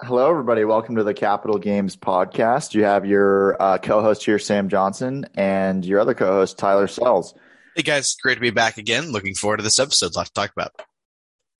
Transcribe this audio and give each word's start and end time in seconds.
Hello, 0.00 0.30
everybody. 0.30 0.64
Welcome 0.64 0.94
to 0.94 1.02
the 1.02 1.12
Capital 1.12 1.58
Games 1.58 1.96
podcast. 1.96 2.72
You 2.72 2.84
have 2.84 3.04
your 3.04 3.60
uh, 3.60 3.78
co-host 3.78 4.24
here, 4.24 4.38
Sam 4.38 4.68
Johnson, 4.68 5.26
and 5.34 5.84
your 5.84 5.98
other 5.98 6.14
co-host, 6.14 6.56
Tyler 6.56 6.86
Sells. 6.86 7.34
Hey 7.74 7.82
guys, 7.82 8.14
great 8.14 8.36
to 8.36 8.40
be 8.40 8.50
back 8.50 8.78
again. 8.78 9.10
Looking 9.10 9.34
forward 9.34 9.56
to 9.56 9.64
this 9.64 9.80
episode. 9.80 10.14
A 10.14 10.18
Lot 10.18 10.26
to 10.26 10.32
talk 10.32 10.52
about. 10.52 10.80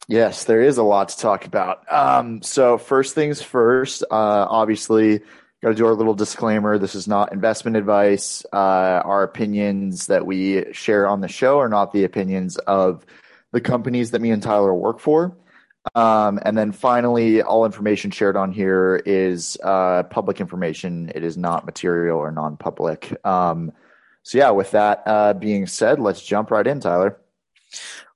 Yes, 0.07 0.45
there 0.45 0.63
is 0.63 0.79
a 0.79 0.85
lot 0.85 1.09
to 1.09 1.19
talk 1.19 1.47
about. 1.47 1.93
Um, 1.93 2.41
so 2.43 2.79
first 2.79 3.17
things 3.17 3.43
first, 3.43 4.05
uh, 4.05 4.47
obviously, 4.49 5.19
got 5.61 5.71
to 5.71 5.75
do 5.75 5.87
our 5.87 5.95
little 5.95 6.15
disclaimer. 6.15 6.79
This 6.79 6.95
is 6.95 7.09
not 7.09 7.33
investment 7.33 7.77
advice. 7.77 8.47
Uh, 8.53 9.03
our 9.05 9.25
opinions 9.25 10.07
that 10.07 10.27
we 10.27 10.73
share 10.73 11.09
on 11.09 11.23
the 11.23 11.29
show 11.29 11.59
are 11.59 11.69
not 11.69 11.93
the 11.93 12.05
opinions 12.05 12.57
of 12.57 13.05
the 13.51 13.61
companies 13.61 14.13
that 14.13 14.21
me 14.21 14.31
and 14.31 14.45
Tyler 14.45 14.73
work 14.73 15.01
for. 15.01 15.37
Um, 15.95 16.39
and 16.43 16.57
then 16.57 16.73
finally, 16.73 17.43
all 17.43 17.65
information 17.65 18.11
shared 18.11 18.37
on 18.37 18.53
here 18.53 19.01
is 19.05 19.57
uh, 19.63 20.05
public 20.05 20.41
information. 20.41 21.11
It 21.15 21.25
is 21.25 21.37
not 21.37 21.67
material 21.67 22.19
or 22.19 22.31
non-public. 22.31 23.25
Um, 23.27 23.73
so 24.23 24.39
yeah, 24.39 24.51
with 24.51 24.73
that 24.73 25.03
uh, 25.07 25.33
being 25.35 25.67
said, 25.67 26.01
let's 26.01 26.23
jump 26.23 26.51
right 26.51 26.67
in, 26.67 26.81
Tyler. 26.81 27.19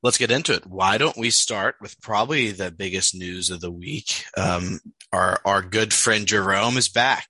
Let's 0.03 0.19
get 0.19 0.31
into 0.31 0.55
it. 0.55 0.67
Why 0.67 0.99
don't 0.99 1.17
we 1.17 1.31
start 1.31 1.77
with 1.81 2.01
probably 2.01 2.51
the 2.51 2.71
biggest 2.71 3.15
news 3.15 3.51
of 3.51 3.61
the 3.61 3.71
week? 3.71 4.25
Um, 4.37 4.81
our 5.13 5.41
our 5.45 5.63
good 5.63 5.93
friend 5.93 6.27
Jerome 6.27 6.77
is 6.77 6.89
back. 6.89 7.29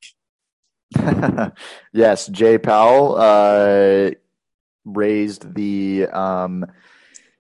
yes, 1.93 2.27
Jay 2.29 2.59
Powell 2.59 3.17
uh, 3.17 4.11
raised 4.85 5.55
the 5.55 6.07
um, 6.07 6.67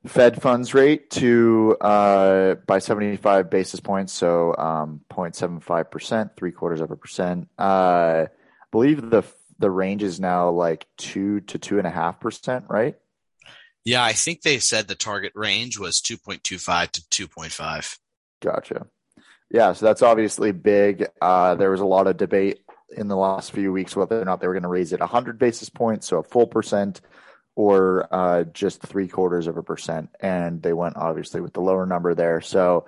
Fed 0.06 0.42
funds 0.42 0.74
rate 0.74 1.10
to 1.10 1.76
uh, 1.80 2.54
by 2.66 2.80
75 2.80 3.50
basis 3.50 3.80
points, 3.80 4.12
so 4.12 4.56
um, 4.56 5.00
0.75 5.10 5.90
percent, 5.90 6.36
three 6.36 6.50
quarters 6.50 6.80
of 6.80 6.90
a 6.90 6.96
percent. 6.96 7.48
Uh, 7.58 8.26
I 8.26 8.28
believe 8.72 9.10
the 9.10 9.22
the 9.58 9.70
range 9.70 10.02
is 10.02 10.18
now 10.18 10.50
like 10.50 10.86
two 10.96 11.40
to 11.42 11.58
two 11.58 11.78
and 11.78 11.86
a 11.86 11.90
half 11.90 12.18
percent, 12.18 12.64
right? 12.68 12.96
Yeah, 13.84 14.02
I 14.02 14.12
think 14.12 14.42
they 14.42 14.58
said 14.58 14.86
the 14.86 14.94
target 14.94 15.32
range 15.34 15.78
was 15.78 16.00
2.25 16.00 16.90
to 17.10 17.28
2.5. 17.28 17.98
Gotcha. 18.40 18.86
Yeah, 19.50 19.72
so 19.72 19.86
that's 19.86 20.02
obviously 20.02 20.52
big. 20.52 21.08
Uh, 21.20 21.56
there 21.56 21.70
was 21.70 21.80
a 21.80 21.86
lot 21.86 22.06
of 22.06 22.16
debate 22.16 22.60
in 22.96 23.08
the 23.08 23.16
last 23.16 23.52
few 23.52 23.72
weeks 23.72 23.96
whether 23.96 24.20
or 24.20 24.24
not 24.24 24.40
they 24.40 24.46
were 24.46 24.54
going 24.54 24.62
to 24.62 24.68
raise 24.68 24.92
it 24.92 25.00
100 25.00 25.38
basis 25.38 25.68
points, 25.68 26.06
so 26.06 26.18
a 26.18 26.22
full 26.22 26.46
percent, 26.46 27.00
or 27.54 28.08
uh, 28.10 28.44
just 28.44 28.80
three 28.82 29.08
quarters 29.08 29.46
of 29.46 29.56
a 29.56 29.62
percent. 29.62 30.10
And 30.20 30.62
they 30.62 30.72
went 30.72 30.96
obviously 30.96 31.40
with 31.40 31.52
the 31.52 31.60
lower 31.60 31.86
number 31.86 32.14
there. 32.14 32.40
So, 32.40 32.86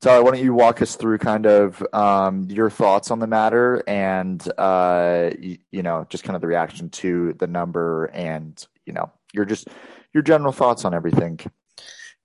Tyler, 0.00 0.22
why 0.22 0.30
don't 0.32 0.44
you 0.44 0.54
walk 0.54 0.80
us 0.82 0.96
through 0.96 1.18
kind 1.18 1.46
of 1.46 1.82
um, 1.92 2.44
your 2.44 2.70
thoughts 2.70 3.10
on 3.10 3.18
the 3.18 3.26
matter 3.26 3.82
and, 3.86 4.46
uh, 4.58 5.30
you, 5.38 5.58
you, 5.72 5.82
know, 5.82 6.06
just 6.08 6.24
kind 6.24 6.36
of 6.36 6.40
the 6.40 6.46
reaction 6.46 6.90
to 6.90 7.34
the 7.34 7.46
number 7.46 8.06
and, 8.06 8.64
you 8.84 8.92
know, 8.92 9.10
your 9.32 9.44
just 9.44 9.68
your 10.12 10.22
general 10.22 10.52
thoughts 10.52 10.84
on 10.84 10.94
everything. 10.94 11.38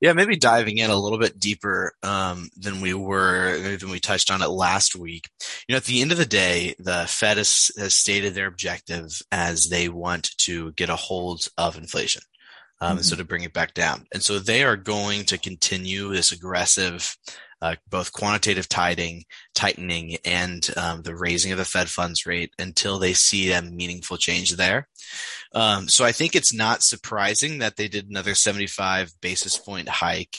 Yeah, 0.02 0.13
maybe 0.13 0.35
diving 0.35 0.80
in 0.80 0.89
a 0.89 0.95
little 0.95 1.19
bit 1.19 1.39
deeper 1.39 1.94
um, 2.02 2.49
than 2.57 2.81
we 2.81 2.95
were 2.95 3.77
than 3.77 3.91
we 3.91 3.99
touched 3.99 4.31
on 4.31 4.41
it 4.41 4.49
last 4.49 4.95
week. 4.95 5.30
You 5.67 5.73
know, 5.73 5.77
at 5.77 5.83
the 5.83 6.02
end 6.02 6.11
of 6.11 6.17
the 6.17 6.25
day, 6.25 6.73
the 6.80 7.05
Fed 7.08 7.38
has, 7.38 7.69
has 7.77 7.93
stated 7.93 8.33
their 8.33 8.47
objective 8.47 9.21
as 9.31 9.69
they 9.69 9.89
want 9.89 10.35
to 10.39 10.71
get 10.71 10.89
a 10.89 10.95
hold 10.95 11.47
of 11.55 11.77
inflation. 11.77 12.23
Um, 12.81 12.89
mm-hmm. 12.89 12.97
and 12.97 13.05
so 13.05 13.16
to 13.16 13.23
bring 13.23 13.43
it 13.43 13.53
back 13.53 13.75
down. 13.75 14.08
And 14.11 14.23
so 14.23 14.39
they 14.39 14.63
are 14.63 14.75
going 14.75 15.25
to 15.25 15.38
continue 15.38 16.11
this 16.11 16.31
aggressive, 16.31 17.15
uh, 17.62 17.76
both 17.90 18.12
quantitative 18.12 18.67
tightening, 18.67 19.23
tightening, 19.54 20.17
and 20.26 20.70
um, 20.78 21.04
the 21.04 21.16
raising 21.16 21.52
of 21.52 21.58
the 21.58 21.66
Fed 21.66 21.90
funds 21.90 22.26
rate 22.26 22.52
until 22.58 22.98
they 22.98 23.14
see 23.14 23.52
a 23.52 23.61
meaningful 23.61 24.17
change 24.17 24.55
there. 24.55 24.88
Um, 25.54 25.88
so 25.88 26.04
I 26.04 26.11
think 26.11 26.36
it's 26.36 26.54
not 26.54 26.83
surprising 26.83 27.60
that 27.60 27.77
they 27.77 27.88
did 27.88 28.10
another 28.10 28.36
75 28.36 29.14
basis 29.21 29.58
point 29.58 29.89
hike. 29.89 30.38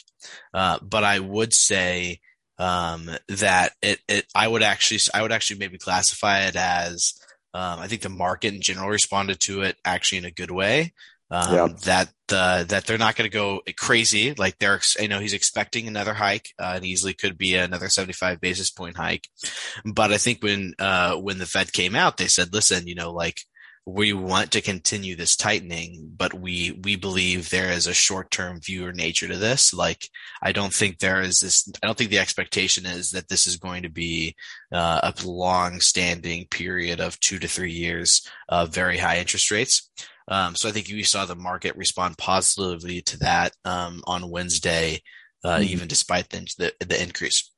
Uh, 0.53 0.79
but 0.83 1.05
I 1.05 1.19
would 1.19 1.53
say 1.53 2.21
um, 2.59 3.11
that 3.29 3.73
it, 3.83 4.01
it, 4.09 4.27
I 4.35 4.49
would 4.49 4.63
actually, 4.63 5.01
I 5.15 5.23
would 5.23 5.33
actually 5.33 5.59
maybe 5.59 5.79
classify 5.79 6.47
it 6.47 6.57
as, 6.57 7.15
um, 7.55 7.81
I 7.81 7.87
think 7.87 8.03
the 8.03 8.09
market 8.09 8.55
in 8.55 8.63
general 8.63 8.89
responded 8.89 9.41
to 9.41 9.63
it 9.63 9.77
actually 9.85 10.19
in 10.19 10.25
a 10.25 10.31
good 10.31 10.51
way. 10.51 10.93
Um, 11.33 11.55
yeah. 11.55 11.69
that 11.85 12.13
uh, 12.31 12.65
that 12.65 12.85
they're 12.85 12.99
not 12.99 13.17
going 13.17 13.29
to 13.29 13.35
go 13.35 13.63
crazy. 13.79 14.35
Like 14.35 14.59
they're, 14.59 14.81
you 15.01 15.09
know, 15.09 15.19
he's 15.19 15.33
expecting 15.33 15.89
another 15.89 16.13
hike, 16.13 16.51
uh, 16.59 16.75
and 16.77 16.85
easily 16.85 17.15
could 17.15 17.39
be 17.39 17.55
another 17.55 17.89
75 17.89 18.39
basis 18.39 18.71
point 18.71 18.99
hike. 18.99 19.27
But 19.83 20.13
I 20.13 20.19
think 20.19 20.43
when 20.43 20.75
uh, 20.79 21.17
when 21.17 21.39
the 21.39 21.47
Fed 21.47 21.73
came 21.73 21.97
out, 21.97 22.19
they 22.19 22.27
said, 22.27 22.53
listen, 22.53 22.87
you 22.87 22.95
know, 22.95 23.13
like 23.13 23.41
we 23.87 24.13
want 24.13 24.53
to 24.53 24.61
continue 24.61 25.17
this 25.17 25.35
tightening, 25.35 26.13
but 26.17 26.35
we 26.35 26.79
we 26.85 26.97
believe 26.97 27.49
there 27.49 27.73
is 27.73 27.87
a 27.87 27.95
short 27.95 28.31
term 28.31 28.61
view 28.61 28.87
or 28.87 28.93
nature 28.93 29.27
to 29.27 29.39
this. 29.39 29.73
Like 29.73 30.07
I 30.43 30.53
don't 30.53 30.75
think 30.75 30.99
there 30.99 31.23
is 31.23 31.41
this. 31.41 31.67
I 31.83 31.87
don't 31.87 31.97
think 31.97 32.11
the 32.11 32.19
expectation 32.19 32.85
is 32.85 33.13
that 33.13 33.29
this 33.29 33.47
is 33.47 33.57
going 33.57 33.85
to 33.85 33.89
be 33.89 34.37
uh, 34.71 35.01
a 35.03 35.27
long 35.27 35.81
standing 35.81 36.47
period 36.47 37.01
of 37.01 37.19
two 37.21 37.39
to 37.39 37.49
three 37.49 37.73
years 37.73 38.29
of 38.51 38.75
very 38.75 38.99
high 38.99 39.19
interest 39.19 39.51
rates. 39.51 39.89
Um, 40.29 40.55
so 40.55 40.69
I 40.69 40.73
think 40.73 40.89
you 40.89 41.05
saw 41.05 41.25
the 41.25 41.35
market 41.35 41.77
respond 41.77 42.19
positively 42.19 43.03
to 43.03 43.19
that 43.21 43.53
um, 43.65 44.03
on 44.07 44.31
Wednesday, 44.31 45.03
uh, 45.45 45.57
mm-hmm. 45.57 45.65
even 45.65 45.89
despite 45.89 46.29
the, 46.31 46.47
the 46.59 46.87
the 46.87 47.03
increase. 47.03 47.51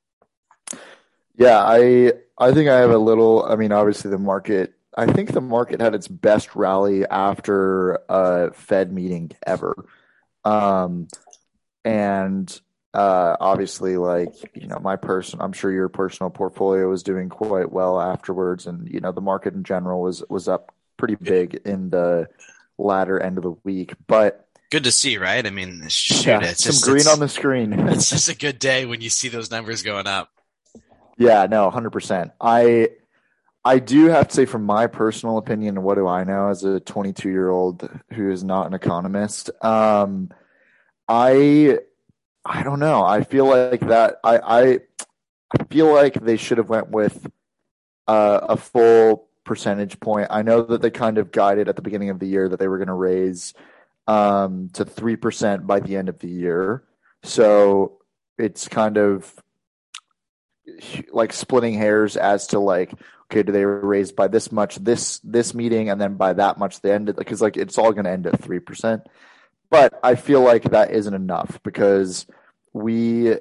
Yeah, 1.37 1.63
I 1.63 2.13
I 2.37 2.51
think 2.53 2.69
I 2.69 2.79
have 2.79 2.91
a 2.91 2.97
little. 2.97 3.43
I 3.43 3.55
mean, 3.55 3.71
obviously 3.71 4.09
the 4.09 4.17
market 4.17 4.73
I 4.97 5.07
think 5.07 5.31
the 5.31 5.41
market 5.41 5.81
had 5.81 5.93
its 5.93 6.07
best 6.07 6.55
rally 6.55 7.05
after 7.05 7.99
a 8.07 8.53
Fed 8.53 8.93
meeting 8.93 9.31
ever. 9.45 9.85
Um, 10.45 11.07
and 11.83 12.61
uh, 12.93 13.35
obviously, 13.39 13.97
like, 13.97 14.33
you 14.55 14.67
know, 14.67 14.79
my 14.79 14.95
person, 14.95 15.41
I'm 15.41 15.51
sure 15.51 15.71
your 15.71 15.89
personal 15.89 16.29
portfolio 16.29 16.89
was 16.89 17.03
doing 17.03 17.27
quite 17.27 17.71
well 17.71 17.99
afterwards. 17.99 18.67
And, 18.67 18.87
you 18.87 19.01
know, 19.01 19.11
the 19.11 19.21
market 19.21 19.53
in 19.53 19.63
general 19.63 20.01
was, 20.01 20.23
was 20.29 20.47
up 20.47 20.73
pretty 20.95 21.15
big 21.15 21.55
in 21.65 21.89
the 21.89 22.29
latter 22.77 23.19
end 23.19 23.37
of 23.37 23.43
the 23.43 23.55
week. 23.63 23.93
But 24.07 24.47
good 24.71 24.83
to 24.85 24.91
see, 24.91 25.17
right? 25.17 25.45
I 25.45 25.49
mean, 25.49 25.87
shoot, 25.87 26.27
yeah, 26.27 26.39
it's 26.43 26.63
some 26.63 26.71
just, 26.71 26.85
green 26.85 27.07
on 27.07 27.19
the 27.19 27.29
screen. 27.29 27.73
it's 27.89 28.09
just 28.09 28.29
a 28.29 28.35
good 28.35 28.59
day 28.59 28.85
when 28.85 29.01
you 29.01 29.09
see 29.09 29.29
those 29.29 29.51
numbers 29.51 29.81
going 29.81 30.07
up. 30.07 30.29
Yeah, 31.17 31.45
no, 31.49 31.71
100%. 31.71 32.31
I, 32.41 32.89
I 33.63 33.79
do 33.79 34.07
have 34.07 34.27
to 34.27 34.33
say, 34.33 34.45
from 34.45 34.63
my 34.63 34.87
personal 34.87 35.37
opinion, 35.37 35.81
what 35.81 35.95
do 35.95 36.07
I 36.07 36.23
know 36.23 36.49
as 36.49 36.63
a 36.63 36.79
22 36.79 37.29
year 37.29 37.49
old 37.49 37.89
who 38.13 38.29
is 38.29 38.43
not 38.43 38.67
an 38.67 38.73
economist? 38.73 39.49
Um, 39.63 40.29
I 41.07 41.79
I 42.45 42.63
don't 42.63 42.79
know. 42.79 43.03
I 43.03 43.23
feel 43.23 43.47
like 43.47 43.81
that. 43.87 44.17
I 44.23 44.37
I, 44.37 44.79
I 45.57 45.63
feel 45.69 45.91
like 45.91 46.13
they 46.13 46.37
should 46.37 46.57
have 46.59 46.69
went 46.69 46.89
with 46.89 47.27
uh, 48.07 48.39
a 48.43 48.57
full 48.57 49.27
percentage 49.45 49.99
point. 49.99 50.27
I 50.29 50.41
know 50.41 50.61
that 50.63 50.81
they 50.81 50.91
kind 50.91 51.17
of 51.17 51.31
guided 51.31 51.69
at 51.69 51.75
the 51.75 51.81
beginning 51.81 52.09
of 52.09 52.19
the 52.19 52.27
year 52.27 52.49
that 52.49 52.59
they 52.59 52.67
were 52.67 52.77
going 52.77 52.87
to 52.87 52.93
raise 52.93 53.53
um, 54.07 54.69
to 54.73 54.83
three 54.83 55.15
percent 55.15 55.65
by 55.65 55.79
the 55.79 55.95
end 55.95 56.09
of 56.09 56.19
the 56.19 56.29
year. 56.29 56.83
So 57.23 57.99
it's 58.37 58.67
kind 58.67 58.97
of 58.97 59.33
like 61.11 61.31
splitting 61.31 61.75
hairs 61.75 62.17
as 62.17 62.47
to 62.47 62.59
like 62.59 62.93
okay, 63.31 63.43
do 63.43 63.51
they 63.51 63.65
raise 63.65 64.11
by 64.11 64.27
this 64.27 64.51
much 64.51 64.75
this 64.75 65.19
this 65.19 65.53
meeting 65.53 65.89
and 65.89 65.99
then 65.99 66.15
by 66.15 66.33
that 66.33 66.57
much 66.57 66.81
the 66.81 66.93
end 66.93 67.15
because 67.15 67.41
like 67.41 67.57
it's 67.57 67.77
all 67.77 67.91
going 67.91 68.05
to 68.05 68.11
end 68.11 68.27
at 68.27 68.41
three 68.41 68.59
percent. 68.59 69.03
But 69.69 69.99
I 70.03 70.15
feel 70.15 70.41
like 70.41 70.63
that 70.63 70.91
isn't 70.91 71.13
enough 71.13 71.59
because 71.63 72.27
we 72.73 73.35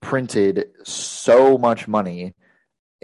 printed 0.00 0.70
so 0.84 1.58
much 1.58 1.88
money 1.88 2.34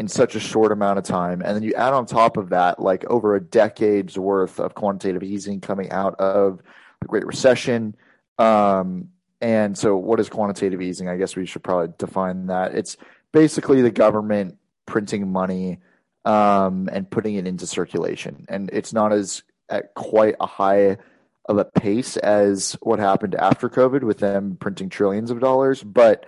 in 0.00 0.08
such 0.08 0.34
a 0.34 0.40
short 0.40 0.72
amount 0.72 0.98
of 0.98 1.04
time, 1.04 1.42
and 1.42 1.54
then 1.54 1.62
you 1.62 1.74
add 1.74 1.92
on 1.92 2.06
top 2.06 2.38
of 2.38 2.48
that 2.48 2.80
like 2.80 3.04
over 3.04 3.36
a 3.36 3.40
decade's 3.40 4.18
worth 4.18 4.58
of 4.58 4.74
quantitative 4.74 5.22
easing 5.22 5.60
coming 5.60 5.90
out 5.90 6.14
of 6.18 6.62
the 7.02 7.06
Great 7.06 7.26
Recession. 7.26 7.94
Um, 8.38 9.10
and 9.42 9.76
so, 9.76 9.98
what 9.98 10.18
is 10.18 10.30
quantitative 10.30 10.80
easing? 10.80 11.10
I 11.10 11.18
guess 11.18 11.36
we 11.36 11.44
should 11.44 11.62
probably 11.62 11.92
define 11.98 12.46
that. 12.46 12.74
It's 12.74 12.96
basically 13.30 13.82
the 13.82 13.90
government 13.90 14.56
printing 14.86 15.30
money 15.30 15.80
um, 16.24 16.88
and 16.90 17.10
putting 17.10 17.34
it 17.34 17.46
into 17.46 17.66
circulation. 17.66 18.46
And 18.48 18.70
it's 18.72 18.94
not 18.94 19.12
as 19.12 19.42
at 19.68 19.92
quite 19.92 20.36
a 20.40 20.46
high 20.46 20.96
of 21.44 21.58
a 21.58 21.66
pace 21.66 22.16
as 22.16 22.72
what 22.80 23.00
happened 23.00 23.34
after 23.34 23.68
COVID 23.68 24.02
with 24.02 24.16
them 24.16 24.56
printing 24.58 24.88
trillions 24.88 25.30
of 25.30 25.40
dollars, 25.40 25.82
but 25.82 26.24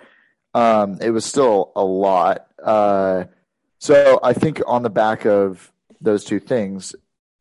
um, 0.53 0.99
it 1.01 1.09
was 1.09 1.25
still 1.25 1.73
a 1.75 1.83
lot. 1.83 2.49
Uh, 2.63 3.25
so 3.82 4.20
I 4.23 4.32
think 4.32 4.62
on 4.64 4.84
the 4.84 4.90
back 4.90 5.26
of 5.26 5.73
those 6.00 6.23
two 6.23 6.38
things, 6.38 6.94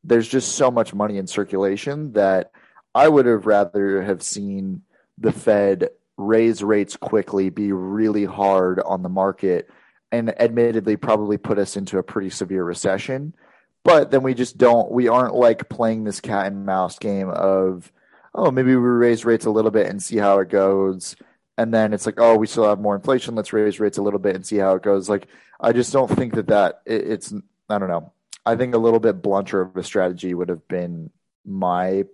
there's 0.03 0.27
just 0.27 0.53
so 0.53 0.71
much 0.71 0.91
money 0.91 1.19
in 1.19 1.27
circulation 1.27 2.13
that 2.13 2.51
I 2.95 3.07
would 3.09 3.27
have 3.27 3.45
rather 3.45 4.01
have 4.01 4.23
seen 4.23 4.81
the 5.19 5.31
Fed 5.31 5.89
raise 6.17 6.63
rates 6.63 6.97
quickly, 6.97 7.51
be 7.51 7.71
really 7.73 8.25
hard 8.25 8.79
on 8.79 9.03
the 9.03 9.07
market, 9.07 9.69
and 10.11 10.29
admittedly 10.41 10.97
probably 10.97 11.37
put 11.37 11.59
us 11.59 11.77
into 11.77 11.99
a 11.99 12.03
pretty 12.03 12.31
severe 12.31 12.63
recession. 12.63 13.35
But 13.83 14.09
then 14.09 14.23
we 14.23 14.33
just 14.33 14.57
don't, 14.57 14.91
we 14.91 15.09
aren't 15.09 15.35
like 15.35 15.69
playing 15.69 16.05
this 16.05 16.21
cat 16.21 16.47
and 16.47 16.65
mouse 16.65 16.97
game 16.97 17.29
of, 17.29 17.91
oh, 18.33 18.49
maybe 18.49 18.75
we 18.75 18.81
raise 18.81 19.25
rates 19.25 19.45
a 19.45 19.51
little 19.51 19.69
bit 19.69 19.85
and 19.85 20.01
see 20.01 20.17
how 20.17 20.39
it 20.39 20.49
goes. 20.49 21.15
And 21.59 21.71
then 21.71 21.93
it's 21.93 22.07
like, 22.07 22.19
oh, 22.19 22.35
we 22.35 22.47
still 22.47 22.67
have 22.67 22.79
more 22.79 22.95
inflation. 22.95 23.35
Let's 23.35 23.53
raise 23.53 23.79
rates 23.79 23.99
a 23.99 24.01
little 24.01 24.19
bit 24.19 24.35
and 24.35 24.43
see 24.43 24.57
how 24.57 24.73
it 24.73 24.81
goes. 24.81 25.07
Like, 25.07 25.27
I 25.61 25.73
just 25.73 25.93
don't 25.93 26.09
think 26.09 26.33
that 26.35 26.47
that 26.47 26.81
it, 26.85 27.11
it's, 27.11 27.33
I 27.69 27.77
don't 27.77 27.89
know. 27.89 28.11
I 28.45 28.55
think 28.55 28.73
a 28.73 28.79
little 28.79 28.99
bit 28.99 29.21
blunter 29.21 29.61
of 29.61 29.77
a 29.77 29.83
strategy 29.83 30.33
would 30.33 30.49
have 30.49 30.67
been 30.67 31.11
my 31.45 32.05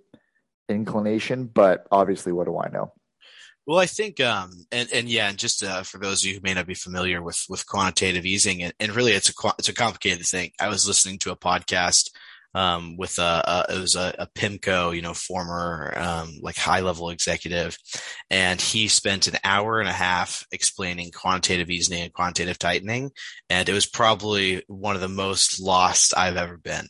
inclination, 0.68 1.46
but 1.46 1.88
obviously, 1.92 2.34
what 2.34 2.46
do 2.46 2.60
I 2.60 2.70
know? 2.70 2.92
Well, 3.66 3.80
I 3.80 3.86
think, 3.86 4.20
um, 4.22 4.66
and, 4.72 4.90
and 4.94 5.10
yeah, 5.10 5.30
and 5.30 5.38
just 5.38 5.64
uh, 5.64 5.84
for 5.84 5.98
those 5.98 6.24
of 6.24 6.30
you 6.30 6.36
who 6.36 6.42
may 6.42 6.54
not 6.54 6.68
be 6.68 6.74
familiar 6.74 7.22
with 7.22 7.46
with 7.50 7.68
quantitative 7.68 8.26
easing, 8.26 8.64
and, 8.64 8.74
and 8.80 8.96
really, 8.96 9.14
it's 9.14 9.30
a 9.30 9.54
it's 9.58 9.70
a 9.70 9.74
complicated 9.74 10.26
thing. 10.26 10.52
I 10.60 10.70
was 10.70 10.88
listening 10.88 11.20
to 11.20 11.32
a 11.32 11.38
podcast 11.38 12.12
um, 12.58 12.98
with 12.98 13.20
a, 13.20 13.22
a, 13.70 13.76
it 13.76 13.80
was 13.80 13.96
a, 13.96 14.16
a 14.18 14.26
PIMCO, 14.26 14.96
you 14.96 15.04
know, 15.04 15.14
former 15.14 15.94
um, 15.96 16.40
like 16.42 16.58
high 16.58 16.80
level 16.80 17.12
executive, 17.12 17.78
and 18.32 18.60
he 18.60 18.88
spent 18.88 19.28
an 19.28 19.36
hour 19.44 19.80
and 19.80 19.88
a 19.88 19.94
half 19.94 20.44
explaining 20.52 21.12
quantitative 21.12 21.70
easing 21.70 22.02
and 22.02 22.12
quantitative 22.12 22.58
tightening, 22.58 23.12
and 23.48 23.70
it 23.70 23.74
was 23.74 23.86
probably 23.86 24.64
one 24.66 24.96
of 24.96 25.02
the 25.02 25.08
most 25.08 25.62
lost 25.62 26.18
I've 26.18 26.36
ever 26.36 26.58
been. 26.58 26.88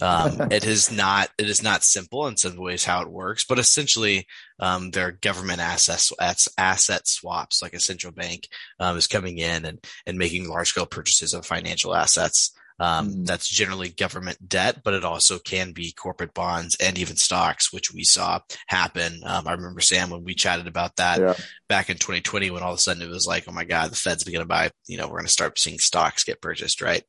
Um, 0.00 0.42
it 0.52 0.64
is 0.64 0.92
not 0.92 1.28
it 1.38 1.50
is 1.50 1.60
not 1.60 1.82
simple 1.82 2.28
in 2.28 2.36
some 2.36 2.56
ways 2.56 2.84
how 2.84 3.02
it 3.02 3.10
works, 3.10 3.44
but 3.44 3.58
essentially 3.58 4.28
um, 4.60 4.92
they're 4.92 5.10
government 5.10 5.58
assets 5.58 6.12
asset 6.56 7.08
swaps, 7.08 7.62
like 7.62 7.74
a 7.74 7.80
central 7.80 8.12
bank 8.12 8.46
um, 8.78 8.96
is 8.96 9.08
coming 9.08 9.38
in 9.38 9.64
and 9.64 9.84
and 10.06 10.18
making 10.18 10.48
large 10.48 10.68
scale 10.68 10.86
purchases 10.86 11.34
of 11.34 11.44
financial 11.44 11.96
assets. 11.96 12.52
Um, 12.80 13.10
mm. 13.10 13.26
That's 13.26 13.46
generally 13.46 13.90
government 13.90 14.48
debt, 14.48 14.80
but 14.82 14.94
it 14.94 15.04
also 15.04 15.38
can 15.38 15.72
be 15.72 15.92
corporate 15.92 16.32
bonds 16.32 16.76
and 16.80 16.98
even 16.98 17.16
stocks, 17.16 17.70
which 17.70 17.92
we 17.92 18.04
saw 18.04 18.40
happen. 18.66 19.20
Um, 19.22 19.46
I 19.46 19.52
remember 19.52 19.82
Sam 19.82 20.08
when 20.08 20.24
we 20.24 20.34
chatted 20.34 20.66
about 20.66 20.96
that 20.96 21.20
yeah. 21.20 21.34
back 21.68 21.90
in 21.90 21.98
2020, 21.98 22.50
when 22.50 22.62
all 22.62 22.72
of 22.72 22.78
a 22.78 22.80
sudden 22.80 23.02
it 23.02 23.10
was 23.10 23.26
like, 23.26 23.44
oh 23.46 23.52
my 23.52 23.64
god, 23.64 23.90
the 23.90 23.96
Fed's 23.96 24.24
going 24.24 24.38
to 24.38 24.46
buy. 24.46 24.70
You 24.86 24.96
know, 24.96 25.06
we're 25.06 25.18
going 25.18 25.26
to 25.26 25.32
start 25.32 25.58
seeing 25.58 25.78
stocks 25.78 26.24
get 26.24 26.40
purchased, 26.40 26.80
right? 26.80 27.04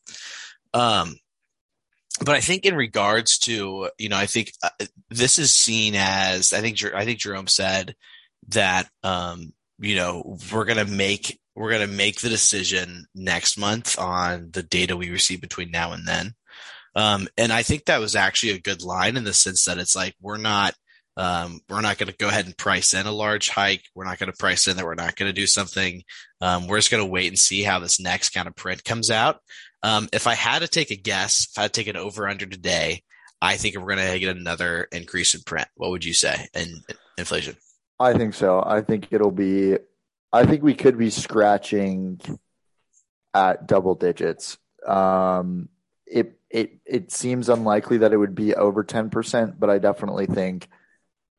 Um, 0.73 1.15
but 2.19 2.35
I 2.35 2.41
think 2.41 2.65
in 2.65 2.75
regards 2.75 3.39
to, 3.39 3.89
you 3.97 4.09
know, 4.09 4.17
I 4.17 4.25
think 4.25 4.51
uh, 4.61 4.85
this 5.09 5.39
is 5.39 5.53
seen 5.53 5.95
as, 5.95 6.51
I 6.51 6.59
think, 6.59 6.83
I 6.93 7.05
think 7.05 7.19
Jerome 7.19 7.47
said 7.47 7.95
that, 8.49 8.89
um, 9.03 9.53
you 9.81 9.95
know, 9.95 10.37
we're 10.51 10.65
going 10.65 10.85
to 10.85 10.91
make 10.91 11.39
we're 11.55 11.71
going 11.71 11.87
to 11.87 11.93
make 11.93 12.21
the 12.21 12.29
decision 12.29 13.05
next 13.13 13.57
month 13.57 13.99
on 13.99 14.51
the 14.51 14.63
data 14.63 14.95
we 14.95 15.09
receive 15.09 15.41
between 15.41 15.69
now 15.69 15.91
and 15.91 16.07
then. 16.07 16.33
Um, 16.95 17.27
and 17.37 17.51
I 17.51 17.63
think 17.63 17.85
that 17.85 17.99
was 17.99 18.15
actually 18.15 18.53
a 18.53 18.59
good 18.59 18.83
line 18.83 19.17
in 19.17 19.23
the 19.23 19.33
sense 19.33 19.65
that 19.65 19.77
it's 19.77 19.95
like, 19.95 20.15
we're 20.21 20.37
not, 20.37 20.73
um, 21.17 21.59
we're 21.69 21.81
not 21.81 21.97
going 21.97 22.09
to 22.09 22.15
go 22.17 22.29
ahead 22.29 22.45
and 22.45 22.57
price 22.57 22.93
in 22.93 23.05
a 23.05 23.11
large 23.11 23.49
hike. 23.49 23.83
We're 23.93 24.05
not 24.05 24.17
going 24.17 24.31
to 24.31 24.37
price 24.37 24.67
in 24.67 24.77
that 24.77 24.85
we're 24.85 24.95
not 24.95 25.17
going 25.17 25.29
to 25.29 25.33
do 25.33 25.47
something. 25.47 26.03
Um, 26.39 26.67
we're 26.67 26.77
just 26.77 26.91
going 26.91 27.03
to 27.03 27.09
wait 27.09 27.27
and 27.27 27.39
see 27.39 27.63
how 27.63 27.79
this 27.79 27.99
next 27.99 28.29
kind 28.29 28.47
of 28.47 28.55
print 28.55 28.83
comes 28.85 29.11
out. 29.11 29.39
Um, 29.83 30.07
if 30.13 30.27
I 30.27 30.35
had 30.35 30.59
to 30.59 30.67
take 30.67 30.91
a 30.91 30.95
guess, 30.95 31.47
if 31.51 31.57
I 31.57 31.63
had 31.63 31.73
to 31.73 31.81
take 31.81 31.87
an 31.87 31.97
over 31.97 32.29
under 32.29 32.45
today, 32.45 33.03
I 33.41 33.57
think 33.57 33.75
we're 33.75 33.95
going 33.95 34.11
to 34.11 34.19
get 34.19 34.37
another 34.37 34.87
increase 34.91 35.33
in 35.35 35.41
print. 35.41 35.67
What 35.75 35.91
would 35.91 36.05
you 36.05 36.13
say 36.13 36.47
in 36.53 36.81
inflation? 37.17 37.55
I 38.01 38.17
think 38.17 38.33
so. 38.33 38.63
I 38.65 38.81
think 38.81 39.07
it'll 39.11 39.31
be 39.31 39.77
I 40.33 40.45
think 40.45 40.63
we 40.63 40.73
could 40.73 40.97
be 40.97 41.09
scratching 41.09 42.19
at 43.33 43.67
double 43.67 43.95
digits. 43.95 44.57
Um, 44.85 45.69
it 46.05 46.39
it 46.49 46.79
it 46.85 47.11
seems 47.11 47.49
unlikely 47.49 47.99
that 47.99 48.13
it 48.13 48.17
would 48.17 48.35
be 48.35 48.55
over 48.55 48.83
ten 48.83 49.09
percent, 49.09 49.59
but 49.59 49.69
I 49.69 49.77
definitely 49.77 50.25
think 50.25 50.67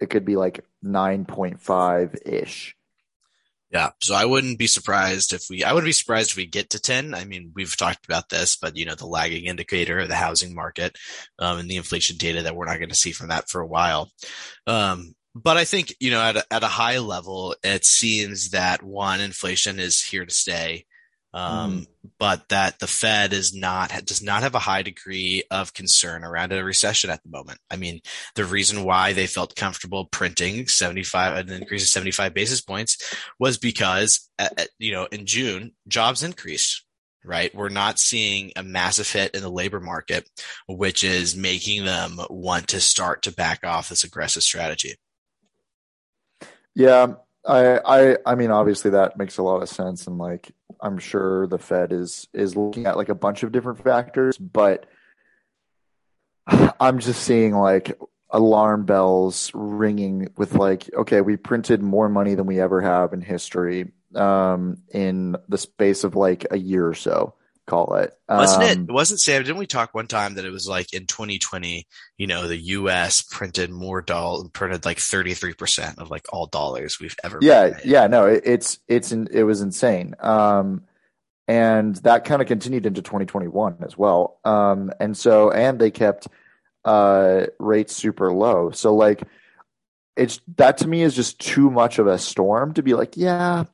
it 0.01 0.11
could 0.11 0.25
be 0.25 0.37
like 0.37 0.65
nine 0.83 1.25
point 1.25 1.61
five 1.61 2.15
ish. 2.25 2.77
Yeah, 3.71 3.91
so 4.03 4.15
I 4.15 4.27
wouldn't 4.27 4.59
be 4.59 4.67
surprised 4.67 5.33
if 5.33 5.47
we. 5.49 5.65
I 5.65 5.73
wouldn't 5.73 5.89
be 5.89 5.93
surprised 5.93 6.33
if 6.33 6.37
we 6.37 6.45
get 6.45 6.71
to 6.71 6.81
ten. 6.81 7.15
I 7.15 7.25
mean, 7.25 7.53
we've 7.55 7.75
talked 7.75 8.05
about 8.05 8.29
this, 8.29 8.57
but 8.57 8.77
you 8.77 8.85
know, 8.85 8.95
the 8.95 9.07
lagging 9.07 9.47
indicator 9.47 9.99
of 9.99 10.09
the 10.09 10.15
housing 10.15 10.55
market 10.55 10.97
um, 11.39 11.59
and 11.59 11.71
the 11.71 11.77
inflation 11.77 12.19
data 12.19 12.43
that 12.43 12.55
we're 12.55 12.67
not 12.67 12.79
going 12.79 12.91
to 12.91 12.95
see 12.95 13.13
from 13.13 13.29
that 13.29 13.49
for 13.49 13.63
a 13.63 13.67
while. 13.67 14.11
Um, 14.67 15.15
but 15.35 15.57
I 15.57 15.65
think 15.65 15.95
you 16.01 16.11
know 16.11 16.21
at 16.21 16.37
a, 16.37 16.53
at 16.53 16.63
a 16.63 16.69
high 16.69 16.99
level, 16.99 17.55
it 17.63 17.85
seems 17.85 18.51
that 18.51 18.83
one 18.83 19.21
inflation 19.21 19.79
is 19.79 20.03
here 20.03 20.27
to 20.27 20.35
stay, 20.35 20.85
um, 21.33 21.81
mm. 21.81 21.87
but 22.19 22.49
that 22.51 22.79
the 22.79 22.87
Fed 22.87 23.33
is 23.33 23.55
not 23.55 24.05
does 24.05 24.23
not 24.23 24.43
have 24.43 24.55
a 24.55 24.61
high 24.61 24.83
degree 24.83 25.43
of 25.51 25.73
concern 25.75 26.25
around 26.25 26.53
a 26.53 26.63
recession 26.63 27.11
at 27.11 27.23
the 27.23 27.31
moment. 27.31 27.59
I 27.71 27.77
mean, 27.77 28.01
the 28.35 28.45
reason 28.45 28.85
why 28.85 29.15
they 29.15 29.27
felt 29.27 29.57
comfortable 29.57 30.07
printing 30.07 30.67
seventy 30.69 31.03
five 31.03 31.37
an 31.37 31.53
increase 31.53 31.83
of 31.83 31.89
seventy 31.89 32.13
five 32.13 32.35
basis 32.35 32.61
points 32.61 32.99
was 33.39 33.57
because 33.57 34.29
at, 34.39 34.59
at, 34.59 34.69
you 34.79 34.93
know 34.93 35.07
in 35.07 35.27
June 35.27 35.73
jobs 35.89 36.23
increased 36.23 36.85
right? 37.25 37.55
We're 37.55 37.69
not 37.69 38.01
seeing 38.01 38.51
a 38.57 38.65
massive 38.65 39.09
hit 39.09 39.35
in 39.35 39.43
the 39.43 39.49
labor 39.49 39.79
market, 39.79 40.29
which 40.67 41.05
is 41.05 41.37
making 41.37 41.85
them 41.85 42.19
want 42.29 42.69
to 42.69 42.81
start 42.81 43.23
to 43.23 43.33
back 43.33 43.65
off 43.65 43.89
this 43.89 44.03
aggressive 44.03 44.43
strategy. 44.43 44.97
Yeah, 46.75 47.15
I, 47.47 47.79
I, 47.85 48.17
I 48.25 48.35
mean, 48.35 48.51
obviously 48.51 48.93
that 48.93 49.19
makes 49.19 49.39
a 49.39 49.43
lot 49.43 49.63
of 49.63 49.69
sense, 49.69 50.07
and 50.07 50.19
like 50.19 50.53
I'm 50.81 50.99
sure 50.99 51.47
the 51.47 51.59
Fed 51.59 51.93
is 51.93 52.29
is 52.33 52.57
looking 52.57 52.87
at 52.87 52.97
like 52.97 53.09
a 53.09 53.15
bunch 53.15 53.43
of 53.43 53.53
different 53.53 53.83
factors, 53.83 54.39
but 54.39 54.87
I'm 56.81 56.99
just 56.99 57.23
seeing 57.23 57.55
like 57.55 57.99
alarm 58.31 58.87
bells 58.87 59.51
ringing 59.55 60.29
with 60.37 60.55
like, 60.55 60.89
okay, 60.95 61.21
we 61.21 61.37
printed 61.37 61.83
more 61.83 62.09
money 62.09 62.35
than 62.35 62.47
we 62.47 62.61
ever 62.61 62.81
have 62.81 63.13
in 63.13 63.21
history 63.21 63.93
um, 64.15 64.79
in 64.93 65.37
the 65.49 65.59
space 65.59 66.05
of 66.05 66.17
like 66.17 66.47
a 66.51 66.59
year 66.59 66.87
or 66.87 66.95
so 66.95 67.35
call 67.67 67.95
it. 67.97 68.13
Wasn't 68.29 68.63
it? 68.63 68.79
Um, 68.79 68.87
wasn't 68.89 69.21
Sam? 69.21 69.43
Didn't 69.43 69.59
we 69.59 69.67
talk 69.67 69.95
one 69.95 70.07
time 70.07 70.35
that 70.35 70.45
it 70.45 70.51
was 70.51 70.67
like 70.67 70.93
in 70.93 71.07
2020? 71.07 71.87
You 72.19 72.27
know, 72.27 72.49
the 72.49 72.57
U.S. 72.57 73.23
printed 73.23 73.71
more 73.71 74.03
doll 74.03 74.49
printed 74.49 74.85
like 74.85 74.99
33 74.99 75.55
percent 75.55 75.99
of 75.99 76.11
like 76.11 76.27
all 76.33 76.47
dollars 76.47 76.99
we've 77.01 77.17
ever. 77.25 77.39
Yeah, 77.41 77.79
yeah. 77.85 78.07
No, 78.07 78.27
it, 78.27 78.43
it's 78.45 78.79
it's 78.89 79.13
it 79.13 79.45
was 79.45 79.61
insane. 79.61 80.15
Um, 80.21 80.85
and 81.49 81.97
that 81.97 82.25
kind 82.25 82.41
of 82.41 82.49
continued 82.49 82.87
into 82.87 83.03
2021 83.03 83.79
as 83.83 83.97
well. 83.97 84.39
Um, 84.45 84.93
and 85.01 85.17
so 85.17 85.51
and 85.51 85.79
they 85.79 85.91
kept 85.91 86.29
uh 86.85 87.47
rates 87.59 87.95
super 87.95 88.33
low. 88.33 88.71
So 88.71 88.95
like, 88.95 89.23
it's 90.17 90.41
that 90.57 90.79
to 90.79 90.89
me 90.89 91.03
is 91.03 91.15
just 91.15 91.39
too 91.39 91.71
much 91.71 91.99
of 91.99 92.07
a 92.07 92.19
storm 92.19 92.75
to 92.75 92.83
be 92.83 92.95
like, 92.95 93.17
yeah 93.17 93.65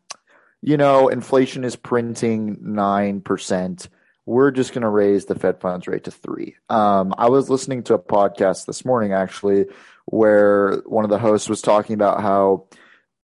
you 0.62 0.76
know, 0.76 1.08
inflation 1.08 1.64
is 1.64 1.76
printing 1.76 2.56
9%. 2.56 3.88
We're 4.26 4.50
just 4.50 4.72
going 4.72 4.82
to 4.82 4.88
raise 4.88 5.24
the 5.24 5.34
Fed 5.34 5.60
funds 5.60 5.86
rate 5.86 6.04
to 6.04 6.10
three. 6.10 6.56
Um, 6.68 7.14
I 7.16 7.28
was 7.28 7.48
listening 7.48 7.84
to 7.84 7.94
a 7.94 7.98
podcast 7.98 8.66
this 8.66 8.84
morning, 8.84 9.12
actually, 9.12 9.66
where 10.04 10.82
one 10.84 11.04
of 11.04 11.10
the 11.10 11.18
hosts 11.18 11.48
was 11.48 11.62
talking 11.62 11.94
about 11.94 12.20
how 12.20 12.66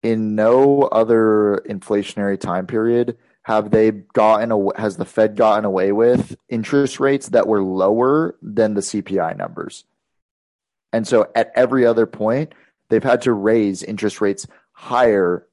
in 0.03 0.35
no 0.35 0.83
other 0.83 1.63
inflationary 1.69 2.39
time 2.39 2.67
period 2.67 3.17
have 3.43 3.71
they 3.71 3.91
gotten 3.91 4.53
a, 4.53 4.81
has 4.81 4.97
the 4.97 5.05
Fed 5.05 5.37
gotten 5.37 5.65
away 5.65 5.93
with 5.93 6.37
interest 6.49 7.01
rates 7.01 7.31
that 7.31 7.47
were 7.47 7.63
lower 7.63 8.37
than 8.43 8.75
the 8.75 8.81
CPI 8.81 9.37
numbers. 9.37 9.85
And 10.93 11.07
so 11.07 11.31
at 11.35 11.53
every 11.55 11.87
other 11.87 12.07
point, 12.07 12.55
they've 12.89 13.03
had 13.03 13.23
to 13.23 13.33
raise 13.33 13.83
interest 13.83 14.21
rates 14.21 14.47
higher 14.73 15.47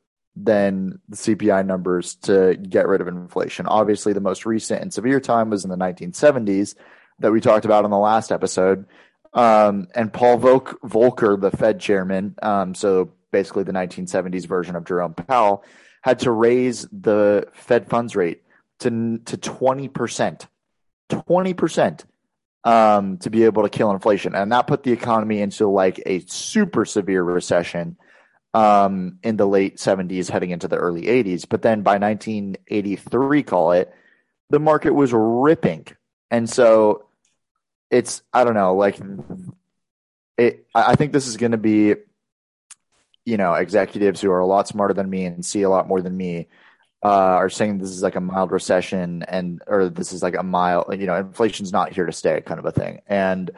than 0.44 1.00
the 1.10 1.16
CPI 1.16 1.66
numbers 1.66 2.16
to 2.16 2.56
get 2.56 2.88
rid 2.88 3.02
of 3.02 3.08
inflation. 3.08 3.66
Obviously, 3.66 4.14
the 4.14 4.22
most 4.22 4.46
recent 4.46 4.82
and 4.82 4.94
severe 4.94 5.20
time 5.20 5.50
was 5.50 5.64
in 5.64 5.70
the 5.70 5.78
1970s 5.78 6.76
that 7.20 7.32
we 7.32 7.42
talked 7.42 7.66
about 7.66 7.86
in 7.86 7.92
the 7.92 7.98
last 7.98 8.32
episode. 8.32 8.86
Um, 9.34 9.88
and 9.96 10.14
Paul 10.14 10.38
Volk- 10.38 10.80
Volcker, 10.82 11.40
the 11.40 11.52
Fed 11.52 11.80
chairman, 11.80 12.36
um, 12.42 12.76
so 12.76 13.12
basically 13.32 13.64
the 13.64 13.72
1970s 13.72 14.46
version 14.46 14.76
of 14.76 14.86
Jerome 14.86 15.14
Powell, 15.14 15.64
had 16.02 16.20
to 16.20 16.32
raise 16.32 16.88
the 16.92 17.48
Fed 17.54 17.90
funds 17.90 18.16
rate 18.16 18.44
to 18.80 19.18
to 19.26 19.38
20%. 19.38 20.48
20% 21.10 22.04
um, 22.64 23.18
to 23.18 23.30
be 23.30 23.46
able 23.46 23.64
to 23.64 23.70
kill 23.70 23.92
inflation. 23.92 24.36
And 24.36 24.52
that 24.52 24.68
put 24.68 24.84
the 24.84 24.92
economy 24.92 25.42
into 25.42 25.68
like 25.68 26.02
a 26.06 26.20
super 26.28 26.86
severe 26.86 27.24
recession 27.24 27.98
um, 28.54 29.20
in 29.24 29.38
the 29.38 29.48
late 29.48 29.78
70s, 29.78 30.30
heading 30.30 30.52
into 30.52 30.68
the 30.68 30.78
early 30.78 31.04
80s. 31.04 31.48
But 31.48 31.62
then 31.62 31.82
by 31.82 31.98
1983, 31.98 33.44
call 33.44 33.72
it, 33.72 33.94
the 34.50 34.60
market 34.60 34.94
was 34.94 35.14
ripping. 35.14 35.88
And 36.32 36.50
so 36.50 37.06
it's, 37.92 38.22
I 38.34 38.44
don't 38.44 38.54
know, 38.54 38.76
like, 38.76 39.00
it, 40.38 40.66
I 40.74 40.96
think 40.96 41.12
this 41.12 41.28
is 41.28 41.38
going 41.38 41.52
to 41.52 41.58
be, 41.58 41.96
you 43.26 43.38
know, 43.38 43.54
executives 43.54 44.22
who 44.22 44.32
are 44.32 44.40
a 44.40 44.46
lot 44.46 44.68
smarter 44.68 44.94
than 44.94 45.10
me 45.10 45.26
and 45.26 45.46
see 45.46 45.64
a 45.64 45.70
lot 45.70 45.88
more 45.88 46.02
than 46.02 46.16
me 46.16 46.48
uh, 47.04 47.08
are 47.10 47.50
saying 47.50 47.78
this 47.78 47.92
is 47.92 48.02
like 48.02 48.16
a 48.16 48.22
mild 48.22 48.52
recession 48.52 49.24
and 49.24 49.62
or 49.68 49.90
this 49.90 50.14
is 50.14 50.24
like 50.24 50.36
a 50.36 50.44
mild, 50.44 50.86
you 51.00 51.06
know, 51.06 51.16
inflation's 51.16 51.72
not 51.72 51.94
here 51.94 52.06
to 52.06 52.12
stay, 52.12 52.42
kind 52.42 52.60
of 52.60 52.66
a 52.66 52.72
thing. 52.72 53.02
And 53.08 53.52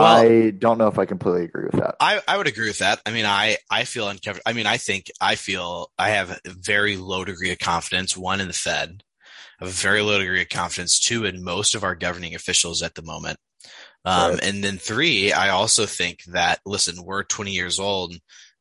well, 0.00 0.16
I 0.16 0.50
don't 0.50 0.78
know 0.78 0.88
if 0.88 0.98
I 0.98 1.04
completely 1.04 1.44
agree 1.44 1.64
with 1.64 1.80
that. 1.80 1.96
I, 2.00 2.20
I 2.26 2.36
would 2.36 2.46
agree 2.46 2.68
with 2.68 2.78
that. 2.78 3.00
I 3.06 3.10
mean, 3.10 3.26
I, 3.26 3.58
I 3.70 3.84
feel 3.84 4.08
uncomfortable. 4.08 4.42
I 4.46 4.52
mean, 4.52 4.66
I 4.66 4.76
think 4.76 5.10
I 5.20 5.34
feel 5.34 5.90
I 5.98 6.10
have 6.10 6.30
a 6.30 6.40
very 6.46 6.96
low 6.96 7.24
degree 7.24 7.52
of 7.52 7.58
confidence, 7.58 8.16
one 8.16 8.40
in 8.40 8.48
the 8.48 8.52
Fed, 8.52 9.02
a 9.60 9.66
very 9.66 10.02
low 10.02 10.18
degree 10.18 10.42
of 10.42 10.48
confidence, 10.48 10.98
two 10.98 11.24
in 11.24 11.44
most 11.44 11.74
of 11.74 11.84
our 11.84 11.94
governing 11.94 12.34
officials 12.34 12.82
at 12.82 12.94
the 12.94 13.02
moment. 13.02 13.38
Um, 14.04 14.32
right. 14.32 14.44
and 14.44 14.64
then 14.64 14.78
three, 14.78 15.32
I 15.32 15.50
also 15.50 15.84
think 15.84 16.24
that, 16.24 16.60
listen, 16.64 17.04
we're 17.04 17.22
20 17.22 17.52
years 17.52 17.78
old, 17.78 18.14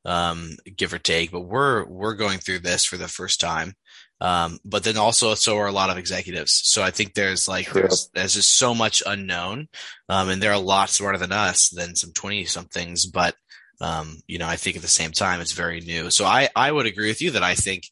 um, 0.03 0.57
give 0.75 0.93
or 0.93 0.99
take, 0.99 1.31
but 1.31 1.41
we're, 1.41 1.85
we're 1.85 2.15
going 2.15 2.39
through 2.39 2.59
this 2.59 2.83
for 2.83 2.97
the 2.97 3.07
first 3.07 3.39
time. 3.39 3.73
Um, 4.21 4.59
but 4.65 4.83
then 4.83 4.97
also 4.97 5.33
so 5.35 5.57
are 5.57 5.67
a 5.67 5.71
lot 5.71 5.89
of 5.89 5.97
executives. 5.97 6.61
So 6.65 6.83
I 6.83 6.91
think 6.91 7.13
there's 7.13 7.47
like 7.47 7.67
True. 7.67 7.81
there's 7.81 8.09
there's 8.13 8.33
just 8.33 8.57
so 8.57 8.75
much 8.75 9.01
unknown, 9.05 9.69
um, 10.09 10.29
and 10.29 10.41
they're 10.41 10.51
a 10.51 10.59
lot 10.59 10.89
smarter 10.89 11.17
than 11.17 11.31
us 11.31 11.69
than 11.69 11.95
some 11.95 12.11
twenty 12.11 12.45
somethings. 12.45 13.05
But 13.05 13.35
um, 13.81 14.17
you 14.27 14.37
know, 14.37 14.47
I 14.47 14.57
think 14.57 14.75
at 14.75 14.81
the 14.81 14.89
same 14.89 15.11
time 15.11 15.39
it's 15.39 15.53
very 15.53 15.79
new. 15.79 16.09
So 16.09 16.25
I 16.25 16.49
I 16.55 16.71
would 16.71 16.85
agree 16.85 17.07
with 17.07 17.21
you 17.21 17.31
that 17.31 17.43
I 17.43 17.55
think 17.55 17.83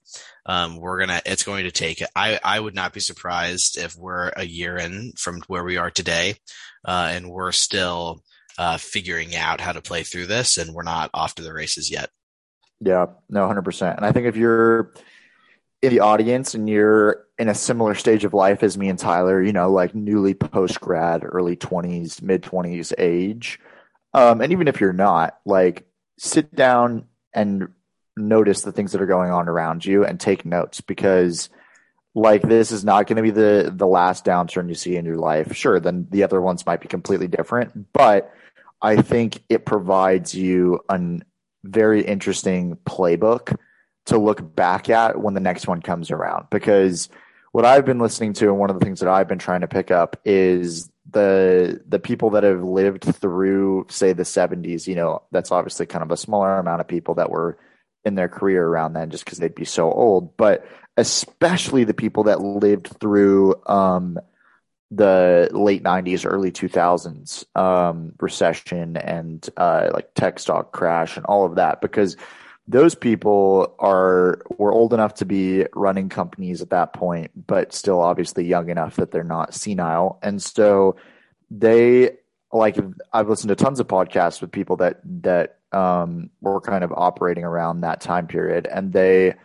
um, 0.45 0.77
we're 0.77 0.99
gonna 0.99 1.21
it's 1.25 1.43
going 1.43 1.63
to 1.63 1.71
take. 1.71 2.03
I 2.15 2.39
I 2.43 2.59
would 2.59 2.75
not 2.75 2.93
be 2.93 2.99
surprised 2.99 3.77
if 3.77 3.95
we're 3.95 4.29
a 4.35 4.45
year 4.45 4.75
in 4.77 5.13
from 5.17 5.41
where 5.47 5.63
we 5.63 5.77
are 5.77 5.91
today, 5.91 6.35
uh, 6.85 7.09
and 7.13 7.29
we're 7.29 7.53
still 7.53 8.21
uh, 8.57 8.77
figuring 8.77 9.35
out 9.35 9.61
how 9.61 9.71
to 9.71 9.81
play 9.81 10.03
through 10.03 10.27
this, 10.27 10.57
and 10.57 10.73
we're 10.73 10.83
not 10.83 11.09
off 11.13 11.35
to 11.35 11.43
the 11.43 11.53
races 11.53 11.89
yet. 11.89 12.09
Yeah, 12.81 13.07
no, 13.29 13.47
hundred 13.47 13.63
percent. 13.63 13.97
And 13.97 14.05
I 14.05 14.11
think 14.11 14.27
if 14.27 14.35
you're 14.35 14.93
in 15.81 15.89
the 15.89 15.99
audience 15.99 16.53
and 16.55 16.67
you're 16.67 17.25
in 17.37 17.49
a 17.49 17.55
similar 17.55 17.93
stage 17.93 18.25
of 18.25 18.33
life 18.33 18.63
as 18.63 18.77
me 18.77 18.89
and 18.89 18.97
Tyler, 18.97 19.41
you 19.41 19.53
know, 19.53 19.71
like 19.71 19.93
newly 19.93 20.33
post 20.33 20.79
grad, 20.81 21.23
early 21.23 21.55
20s, 21.55 22.21
mid 22.21 22.41
20s 22.41 22.93
age, 22.97 23.59
um, 24.13 24.41
and 24.41 24.51
even 24.51 24.67
if 24.67 24.79
you're 24.79 24.93
not, 24.93 25.37
like 25.45 25.87
sit 26.17 26.53
down 26.55 27.05
and 27.33 27.69
notice 28.15 28.61
the 28.61 28.71
things 28.71 28.91
that 28.91 29.01
are 29.01 29.07
going 29.07 29.29
on 29.29 29.47
around 29.47 29.85
you 29.85 30.03
and 30.03 30.19
take 30.19 30.45
notes 30.45 30.81
because 30.81 31.49
like 32.15 32.41
this 32.41 32.71
is 32.71 32.83
not 32.83 33.05
going 33.05 33.17
to 33.17 33.21
be 33.21 33.29
the 33.29 33.71
the 33.71 33.85
last 33.85 34.25
downturn 34.25 34.67
you 34.67 34.73
see 34.73 34.95
in 34.95 35.05
your 35.05 35.17
life. 35.17 35.55
Sure 35.55 35.79
then 35.79 36.07
the 36.09 36.23
other 36.23 36.41
ones 36.41 36.65
might 36.65 36.81
be 36.81 36.87
completely 36.87 37.27
different 37.27 37.93
but 37.93 38.33
i 38.81 39.01
think 39.01 39.43
it 39.49 39.65
provides 39.65 40.33
you 40.33 40.79
a 40.89 40.99
very 41.63 42.01
interesting 42.03 42.77
playbook 42.87 43.55
to 44.07 44.17
look 44.17 44.55
back 44.55 44.89
at 44.89 45.19
when 45.19 45.33
the 45.33 45.39
next 45.39 45.67
one 45.67 45.81
comes 45.81 46.11
around. 46.11 46.47
Because 46.49 47.09
what 47.51 47.65
I've 47.65 47.85
been 47.85 47.99
listening 47.99 48.33
to, 48.33 48.47
and 48.47 48.57
one 48.57 48.69
of 48.69 48.79
the 48.79 48.85
things 48.85 48.99
that 48.99 49.09
I've 49.09 49.27
been 49.27 49.39
trying 49.39 49.61
to 49.61 49.67
pick 49.67 49.91
up 49.91 50.19
is 50.25 50.89
the 51.09 51.81
the 51.87 51.99
people 51.99 52.31
that 52.31 52.43
have 52.43 52.63
lived 52.63 53.03
through, 53.03 53.87
say, 53.89 54.13
the 54.13 54.23
'70s. 54.23 54.87
You 54.87 54.95
know, 54.95 55.23
that's 55.31 55.51
obviously 55.51 55.85
kind 55.85 56.03
of 56.03 56.11
a 56.11 56.17
smaller 56.17 56.59
amount 56.59 56.81
of 56.81 56.87
people 56.87 57.15
that 57.15 57.29
were 57.29 57.57
in 58.03 58.15
their 58.15 58.29
career 58.29 58.65
around 58.65 58.93
then, 58.93 59.09
just 59.09 59.25
because 59.25 59.37
they'd 59.37 59.55
be 59.55 59.65
so 59.65 59.91
old. 59.91 60.35
But 60.37 60.65
especially 60.97 61.83
the 61.83 61.93
people 61.93 62.23
that 62.23 62.41
lived 62.41 62.87
through 62.99 63.55
um, 63.67 64.19
the 64.91 65.49
late 65.51 65.83
90s 65.83 66.25
early 66.29 66.51
2000s 66.51 67.45
um, 67.57 68.13
recession 68.19 68.97
and 68.97 69.47
uh, 69.57 69.89
like 69.93 70.13
tech 70.13 70.39
stock 70.39 70.71
crash 70.71 71.17
and 71.17 71.25
all 71.25 71.45
of 71.45 71.55
that 71.55 71.81
because 71.81 72.15
those 72.67 72.95
people 72.95 73.75
are 73.79 74.41
were 74.57 74.71
old 74.71 74.93
enough 74.93 75.15
to 75.15 75.25
be 75.25 75.65
running 75.73 76.09
companies 76.09 76.61
at 76.61 76.69
that 76.71 76.93
point, 76.93 77.31
but 77.47 77.73
still 77.73 78.01
obviously 78.01 78.45
young 78.45 78.69
enough 78.69 78.97
that 78.97 79.11
they're 79.11 79.23
not 79.23 79.53
senile. 79.53 80.19
And 80.21 80.41
so 80.41 80.97
they 81.49 82.17
like 82.51 82.77
I've 83.13 83.29
listened 83.29 83.49
to 83.49 83.55
tons 83.55 83.79
of 83.79 83.87
podcasts 83.87 84.41
with 84.41 84.51
people 84.51 84.77
that 84.77 84.99
that 85.21 85.59
um, 85.71 86.29
were 86.41 86.59
kind 86.59 86.83
of 86.83 86.91
operating 86.95 87.43
around 87.43 87.81
that 87.81 88.01
time 88.01 88.27
period, 88.27 88.67
and 88.67 88.91
they 88.91 89.35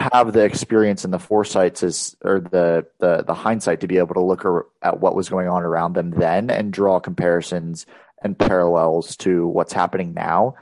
have 0.00 0.32
the 0.32 0.44
experience 0.44 1.04
and 1.04 1.12
the 1.12 1.18
foresight 1.18 1.82
as 1.82 2.16
or 2.24 2.40
the, 2.40 2.86
the 2.98 3.24
the 3.24 3.34
hindsight 3.34 3.80
to 3.80 3.88
be 3.88 3.98
able 3.98 4.14
to 4.14 4.22
look 4.22 4.44
at 4.82 5.00
what 5.00 5.14
was 5.14 5.28
going 5.28 5.48
on 5.48 5.62
around 5.62 5.94
them 5.94 6.10
then 6.10 6.50
and 6.50 6.72
draw 6.72 7.00
comparisons 7.00 7.86
and 8.22 8.38
parallels 8.38 9.16
to 9.16 9.46
what's 9.46 9.72
happening 9.72 10.14
now 10.14 10.54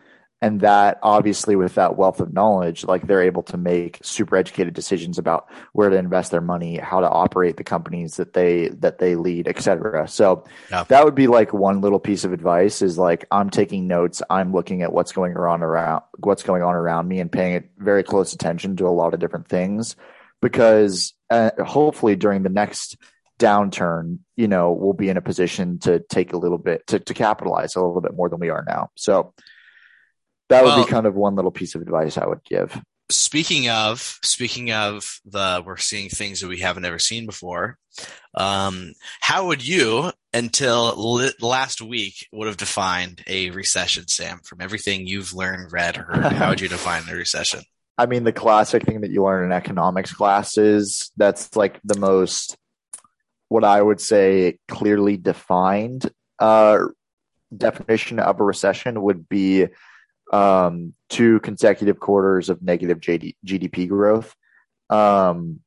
and 0.42 0.60
that 0.60 0.98
obviously 1.02 1.56
with 1.56 1.74
that 1.74 1.96
wealth 1.96 2.20
of 2.20 2.32
knowledge 2.32 2.84
like 2.84 3.06
they're 3.06 3.22
able 3.22 3.42
to 3.42 3.56
make 3.56 3.98
super 4.02 4.36
educated 4.36 4.74
decisions 4.74 5.18
about 5.18 5.48
where 5.72 5.88
to 5.88 5.96
invest 5.96 6.30
their 6.30 6.40
money 6.40 6.76
how 6.76 7.00
to 7.00 7.08
operate 7.08 7.56
the 7.56 7.64
companies 7.64 8.16
that 8.16 8.34
they 8.34 8.68
that 8.68 8.98
they 8.98 9.16
lead 9.16 9.48
etc 9.48 10.06
so 10.06 10.44
yeah. 10.70 10.84
that 10.84 11.04
would 11.04 11.14
be 11.14 11.26
like 11.26 11.52
one 11.52 11.80
little 11.80 11.98
piece 11.98 12.24
of 12.24 12.32
advice 12.32 12.82
is 12.82 12.98
like 12.98 13.24
i'm 13.30 13.50
taking 13.56 13.86
notes. 13.86 14.22
I'm 14.28 14.52
looking 14.52 14.82
at 14.82 14.92
what's 14.92 15.12
going 15.12 15.36
on 15.36 15.62
around 15.62 16.02
what's 16.18 16.42
going 16.42 16.62
on 16.62 16.74
around 16.74 17.08
me 17.08 17.20
and 17.20 17.32
paying 17.32 17.54
it 17.54 17.70
very 17.78 18.02
close 18.02 18.32
attention 18.32 18.76
to 18.76 18.86
a 18.86 18.90
lot 18.90 19.14
of 19.14 19.20
different 19.20 19.48
things. 19.48 19.96
Because 20.42 21.14
uh, 21.30 21.50
hopefully 21.64 22.14
during 22.14 22.42
the 22.42 22.50
next 22.50 22.98
downturn 23.38 24.18
you 24.36 24.48
know 24.48 24.72
we'll 24.72 24.94
be 24.94 25.08
in 25.08 25.16
a 25.16 25.22
position 25.22 25.78
to 25.78 26.00
take 26.00 26.32
a 26.32 26.38
little 26.38 26.56
bit 26.58 26.86
to, 26.86 26.98
to 26.98 27.12
capitalize 27.12 27.76
a 27.76 27.80
little 27.82 28.00
bit 28.00 28.14
more 28.14 28.28
than 28.28 28.40
we 28.40 28.50
are 28.50 28.64
now. 28.66 28.90
So 28.94 29.32
that 30.48 30.64
would 30.64 30.70
well, 30.70 30.84
be 30.84 30.90
kind 30.90 31.06
of 31.06 31.14
one 31.14 31.34
little 31.34 31.50
piece 31.50 31.74
of 31.74 31.82
advice 31.82 32.18
I 32.18 32.26
would 32.26 32.44
give. 32.44 32.80
Speaking 33.10 33.68
of 33.68 34.18
speaking 34.22 34.72
of 34.72 35.20
the 35.24 35.62
we're 35.64 35.76
seeing 35.76 36.08
things 36.08 36.40
that 36.40 36.48
we 36.48 36.58
haven't 36.58 36.84
ever 36.84 36.98
seen 36.98 37.26
before. 37.26 37.78
Um, 38.34 38.92
how 39.20 39.46
would 39.46 39.66
you, 39.66 40.12
until 40.34 41.14
li- 41.14 41.32
last 41.40 41.80
week, 41.80 42.26
would 42.32 42.48
have 42.48 42.58
defined 42.58 43.22
a 43.26 43.50
recession, 43.50 44.08
Sam? 44.08 44.40
From 44.44 44.60
everything 44.60 45.06
you've 45.06 45.32
learned, 45.32 45.72
read, 45.72 45.96
heard, 45.96 46.32
how 46.32 46.50
would 46.50 46.60
you 46.60 46.68
define 46.68 47.04
a 47.08 47.14
recession? 47.14 47.60
I 47.98 48.06
mean, 48.06 48.24
the 48.24 48.32
classic 48.32 48.82
thing 48.82 49.00
that 49.00 49.10
you 49.10 49.24
learn 49.24 49.44
in 49.44 49.52
economics 49.52 50.12
classes. 50.12 51.10
That's 51.16 51.56
like 51.56 51.80
the 51.82 51.98
most, 51.98 52.56
what 53.48 53.64
I 53.64 53.80
would 53.80 54.00
say, 54.00 54.58
clearly 54.68 55.16
defined 55.16 56.10
uh, 56.38 56.78
definition 57.56 58.18
of 58.18 58.40
a 58.40 58.44
recession 58.44 59.00
would 59.02 59.28
be 59.28 59.66
um, 60.32 60.94
two 61.08 61.40
consecutive 61.40 62.00
quarters 62.00 62.48
of 62.48 62.62
negative 62.62 63.00
JD, 63.00 63.36
GDP 63.44 63.88
growth. 63.88 64.34
Um, 64.90 65.60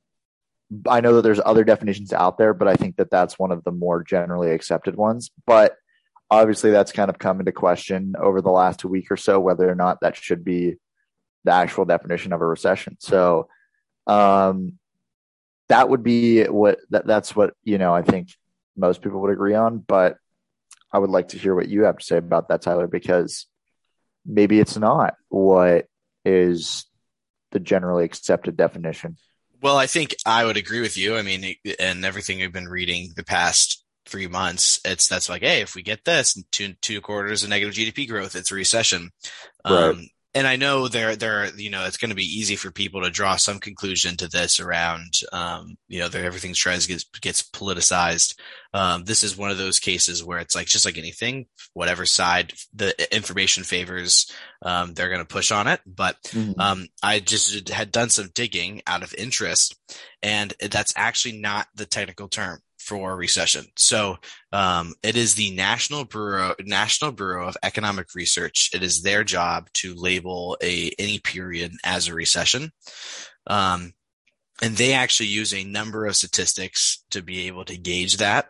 I 0.88 1.02
know 1.02 1.16
that 1.16 1.22
there's 1.24 1.42
other 1.44 1.64
definitions 1.64 2.14
out 2.14 2.38
there, 2.38 2.54
but 2.54 2.68
I 2.68 2.76
think 2.76 2.98
that 2.98 3.10
that's 3.10 3.40
one 3.40 3.52
of 3.52 3.64
the 3.64 3.72
more 3.72 4.04
generally 4.04 4.52
accepted 4.52 4.96
ones. 4.96 5.32
But 5.48 5.76
obviously, 6.30 6.72
that's 6.72 6.92
kind 6.92 7.10
of 7.10 7.18
come 7.18 7.40
into 7.40 7.52
question 7.52 8.16
over 8.20 8.42
the 8.42 8.52
last 8.52 8.86
week 8.86 9.12
or 9.12 9.18
so 9.18 9.40
whether 9.40 9.70
or 9.70 9.76
not 9.76 10.02
that 10.02 10.16
should 10.16 10.44
be 10.44 10.76
the 11.44 11.52
actual 11.52 11.86
definition 11.86 12.34
of 12.34 12.42
a 12.42 12.46
recession. 12.46 12.98
So, 13.00 13.48
um, 14.06 14.78
that 15.70 15.90
would 15.90 16.04
be 16.04 16.44
what 16.46 16.80
that, 16.90 17.08
that's 17.08 17.36
what 17.36 17.54
you 17.64 17.78
know. 17.78 17.94
I 17.94 18.02
think 18.02 18.30
most 18.76 19.02
people 19.02 19.22
would 19.22 19.32
agree 19.32 19.56
on, 19.56 19.80
but 19.80 20.18
I 20.92 21.00
would 21.00 21.10
like 21.10 21.30
to 21.30 21.38
hear 21.38 21.56
what 21.56 21.70
you 21.70 21.84
have 21.84 21.98
to 21.98 22.06
say 22.06 22.18
about 22.18 22.50
that, 22.50 22.62
Tyler, 22.62 22.88
because 22.88 23.48
maybe 24.26 24.60
it's 24.60 24.78
not 24.78 25.16
what 25.30 25.88
is 26.26 26.86
the 27.52 27.60
generally 27.60 28.06
accepted 28.06 28.58
definition. 28.58 29.18
Well, 29.62 29.78
I 29.78 29.88
think 29.88 30.16
I 30.26 30.46
would 30.46 30.58
agree 30.58 30.82
with 30.82 30.98
you. 30.98 31.18
I 31.18 31.22
mean, 31.22 31.56
and 31.80 32.06
everything 32.06 32.40
we've 32.40 32.54
been 32.54 32.68
reading 32.68 33.12
the 33.16 33.24
past 33.24 33.84
three 34.06 34.28
months, 34.28 34.80
it's 34.86 35.08
that's 35.08 35.28
like, 35.30 35.42
hey, 35.42 35.62
if 35.62 35.76
we 35.76 35.84
get 35.84 36.06
this 36.06 36.42
two 36.52 36.74
two 36.82 37.02
quarters 37.02 37.44
of 37.44 37.50
negative 37.50 37.74
GDP 37.74 38.08
growth, 38.08 38.36
it's 38.36 38.52
a 38.52 38.56
recession. 38.56 39.12
Right. 39.66 39.90
Um, 39.90 40.08
and 40.36 40.46
I 40.46 40.58
know 40.58 40.88
there, 40.88 41.16
there, 41.16 41.50
you 41.56 41.72
know, 41.72 41.86
it's 41.86 41.98
going 41.98 42.10
to 42.10 42.16
be 42.16 42.38
easy 42.40 42.56
for 42.56 42.70
people 42.70 43.02
to 43.02 43.10
draw 43.10 43.36
some 43.36 43.60
conclusion 43.60 44.16
to 44.18 44.28
this 44.28 44.60
around, 44.60 45.14
um, 45.32 45.76
you 45.88 46.00
know, 46.00 46.08
that 46.08 46.24
everything's 46.24 46.60
tries 46.60 46.86
gets 46.86 47.04
gets 47.22 47.42
politicized. 47.42 48.36
Um, 48.72 49.06
this 49.06 49.24
is 49.24 49.36
one 49.36 49.50
of 49.50 49.58
those 49.58 49.80
cases 49.80 50.24
where 50.24 50.38
it's 50.38 50.56
like 50.56 50.68
just 50.68 50.86
like 50.86 51.00
anything, 51.00 51.48
whatever 51.74 52.06
side 52.06 52.54
the 52.74 52.94
information 53.16 53.64
favors, 53.64 54.32
um, 54.62 54.94
they're 54.94 55.10
going 55.10 55.20
to 55.22 55.26
push 55.26 55.52
on 55.52 55.68
it. 55.68 55.82
But 55.88 56.22
mm-hmm. 56.26 56.60
um, 56.60 56.88
I 57.02 57.20
just 57.20 57.70
had 57.70 57.92
done 57.92 58.10
some 58.10 58.30
digging 58.36 58.84
out 58.86 59.02
of 59.02 59.16
interest, 59.18 59.76
and 60.22 60.54
that's 60.62 60.94
actually 60.96 61.40
not 61.40 61.68
the 61.74 61.88
technical 61.88 62.28
term 62.28 62.62
for 62.90 63.16
recession. 63.16 63.66
So 63.78 64.18
um, 64.52 64.94
it 65.04 65.16
is 65.16 65.36
the 65.36 65.52
National 65.56 66.04
Bureau 66.06 66.56
National 66.66 67.12
Bureau 67.12 67.48
of 67.48 67.58
Economic 67.64 68.08
Research. 68.16 68.72
It 68.74 68.84
is 68.84 69.02
their 69.02 69.24
job 69.24 69.70
to 69.82 69.94
label 69.96 70.58
a 70.64 70.92
any 70.98 71.20
period 71.20 71.72
as 71.84 72.08
a 72.08 72.16
recession. 72.16 72.72
Um, 73.48 73.94
and 74.62 74.76
they 74.76 74.94
actually 74.94 75.30
use 75.40 75.54
a 75.54 75.64
number 75.80 76.06
of 76.08 76.16
statistics 76.16 77.04
to 77.12 77.22
be 77.22 77.48
able 77.48 77.66
to 77.66 77.78
gauge 77.78 78.18
that. 78.18 78.46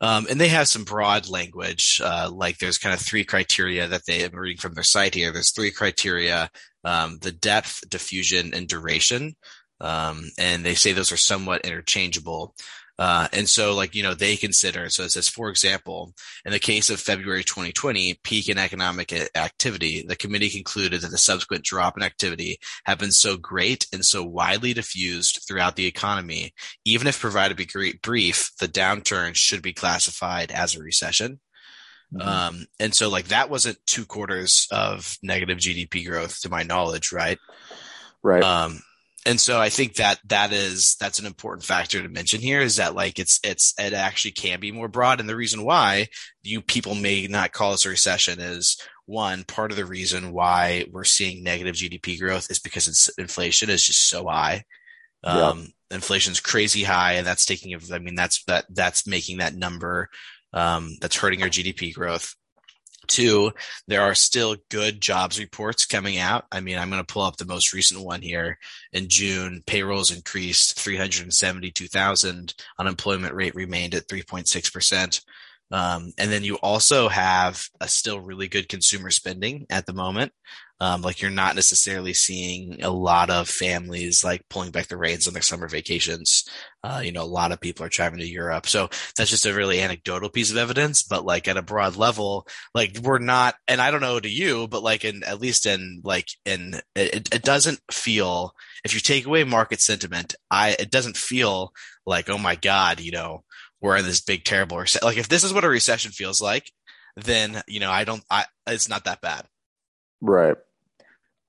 Um, 0.00 0.26
and 0.30 0.40
they 0.40 0.48
have 0.48 0.66
some 0.68 0.84
broad 0.84 1.28
language, 1.28 2.00
uh, 2.02 2.28
like 2.32 2.58
there's 2.58 2.78
kind 2.78 2.94
of 2.94 3.00
three 3.00 3.24
criteria 3.24 3.86
that 3.88 4.02
they 4.06 4.24
am 4.24 4.34
reading 4.34 4.60
from 4.60 4.74
their 4.74 4.84
site 4.84 5.14
here. 5.14 5.32
There's 5.32 5.52
three 5.52 5.70
criteria: 5.70 6.50
um, 6.84 7.18
the 7.20 7.32
depth, 7.32 7.82
diffusion, 7.88 8.54
and 8.54 8.66
duration 8.68 9.34
Um, 9.80 10.30
and 10.38 10.64
they 10.64 10.74
say 10.74 10.92
those 10.92 11.12
are 11.12 11.16
somewhat 11.18 11.66
interchangeable. 11.66 12.54
Uh, 12.98 13.26
and 13.32 13.48
so, 13.48 13.74
like, 13.74 13.94
you 13.94 14.02
know, 14.02 14.14
they 14.14 14.36
consider, 14.36 14.88
so 14.88 15.02
it 15.02 15.10
says, 15.10 15.28
for 15.28 15.48
example, 15.48 16.12
in 16.44 16.52
the 16.52 16.58
case 16.58 16.90
of 16.90 17.00
February 17.00 17.42
2020, 17.42 18.20
peak 18.22 18.48
in 18.48 18.58
economic 18.58 19.12
activity, 19.34 20.04
the 20.06 20.14
committee 20.14 20.50
concluded 20.50 21.00
that 21.00 21.10
the 21.10 21.18
subsequent 21.18 21.64
drop 21.64 21.96
in 21.96 22.02
activity 22.02 22.58
had 22.84 22.98
been 22.98 23.10
so 23.10 23.36
great 23.36 23.86
and 23.92 24.04
so 24.04 24.22
widely 24.22 24.74
diffused 24.74 25.42
throughout 25.48 25.76
the 25.76 25.86
economy, 25.86 26.52
even 26.84 27.06
if 27.06 27.18
provided 27.18 27.56
be 27.56 27.98
brief, 28.02 28.50
the 28.60 28.68
downturn 28.68 29.34
should 29.34 29.62
be 29.62 29.72
classified 29.72 30.52
as 30.52 30.76
a 30.76 30.82
recession. 30.82 31.40
Mm-hmm. 32.14 32.28
Um, 32.28 32.66
and 32.78 32.94
so 32.94 33.08
like 33.08 33.28
that 33.28 33.48
wasn't 33.48 33.78
two 33.86 34.04
quarters 34.04 34.68
of 34.70 35.16
negative 35.22 35.58
GDP 35.58 36.06
growth 36.06 36.40
to 36.42 36.50
my 36.50 36.62
knowledge, 36.62 37.10
right? 37.10 37.38
Right. 38.22 38.42
Um, 38.42 38.82
and 39.24 39.40
so 39.40 39.60
I 39.60 39.68
think 39.68 39.96
that 39.96 40.18
that 40.26 40.52
is 40.52 40.96
that's 40.96 41.18
an 41.18 41.26
important 41.26 41.64
factor 41.64 42.02
to 42.02 42.08
mention 42.08 42.40
here 42.40 42.60
is 42.60 42.76
that 42.76 42.94
like 42.94 43.18
it's 43.18 43.38
it's 43.44 43.74
it 43.78 43.92
actually 43.92 44.32
can 44.32 44.58
be 44.58 44.72
more 44.72 44.88
broad, 44.88 45.20
and 45.20 45.28
the 45.28 45.36
reason 45.36 45.64
why 45.64 46.08
you 46.42 46.60
people 46.60 46.94
may 46.94 47.26
not 47.28 47.52
call 47.52 47.72
this 47.72 47.86
a 47.86 47.90
recession 47.90 48.40
is 48.40 48.76
one 49.06 49.44
part 49.44 49.70
of 49.70 49.76
the 49.76 49.84
reason 49.84 50.32
why 50.32 50.86
we're 50.90 51.04
seeing 51.04 51.42
negative 51.42 51.76
GDP 51.76 52.18
growth 52.18 52.50
is 52.50 52.58
because 52.58 52.88
it's, 52.88 53.08
inflation 53.18 53.70
is 53.70 53.84
just 53.84 54.08
so 54.08 54.26
high. 54.26 54.64
Um, 55.24 55.58
yep. 55.60 55.68
Inflation's 55.92 56.40
crazy 56.40 56.82
high, 56.82 57.14
and 57.14 57.26
that's 57.26 57.46
taking. 57.46 57.78
I 57.92 57.98
mean, 57.98 58.16
that's 58.16 58.42
that 58.44 58.64
that's 58.70 59.06
making 59.06 59.38
that 59.38 59.54
number 59.54 60.08
um, 60.52 60.96
that's 61.00 61.16
hurting 61.16 61.42
our 61.42 61.48
GDP 61.48 61.94
growth. 61.94 62.34
Two, 63.12 63.52
there 63.86 64.00
are 64.00 64.14
still 64.14 64.56
good 64.70 64.98
jobs 65.02 65.38
reports 65.38 65.84
coming 65.84 66.16
out. 66.16 66.46
I 66.50 66.60
mean, 66.60 66.78
I'm 66.78 66.88
going 66.88 67.04
to 67.04 67.12
pull 67.12 67.24
up 67.24 67.36
the 67.36 67.44
most 67.44 67.74
recent 67.74 68.02
one 68.02 68.22
here. 68.22 68.58
In 68.94 69.10
June, 69.10 69.62
payrolls 69.66 70.10
increased 70.10 70.80
372,000. 70.80 72.54
Unemployment 72.78 73.34
rate 73.34 73.54
remained 73.54 73.94
at 73.94 74.08
3.6%. 74.08 75.20
Um, 75.72 76.12
and 76.18 76.30
then 76.30 76.44
you 76.44 76.56
also 76.56 77.08
have 77.08 77.64
a 77.80 77.88
still 77.88 78.20
really 78.20 78.46
good 78.46 78.68
consumer 78.68 79.10
spending 79.10 79.66
at 79.70 79.86
the 79.86 79.94
moment. 79.94 80.32
Um, 80.80 81.00
like 81.00 81.22
you're 81.22 81.30
not 81.30 81.54
necessarily 81.54 82.12
seeing 82.12 82.82
a 82.82 82.90
lot 82.90 83.30
of 83.30 83.48
families 83.48 84.24
like 84.24 84.42
pulling 84.50 84.72
back 84.72 84.88
the 84.88 84.96
reins 84.96 85.28
on 85.28 85.32
their 85.32 85.42
summer 85.42 85.68
vacations. 85.68 86.44
Uh, 86.82 87.00
you 87.04 87.12
know, 87.12 87.22
a 87.22 87.24
lot 87.24 87.52
of 87.52 87.60
people 87.60 87.86
are 87.86 87.88
traveling 87.88 88.20
to 88.20 88.26
Europe. 88.28 88.66
So 88.66 88.90
that's 89.16 89.30
just 89.30 89.46
a 89.46 89.54
really 89.54 89.80
anecdotal 89.80 90.28
piece 90.28 90.50
of 90.50 90.56
evidence. 90.56 91.04
But 91.04 91.24
like 91.24 91.46
at 91.46 91.56
a 91.56 91.62
broad 91.62 91.94
level, 91.94 92.48
like 92.74 92.98
we're 93.00 93.20
not, 93.20 93.54
and 93.68 93.80
I 93.80 93.92
don't 93.92 94.00
know 94.00 94.18
to 94.18 94.28
you, 94.28 94.66
but 94.66 94.82
like 94.82 95.04
in, 95.04 95.22
at 95.22 95.40
least 95.40 95.66
in 95.66 96.00
like 96.02 96.30
in, 96.44 96.80
it, 96.96 97.32
it 97.32 97.42
doesn't 97.42 97.80
feel, 97.92 98.52
if 98.84 98.92
you 98.92 99.00
take 99.00 99.24
away 99.24 99.44
market 99.44 99.80
sentiment, 99.80 100.34
I, 100.50 100.74
it 100.80 100.90
doesn't 100.90 101.16
feel 101.16 101.72
like, 102.04 102.28
oh 102.28 102.38
my 102.38 102.56
God, 102.56 102.98
you 102.98 103.12
know, 103.12 103.44
we're 103.82 103.96
in 103.96 104.04
this 104.04 104.20
big, 104.20 104.44
terrible 104.44 104.78
recession. 104.78 105.06
Like 105.06 105.18
if 105.18 105.28
this 105.28 105.44
is 105.44 105.52
what 105.52 105.64
a 105.64 105.68
recession 105.68 106.12
feels 106.12 106.40
like, 106.40 106.70
then, 107.16 107.62
you 107.66 107.80
know, 107.80 107.90
I 107.90 108.04
don't, 108.04 108.22
I, 108.30 108.46
it's 108.66 108.88
not 108.88 109.04
that 109.04 109.20
bad. 109.20 109.46
Right. 110.20 110.56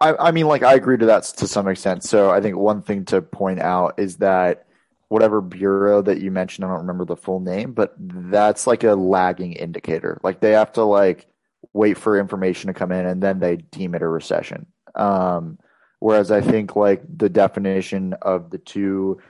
I, 0.01 0.15
I 0.15 0.31
mean, 0.31 0.47
like 0.47 0.63
I 0.63 0.73
agree 0.73 0.97
to 0.97 1.05
that 1.05 1.23
to 1.37 1.47
some 1.47 1.67
extent. 1.67 2.03
So 2.03 2.31
I 2.31 2.41
think 2.41 2.57
one 2.57 2.81
thing 2.81 3.05
to 3.05 3.21
point 3.21 3.59
out 3.61 3.99
is 3.99 4.17
that 4.17 4.65
whatever 5.07 5.41
bureau 5.41 6.01
that 6.01 6.19
you 6.19 6.31
mentioned, 6.31 6.65
I 6.65 6.69
don't 6.69 6.79
remember 6.79 7.05
the 7.05 7.15
full 7.15 7.39
name, 7.39 7.71
but 7.71 7.93
that's 7.99 8.65
like 8.65 8.83
a 8.83 8.95
lagging 8.95 9.53
indicator. 9.53 10.19
Like 10.23 10.39
they 10.39 10.51
have 10.53 10.73
to 10.73 10.83
like 10.83 11.27
wait 11.71 11.97
for 11.97 12.19
information 12.19 12.67
to 12.67 12.73
come 12.73 12.91
in 12.91 13.05
and 13.05 13.21
then 13.21 13.39
they 13.39 13.57
deem 13.57 13.93
it 13.93 14.01
a 14.01 14.07
recession. 14.07 14.65
Um, 14.95 15.59
whereas 15.99 16.31
I 16.31 16.41
think 16.41 16.75
like 16.75 17.03
the 17.07 17.29
definition 17.29 18.13
of 18.21 18.49
the 18.49 18.57
two 18.57 19.21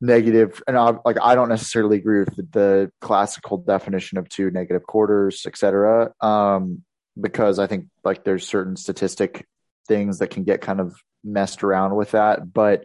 negative 0.00 0.62
and 0.66 0.76
I, 0.76 0.92
like 1.04 1.16
I 1.22 1.34
don't 1.34 1.48
necessarily 1.48 1.96
agree 1.96 2.20
with 2.20 2.36
the, 2.36 2.42
the 2.52 2.92
classical 3.00 3.58
definition 3.58 4.18
of 4.18 4.28
two 4.28 4.50
negative 4.50 4.82
quarters, 4.84 5.44
etc. 5.46 6.12
Um, 6.20 6.82
because 7.18 7.58
I 7.58 7.66
think 7.66 7.86
like 8.04 8.24
there's 8.24 8.46
certain 8.46 8.76
statistic 8.76 9.46
things 9.88 10.18
that 10.18 10.28
can 10.28 10.44
get 10.44 10.60
kind 10.60 10.80
of 10.80 10.96
messed 11.24 11.64
around 11.64 11.94
with 11.96 12.12
that. 12.12 12.52
But 12.52 12.84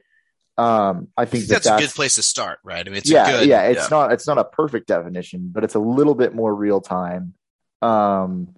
um, 0.57 1.07
I 1.17 1.25
think 1.25 1.45
that 1.45 1.55
that's, 1.55 1.65
that's, 1.67 1.81
a 1.81 1.85
good 1.87 1.93
place 1.93 2.15
to 2.15 2.23
start, 2.23 2.59
right? 2.63 2.85
I 2.85 2.89
mean, 2.89 3.01
yeah, 3.05 3.31
good, 3.31 3.47
yeah. 3.49 3.63
It's 3.63 3.83
yeah. 3.83 3.87
not 3.97 4.13
it's 4.13 4.27
not 4.27 4.37
a 4.37 4.43
perfect 4.43 4.87
definition, 4.87 5.49
but 5.51 5.63
it's 5.63 5.75
a 5.75 5.79
little 5.79 6.15
bit 6.15 6.33
more 6.33 6.53
real 6.53 6.81
time. 6.81 7.33
Um, 7.81 8.55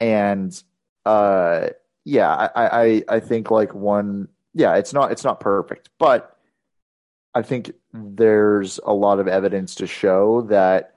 and 0.00 0.62
uh, 1.04 1.68
yeah, 2.04 2.30
I, 2.30 2.50
I 2.54 3.04
I 3.08 3.20
think 3.20 3.50
like 3.50 3.74
one, 3.74 4.28
yeah, 4.54 4.76
it's 4.76 4.92
not 4.92 5.12
it's 5.12 5.24
not 5.24 5.40
perfect, 5.40 5.90
but 5.98 6.36
I 7.34 7.42
think 7.42 7.72
there's 7.92 8.80
a 8.84 8.92
lot 8.92 9.18
of 9.18 9.28
evidence 9.28 9.76
to 9.76 9.86
show 9.86 10.42
that 10.42 10.94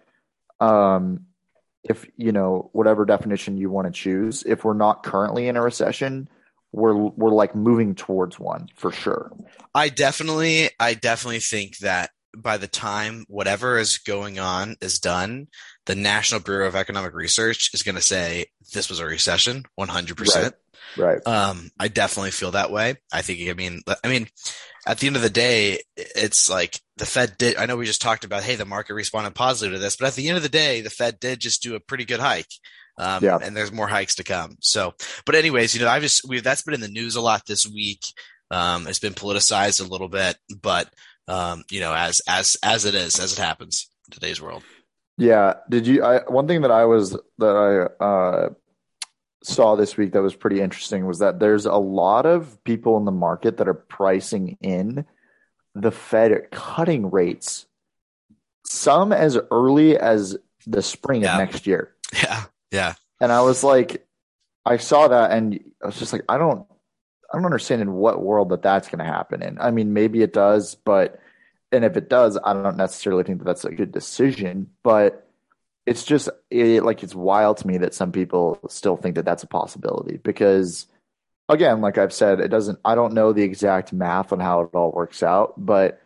um, 0.60 1.26
if 1.84 2.06
you 2.18 2.32
know 2.32 2.70
whatever 2.74 3.06
definition 3.06 3.58
you 3.58 3.70
want 3.70 3.88
to 3.88 3.92
choose, 3.92 4.44
if 4.44 4.64
we're 4.64 4.74
not 4.74 5.04
currently 5.04 5.48
in 5.48 5.58
a 5.58 5.62
recession, 5.62 6.30
we're 6.72 6.96
we're 6.96 7.32
like 7.32 7.56
moving 7.56 7.96
towards 7.96 8.40
one 8.40 8.70
for 8.76 8.92
sure. 8.92 9.32
I 9.74 9.90
definitely 9.90 10.70
I 10.80 10.94
definitely 10.94 11.40
think 11.40 11.78
that 11.80 12.12
by 12.36 12.58
the 12.58 12.68
time 12.68 13.26
whatever 13.28 13.78
is 13.78 13.98
going 13.98 14.40
on 14.40 14.76
is 14.82 15.00
done, 15.00 15.48
the 15.86 15.96
National 15.96 16.42
Bureau 16.42 16.68
of 16.68 16.76
Economic 16.76 17.14
Research 17.14 17.70
is 17.74 17.84
going 17.84 17.96
to 17.96 18.02
say 18.02 18.48
this 18.74 18.90
was 18.90 19.00
a 19.00 19.06
recession, 19.06 19.64
100%. 19.80 20.36
Right. 20.36 20.54
Right. 20.98 21.28
Um, 21.28 21.72
I 21.80 21.88
definitely 21.88 22.32
feel 22.32 22.52
that 22.52 22.72
way. 22.72 22.96
I 23.12 23.22
think, 23.22 23.50
I 23.50 23.54
mean, 23.54 23.82
I 24.04 24.08
mean, 24.08 24.28
at 24.86 25.00
the 25.00 25.08
end 25.08 25.16
of 25.16 25.22
the 25.22 25.30
day, 25.30 25.80
it's 25.96 26.50
like 26.50 26.80
the 26.98 27.06
Fed 27.06 27.38
did. 27.38 27.58
I 27.58 27.66
know 27.66 27.78
we 27.78 27.86
just 27.86 28.02
talked 28.02 28.24
about, 28.24 28.44
hey, 28.44 28.56
the 28.56 28.66
market 28.66 28.94
responded 28.94 29.36
positively 29.36 29.78
to 29.78 29.82
this, 29.82 29.96
but 29.96 30.08
at 30.08 30.16
the 30.16 30.28
end 30.28 30.38
of 30.38 30.44
the 30.44 30.50
day, 30.50 30.82
the 30.82 30.90
Fed 30.90 31.20
did 31.20 31.40
just 31.40 31.62
do 31.62 31.76
a 31.76 31.80
pretty 31.80 32.06
good 32.06 32.20
hike. 32.20 32.52
Um, 32.98 33.22
yeah. 33.22 33.38
and 33.42 33.58
there's 33.58 33.74
more 33.74 33.88
hikes 33.88 34.16
to 34.16 34.24
come. 34.24 34.56
So, 34.62 34.94
but 35.26 35.36
anyways, 35.36 35.76
you 35.76 35.82
know, 35.82 35.90
I've 35.90 36.02
just, 36.02 36.26
we 36.26 36.40
that's 36.40 36.62
been 36.62 36.74
in 36.74 36.80
the 36.80 36.88
news 36.88 37.18
a 37.18 37.22
lot 37.22 37.46
this 37.46 37.68
week. 37.68 38.06
Um, 38.52 38.88
it's 38.88 39.00
been 39.00 39.14
politicized 39.14 39.86
a 39.86 39.90
little 39.90 40.08
bit, 40.08 40.38
but, 40.62 40.90
um, 41.28 41.66
you 41.70 41.82
know, 41.82 41.94
as, 41.94 42.22
as, 42.26 42.56
as 42.64 42.86
it 42.86 42.96
is, 42.96 43.20
as 43.20 43.34
it 43.34 43.40
happens 43.40 43.90
in 44.08 44.14
today's 44.14 44.42
world. 44.42 44.64
Yeah. 45.18 45.56
Did 45.70 45.88
you, 45.88 46.06
I, 46.06 46.20
one 46.20 46.48
thing 46.48 46.62
that 46.62 46.72
I 46.72 46.86
was, 46.86 47.18
that 47.40 47.92
I, 48.00 48.04
uh, 48.04 48.50
saw 49.44 49.76
this 49.76 49.98
week 49.98 50.14
that 50.14 50.24
was 50.24 50.36
pretty 50.36 50.62
interesting 50.62 51.06
was 51.06 51.20
that 51.20 51.40
there's 51.40 51.66
a 51.66 51.76
lot 51.76 52.26
of 52.26 52.64
people 52.64 52.98
in 52.98 53.06
the 53.06 53.12
market 53.12 53.58
that 53.58 53.68
are 53.68 53.74
pricing 53.74 54.58
in 54.62 55.06
the 55.76 55.92
Fed 55.92 56.50
cutting 56.52 57.12
rates, 57.12 57.68
some 58.66 59.12
as 59.12 59.38
early 59.52 59.98
as 59.98 60.38
the 60.66 60.82
spring 60.82 61.22
yeah. 61.22 61.34
of 61.34 61.40
next 61.40 61.68
year. 61.68 61.94
Yeah. 62.14 62.46
Yeah. 62.72 62.94
And 63.22 63.32
I 63.32 63.42
was 63.42 63.64
like, 63.64 64.08
I 64.66 64.78
saw 64.78 65.10
that 65.10 65.32
and 65.32 65.60
I 65.84 65.86
was 65.86 66.00
just 66.00 66.14
like, 66.14 66.24
I 66.28 66.38
don't, 66.38 66.66
I 67.32 67.38
don't 67.38 67.46
understand 67.46 67.82
in 67.82 67.92
what 67.92 68.24
world 68.24 68.50
that 68.50 68.62
that's 68.62 68.88
going 68.88 69.00
to 69.00 69.06
happen 69.06 69.44
in. 69.44 69.60
I 69.60 69.72
mean, 69.72 69.94
maybe 69.94 70.22
it 70.22 70.34
does, 70.34 70.76
but, 70.76 71.20
and 71.72 71.84
if 71.84 71.98
it 71.98 72.10
does, 72.10 72.38
I 72.44 72.54
don't 72.54 72.78
necessarily 72.78 73.24
think 73.24 73.40
that 73.40 73.46
that's 73.46 73.66
a 73.66 73.72
good 73.72 73.92
decision, 73.92 74.70
but 74.84 75.28
it's 75.86 76.04
just 76.04 76.30
it, 76.50 76.84
like, 76.84 77.04
it's 77.04 77.14
wild 77.14 77.58
to 77.58 77.68
me 77.68 77.78
that 77.80 77.94
some 77.94 78.12
people 78.12 78.60
still 78.70 78.96
think 78.96 79.16
that 79.16 79.26
that's 79.26 79.44
a 79.44 79.48
possibility 79.48 80.18
because 80.18 80.88
again, 81.50 81.82
like 81.82 81.98
I've 81.98 82.14
said, 82.14 82.40
it 82.40 82.50
doesn't, 82.50 82.80
I 82.84 82.96
don't 82.96 83.14
know 83.14 83.34
the 83.34 83.44
exact 83.44 83.94
math 83.94 84.34
on 84.34 84.40
how 84.40 84.62
it 84.62 84.70
all 84.74 84.92
works 84.92 85.24
out, 85.24 85.54
but 85.58 86.02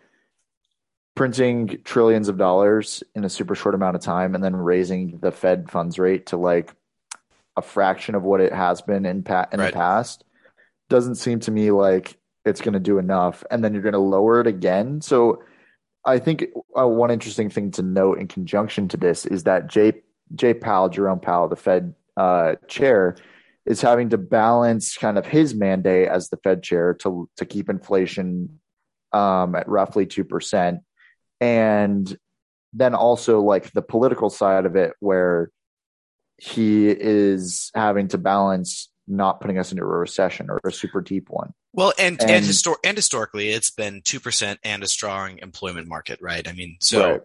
printing 1.16 1.82
trillions 1.84 2.30
of 2.30 2.38
dollars 2.38 3.04
in 3.16 3.26
a 3.26 3.30
super 3.30 3.56
short 3.56 3.76
amount 3.76 3.96
of 3.96 4.02
time 4.02 4.36
and 4.36 4.44
then 4.44 4.56
raising 4.56 5.20
the 5.20 5.32
Fed 5.32 5.70
funds 5.70 6.00
rate 6.00 6.28
to 6.28 6.38
like 6.38 6.74
a 7.58 7.62
fraction 7.62 8.16
of 8.16 8.24
what 8.24 8.42
it 8.42 8.54
has 8.54 8.82
been 8.82 9.06
in, 9.06 9.24
pa- 9.24 9.48
in 9.52 9.60
right. 9.60 9.68
the 9.68 9.78
past 9.78 10.24
doesn't 10.90 11.16
seem 11.16 11.40
to 11.42 11.52
me 11.52 11.72
like 11.72 12.18
it's 12.46 12.62
going 12.62 12.74
to 12.74 12.80
do 12.80 12.98
enough. 12.98 13.44
And 13.52 13.64
then 13.64 13.74
you're 13.74 13.84
going 13.84 13.94
to 13.94 14.00
lower 14.00 14.40
it 14.42 14.48
again. 14.48 15.02
So 15.02 15.44
I 16.06 16.20
think 16.20 16.48
uh, 16.78 16.88
one 16.88 17.12
interesting 17.12 17.50
thing 17.50 17.72
to 17.72 17.82
note 17.82 18.20
in 18.20 18.28
conjunction 18.28 18.88
to 18.90 18.98
this 18.98 19.26
is 19.26 19.44
that 19.44 19.68
Jay, 19.68 20.02
Jay 20.36 20.54
Powell, 20.54 20.90
Jerome 20.90 21.20
Powell, 21.20 21.50
the 21.50 21.56
Fed 21.56 21.94
uh, 22.16 22.56
chair, 22.68 23.18
is 23.66 23.82
having 23.82 24.10
to 24.10 24.18
balance 24.18 24.98
kind 24.98 25.18
of 25.18 25.26
his 25.26 25.54
mandate 25.54 26.08
as 26.08 26.30
the 26.30 26.38
Fed 26.38 26.64
chair 26.64 26.94
to 27.02 27.30
to 27.38 27.46
keep 27.46 27.70
inflation 27.70 28.60
um, 29.14 29.56
at 29.56 29.68
roughly 29.68 30.06
two 30.06 30.24
percent 30.24 30.80
and 31.42 32.18
then 32.74 32.94
also 32.94 33.42
like 33.42 33.72
the 33.72 33.82
political 33.82 34.30
side 34.30 34.66
of 34.66 34.76
it 34.76 34.94
where 35.00 35.50
he 36.38 36.90
is 36.90 37.72
having 37.76 38.08
to 38.10 38.18
balance 38.18 38.90
not 39.08 39.42
putting 39.42 39.58
us 39.58 39.72
into 39.72 39.84
a 39.84 39.88
recession 39.88 40.50
or 40.50 40.60
a 40.64 40.72
super 40.72 41.02
deep 41.02 41.30
one. 41.30 41.52
Well, 41.74 41.94
and 41.98 42.22
and, 42.22 42.32
and, 42.32 42.46
histor- 42.46 42.78
and 42.84 42.96
historically, 42.96 43.50
it's 43.50 43.72
been 43.72 44.02
two 44.04 44.20
percent 44.20 44.60
and 44.64 44.84
a 44.84 44.88
strong 44.88 45.40
employment 45.40 45.88
market, 45.88 46.20
right? 46.22 46.48
I 46.48 46.54
mean, 46.54 46.78
so 46.80 47.12
right. 47.12 47.22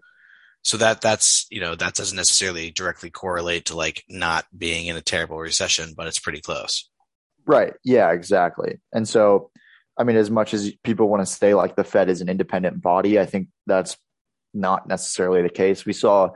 So 0.64 0.78
that 0.78 1.00
that's 1.00 1.46
you 1.50 1.60
know 1.60 1.74
that 1.74 1.94
doesn't 1.94 2.16
necessarily 2.16 2.70
directly 2.70 3.10
correlate 3.10 3.66
to 3.66 3.76
like 3.76 4.02
not 4.08 4.46
being 4.56 4.86
in 4.86 4.96
a 4.96 5.02
terrible 5.02 5.38
recession, 5.38 5.94
but 5.96 6.06
it's 6.06 6.18
pretty 6.18 6.40
close. 6.40 6.90
Right. 7.46 7.74
Yeah. 7.84 8.10
Exactly. 8.10 8.80
And 8.92 9.06
so 9.06 9.50
I 9.96 10.04
mean, 10.04 10.16
as 10.16 10.30
much 10.30 10.54
as 10.54 10.72
people 10.82 11.08
want 11.08 11.20
to 11.24 11.32
say 11.32 11.54
like 11.54 11.76
the 11.76 11.84
Fed 11.84 12.08
is 12.08 12.20
an 12.20 12.28
independent 12.28 12.82
body, 12.82 13.20
I 13.20 13.26
think 13.26 13.48
that's 13.66 13.96
not 14.52 14.88
necessarily 14.88 15.42
the 15.42 15.50
case. 15.50 15.84
We 15.84 15.92
saw 15.92 16.30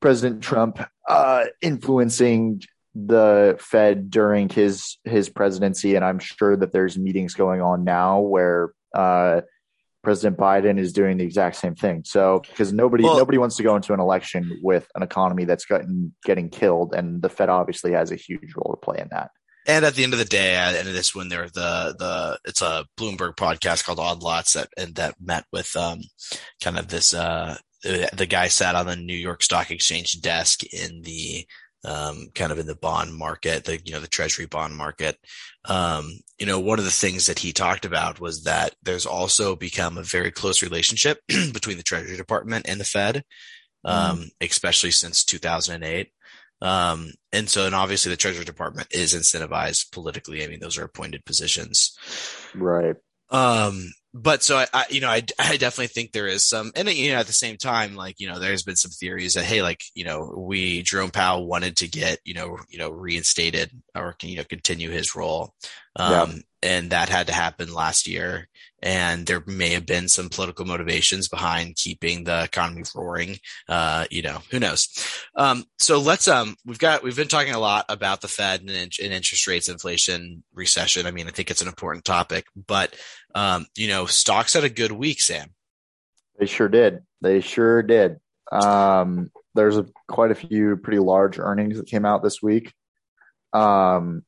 President 0.00 0.42
Trump 0.42 0.80
uh, 1.08 1.44
influencing 1.60 2.62
the 2.94 3.56
Fed 3.60 4.10
during 4.10 4.48
his 4.48 4.98
his 5.04 5.28
presidency, 5.28 5.94
and 5.94 6.04
I'm 6.04 6.18
sure 6.18 6.56
that 6.56 6.72
there's 6.72 6.98
meetings 6.98 7.34
going 7.34 7.60
on 7.60 7.84
now 7.84 8.20
where 8.20 8.72
uh, 8.94 9.42
President 10.02 10.38
Biden 10.38 10.78
is 10.78 10.92
doing 10.92 11.16
the 11.16 11.24
exact 11.24 11.56
same 11.56 11.74
thing. 11.74 12.02
So 12.04 12.40
because 12.48 12.72
nobody 12.72 13.04
well, 13.04 13.18
nobody 13.18 13.38
wants 13.38 13.56
to 13.56 13.62
go 13.62 13.76
into 13.76 13.92
an 13.92 14.00
election 14.00 14.60
with 14.62 14.88
an 14.94 15.02
economy 15.02 15.44
that's 15.44 15.64
gotten 15.64 16.14
getting 16.24 16.50
killed, 16.50 16.94
and 16.94 17.20
the 17.20 17.28
Fed 17.28 17.48
obviously 17.48 17.92
has 17.92 18.12
a 18.12 18.16
huge 18.16 18.54
role 18.56 18.74
to 18.74 18.80
play 18.80 18.98
in 19.00 19.08
that. 19.10 19.30
And 19.66 19.84
at 19.84 19.94
the 19.94 20.04
end 20.04 20.14
of 20.14 20.18
the 20.18 20.24
day, 20.24 20.54
at 20.54 20.72
the 20.72 20.78
end 20.78 20.88
of 20.88 20.94
this, 20.94 21.14
when 21.14 21.28
they're 21.28 21.48
the 21.48 21.94
the 21.98 22.38
it's 22.44 22.62
a 22.62 22.86
Bloomberg 22.98 23.36
podcast 23.36 23.84
called 23.84 23.98
Odd 23.98 24.22
Lots 24.22 24.54
that 24.54 24.68
and 24.78 24.94
that 24.94 25.16
met 25.20 25.44
with 25.52 25.76
um 25.76 26.00
kind 26.62 26.78
of 26.78 26.88
this 26.88 27.12
uh 27.12 27.56
the 27.82 28.26
guy 28.28 28.48
sat 28.48 28.74
on 28.74 28.86
the 28.86 28.96
New 28.96 29.16
York 29.16 29.42
Stock 29.42 29.70
Exchange 29.70 30.20
desk 30.20 30.64
in 30.72 31.02
the 31.02 31.46
um, 31.84 32.28
kind 32.34 32.52
of 32.52 32.58
in 32.58 32.66
the 32.66 32.74
bond 32.74 33.14
market, 33.14 33.64
the 33.64 33.80
you 33.84 33.92
know 33.92 34.00
the 34.00 34.06
Treasury 34.06 34.46
bond 34.46 34.76
market. 34.76 35.18
Um, 35.64 36.20
you 36.38 36.46
know, 36.46 36.58
one 36.58 36.78
of 36.78 36.84
the 36.84 36.90
things 36.90 37.26
that 37.26 37.38
he 37.38 37.52
talked 37.52 37.84
about 37.84 38.20
was 38.20 38.44
that 38.44 38.74
there's 38.82 39.06
also 39.06 39.56
become 39.56 39.98
a 39.98 40.02
very 40.02 40.30
close 40.30 40.62
relationship 40.62 41.20
between 41.28 41.76
the 41.76 41.82
Treasury 41.82 42.16
Department 42.16 42.66
and 42.68 42.80
the 42.80 42.84
Fed, 42.84 43.24
um, 43.84 44.18
mm. 44.18 44.30
especially 44.40 44.90
since 44.90 45.24
2008. 45.24 46.10
Um, 46.60 47.12
and 47.32 47.48
so, 47.48 47.66
and 47.66 47.74
obviously 47.74 48.10
the 48.10 48.16
Treasury 48.16 48.44
Department 48.44 48.88
is 48.90 49.14
incentivized 49.14 49.92
politically. 49.92 50.44
I 50.44 50.48
mean, 50.48 50.60
those 50.60 50.78
are 50.78 50.84
appointed 50.84 51.24
positions. 51.24 51.96
Right. 52.54 52.96
Um, 53.30 53.92
but 54.14 54.42
so 54.42 54.56
I, 54.56 54.66
I, 54.72 54.84
you 54.90 55.00
know, 55.00 55.08
I, 55.08 55.22
I 55.38 55.56
definitely 55.56 55.88
think 55.88 56.12
there 56.12 56.26
is 56.26 56.44
some, 56.44 56.72
and 56.74 56.88
you 56.88 57.12
know, 57.12 57.18
at 57.18 57.26
the 57.26 57.32
same 57.32 57.56
time, 57.56 57.94
like, 57.94 58.16
you 58.18 58.28
know, 58.28 58.38
there's 58.38 58.62
been 58.62 58.76
some 58.76 58.90
theories 58.90 59.34
that, 59.34 59.44
hey, 59.44 59.62
like, 59.62 59.82
you 59.94 60.04
know, 60.04 60.34
we, 60.36 60.82
Jerome 60.82 61.10
Powell 61.10 61.46
wanted 61.46 61.76
to 61.78 61.88
get, 61.88 62.18
you 62.24 62.34
know, 62.34 62.58
you 62.68 62.78
know, 62.78 62.90
reinstated 62.90 63.70
or, 63.94 64.16
you 64.22 64.36
know, 64.36 64.44
continue 64.44 64.90
his 64.90 65.14
role. 65.14 65.54
Um, 65.96 66.12
yeah. 66.12 66.36
and 66.62 66.90
that 66.90 67.08
had 67.08 67.26
to 67.26 67.32
happen 67.32 67.72
last 67.72 68.06
year. 68.06 68.48
And 68.80 69.26
there 69.26 69.42
may 69.46 69.70
have 69.70 69.86
been 69.86 70.08
some 70.08 70.28
political 70.28 70.64
motivations 70.64 71.28
behind 71.28 71.76
keeping 71.76 72.24
the 72.24 72.44
economy 72.44 72.84
roaring. 72.94 73.38
Uh, 73.68 74.04
you 74.10 74.22
know, 74.22 74.38
who 74.50 74.60
knows? 74.60 74.88
Um, 75.34 75.64
so 75.78 75.98
let's, 75.98 76.28
um, 76.28 76.54
we've 76.64 76.78
got, 76.78 77.02
we've 77.02 77.16
been 77.16 77.28
talking 77.28 77.54
a 77.54 77.58
lot 77.58 77.86
about 77.88 78.20
the 78.20 78.28
Fed 78.28 78.60
and, 78.60 78.70
and 78.70 78.92
interest 79.12 79.46
rates, 79.48 79.68
inflation, 79.68 80.44
recession. 80.54 81.06
I 81.06 81.10
mean, 81.10 81.26
I 81.26 81.30
think 81.30 81.50
it's 81.50 81.62
an 81.62 81.68
important 81.68 82.04
topic, 82.04 82.46
but 82.54 82.94
um, 83.34 83.66
you 83.76 83.88
know, 83.88 84.06
stocks 84.06 84.54
had 84.54 84.64
a 84.64 84.68
good 84.68 84.92
week, 84.92 85.20
Sam. 85.20 85.48
They 86.38 86.46
sure 86.46 86.68
did. 86.68 87.00
They 87.20 87.40
sure 87.40 87.82
did. 87.82 88.20
Um, 88.52 89.30
there's 89.54 89.76
a, 89.76 89.86
quite 90.06 90.30
a 90.30 90.36
few 90.36 90.76
pretty 90.76 91.00
large 91.00 91.38
earnings 91.38 91.78
that 91.78 91.88
came 91.88 92.04
out 92.04 92.22
this 92.22 92.40
week. 92.40 92.72
Um, 93.52 94.24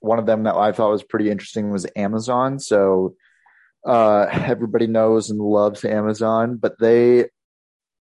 one 0.00 0.18
of 0.18 0.26
them 0.26 0.42
that 0.42 0.56
I 0.56 0.72
thought 0.72 0.90
was 0.90 1.02
pretty 1.02 1.30
interesting 1.30 1.70
was 1.70 1.86
Amazon. 1.96 2.58
So 2.58 3.16
uh, 3.84 4.26
everybody 4.32 4.86
knows 4.86 5.30
and 5.30 5.40
loves 5.40 5.84
Amazon, 5.84 6.56
but 6.56 6.78
they 6.78 7.26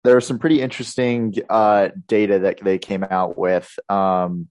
there 0.04 0.16
are 0.16 0.22
some 0.22 0.40
pretty 0.40 0.62
interesting 0.62 1.34
uh, 1.50 1.90
data 2.08 2.40
that 2.40 2.64
they 2.64 2.78
came 2.78 3.04
out 3.04 3.38
with. 3.38 3.70
Um, 3.90 4.48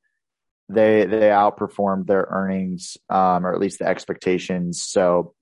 they 0.69 1.07
they 1.07 1.29
outperformed 1.29 2.07
their 2.07 2.27
earnings, 2.29 2.97
um, 3.09 3.47
or 3.47 3.55
at 3.55 3.61
least 3.61 3.79
the 3.79 3.87
expectations. 3.87 4.83
So 4.83 5.35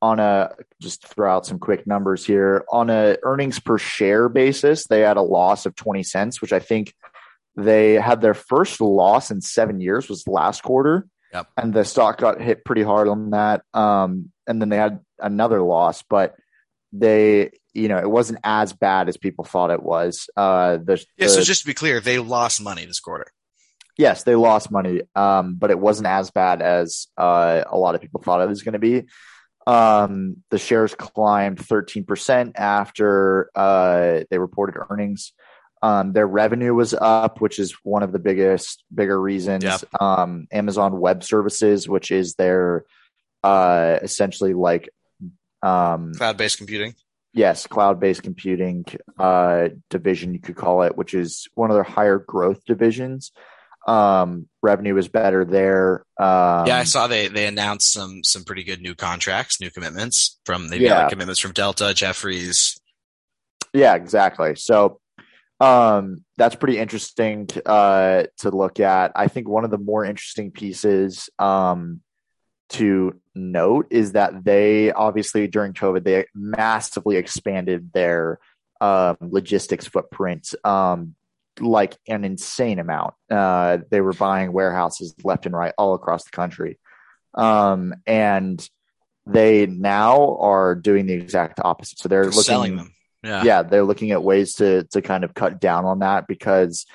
on 0.00 0.20
a 0.20 0.50
just 0.80 1.06
throw 1.06 1.34
out 1.34 1.46
some 1.46 1.58
quick 1.58 1.86
numbers 1.86 2.24
here 2.24 2.64
on 2.70 2.88
a 2.88 3.16
earnings 3.22 3.58
per 3.58 3.78
share 3.78 4.28
basis 4.28 4.86
they 4.86 5.00
had 5.00 5.16
a 5.16 5.22
loss 5.22 5.66
of 5.66 5.74
20 5.74 6.04
cents 6.04 6.40
which 6.40 6.52
i 6.52 6.60
think 6.60 6.94
they 7.56 7.94
had 7.94 8.20
their 8.20 8.34
first 8.34 8.80
loss 8.80 9.32
in 9.32 9.40
seven 9.40 9.80
years 9.80 10.08
was 10.08 10.28
last 10.28 10.62
quarter 10.62 11.08
yep. 11.32 11.48
and 11.56 11.74
the 11.74 11.84
stock 11.84 12.18
got 12.18 12.40
hit 12.40 12.64
pretty 12.64 12.82
hard 12.82 13.08
on 13.08 13.30
that 13.30 13.62
um, 13.74 14.30
and 14.46 14.60
then 14.60 14.68
they 14.68 14.76
had 14.76 15.00
another 15.20 15.62
loss 15.62 16.02
but 16.02 16.34
they 16.92 17.50
you 17.74 17.88
know 17.88 17.98
it 17.98 18.10
wasn't 18.10 18.38
as 18.44 18.72
bad 18.72 19.08
as 19.08 19.16
people 19.16 19.44
thought 19.44 19.70
it 19.70 19.82
was 19.82 20.28
uh 20.36 20.76
the, 20.78 21.04
yeah 21.16 21.26
the, 21.26 21.32
so 21.32 21.42
just 21.42 21.62
to 21.62 21.66
be 21.66 21.74
clear 21.74 22.00
they 22.00 22.18
lost 22.18 22.62
money 22.62 22.84
this 22.84 23.00
quarter 23.00 23.26
yes 23.96 24.22
they 24.22 24.34
lost 24.34 24.70
money 24.70 25.02
um 25.14 25.56
but 25.56 25.70
it 25.70 25.78
wasn't 25.78 26.06
as 26.06 26.30
bad 26.30 26.62
as 26.62 27.08
uh 27.18 27.62
a 27.66 27.76
lot 27.76 27.94
of 27.94 28.00
people 28.00 28.22
thought 28.22 28.40
it 28.40 28.48
was 28.48 28.62
going 28.62 28.72
to 28.72 28.78
be 28.78 29.06
um, 29.68 30.38
the 30.48 30.58
shares 30.58 30.94
climbed 30.94 31.58
13% 31.58 32.52
after 32.56 33.50
uh, 33.54 34.20
they 34.30 34.38
reported 34.38 34.80
earnings. 34.88 35.34
Um, 35.82 36.14
their 36.14 36.26
revenue 36.26 36.72
was 36.72 36.94
up, 36.94 37.42
which 37.42 37.58
is 37.58 37.76
one 37.82 38.02
of 38.02 38.10
the 38.10 38.18
biggest, 38.18 38.82
bigger 38.92 39.20
reasons. 39.20 39.64
Yep. 39.64 39.82
Um, 40.00 40.48
Amazon 40.50 40.98
Web 40.98 41.22
Services, 41.22 41.86
which 41.86 42.10
is 42.10 42.34
their 42.34 42.86
uh, 43.44 43.98
essentially 44.00 44.54
like 44.54 44.88
um, 45.62 46.12
cloud 46.14 46.36
based 46.36 46.58
computing. 46.58 46.94
Yes, 47.34 47.66
cloud 47.66 48.00
based 48.00 48.22
computing 48.22 48.84
uh, 49.18 49.68
division, 49.90 50.32
you 50.32 50.40
could 50.40 50.56
call 50.56 50.82
it, 50.82 50.96
which 50.96 51.14
is 51.14 51.48
one 51.54 51.70
of 51.70 51.74
their 51.74 51.84
higher 51.84 52.18
growth 52.18 52.64
divisions. 52.64 53.32
Um, 53.86 54.48
revenue 54.62 54.96
is 54.96 55.08
better 55.08 55.44
there. 55.44 56.04
Um, 56.18 56.66
yeah, 56.66 56.78
I 56.78 56.84
saw 56.84 57.06
they 57.06 57.28
they 57.28 57.46
announced 57.46 57.92
some 57.92 58.22
some 58.24 58.44
pretty 58.44 58.64
good 58.64 58.80
new 58.80 58.94
contracts, 58.94 59.60
new 59.60 59.70
commitments 59.70 60.38
from 60.44 60.68
they 60.68 60.78
yeah. 60.78 61.02
like 61.02 61.10
commitments 61.10 61.40
from 61.40 61.52
Delta, 61.52 61.94
Jefferies. 61.94 62.80
Yeah, 63.72 63.94
exactly. 63.94 64.56
So 64.56 65.00
um, 65.60 66.24
that's 66.36 66.54
pretty 66.54 66.78
interesting 66.78 67.46
to, 67.48 67.68
uh, 67.68 68.26
to 68.38 68.50
look 68.50 68.80
at. 68.80 69.12
I 69.14 69.28
think 69.28 69.48
one 69.48 69.64
of 69.64 69.70
the 69.70 69.78
more 69.78 70.04
interesting 70.04 70.50
pieces 70.50 71.30
um, 71.38 72.00
to 72.70 73.18
note 73.34 73.86
is 73.90 74.12
that 74.12 74.44
they 74.44 74.92
obviously 74.92 75.46
during 75.46 75.72
COVID 75.72 76.04
they 76.04 76.26
massively 76.34 77.16
expanded 77.16 77.92
their 77.92 78.38
uh, 78.80 79.14
logistics 79.20 79.86
footprint. 79.86 80.54
Um, 80.64 81.14
like 81.60 81.96
an 82.06 82.24
insane 82.24 82.78
amount. 82.78 83.14
Uh, 83.30 83.78
they 83.90 84.00
were 84.00 84.12
buying 84.12 84.52
warehouses 84.52 85.14
left 85.24 85.46
and 85.46 85.56
right 85.56 85.74
all 85.76 85.94
across 85.94 86.24
the 86.24 86.30
country. 86.30 86.78
Um, 87.34 87.94
and 88.06 88.66
they 89.26 89.66
now 89.66 90.36
are 90.38 90.74
doing 90.74 91.06
the 91.06 91.14
exact 91.14 91.60
opposite. 91.62 91.98
So 91.98 92.08
they're, 92.08 92.22
they're 92.22 92.30
looking, 92.30 92.42
selling 92.42 92.76
them. 92.76 92.94
Yeah. 93.22 93.42
yeah, 93.42 93.62
they're 93.62 93.84
looking 93.84 94.12
at 94.12 94.22
ways 94.22 94.54
to 94.54 94.84
to 94.92 95.02
kind 95.02 95.24
of 95.24 95.34
cut 95.34 95.60
down 95.60 95.84
on 95.84 95.98
that 96.00 96.26
because 96.28 96.86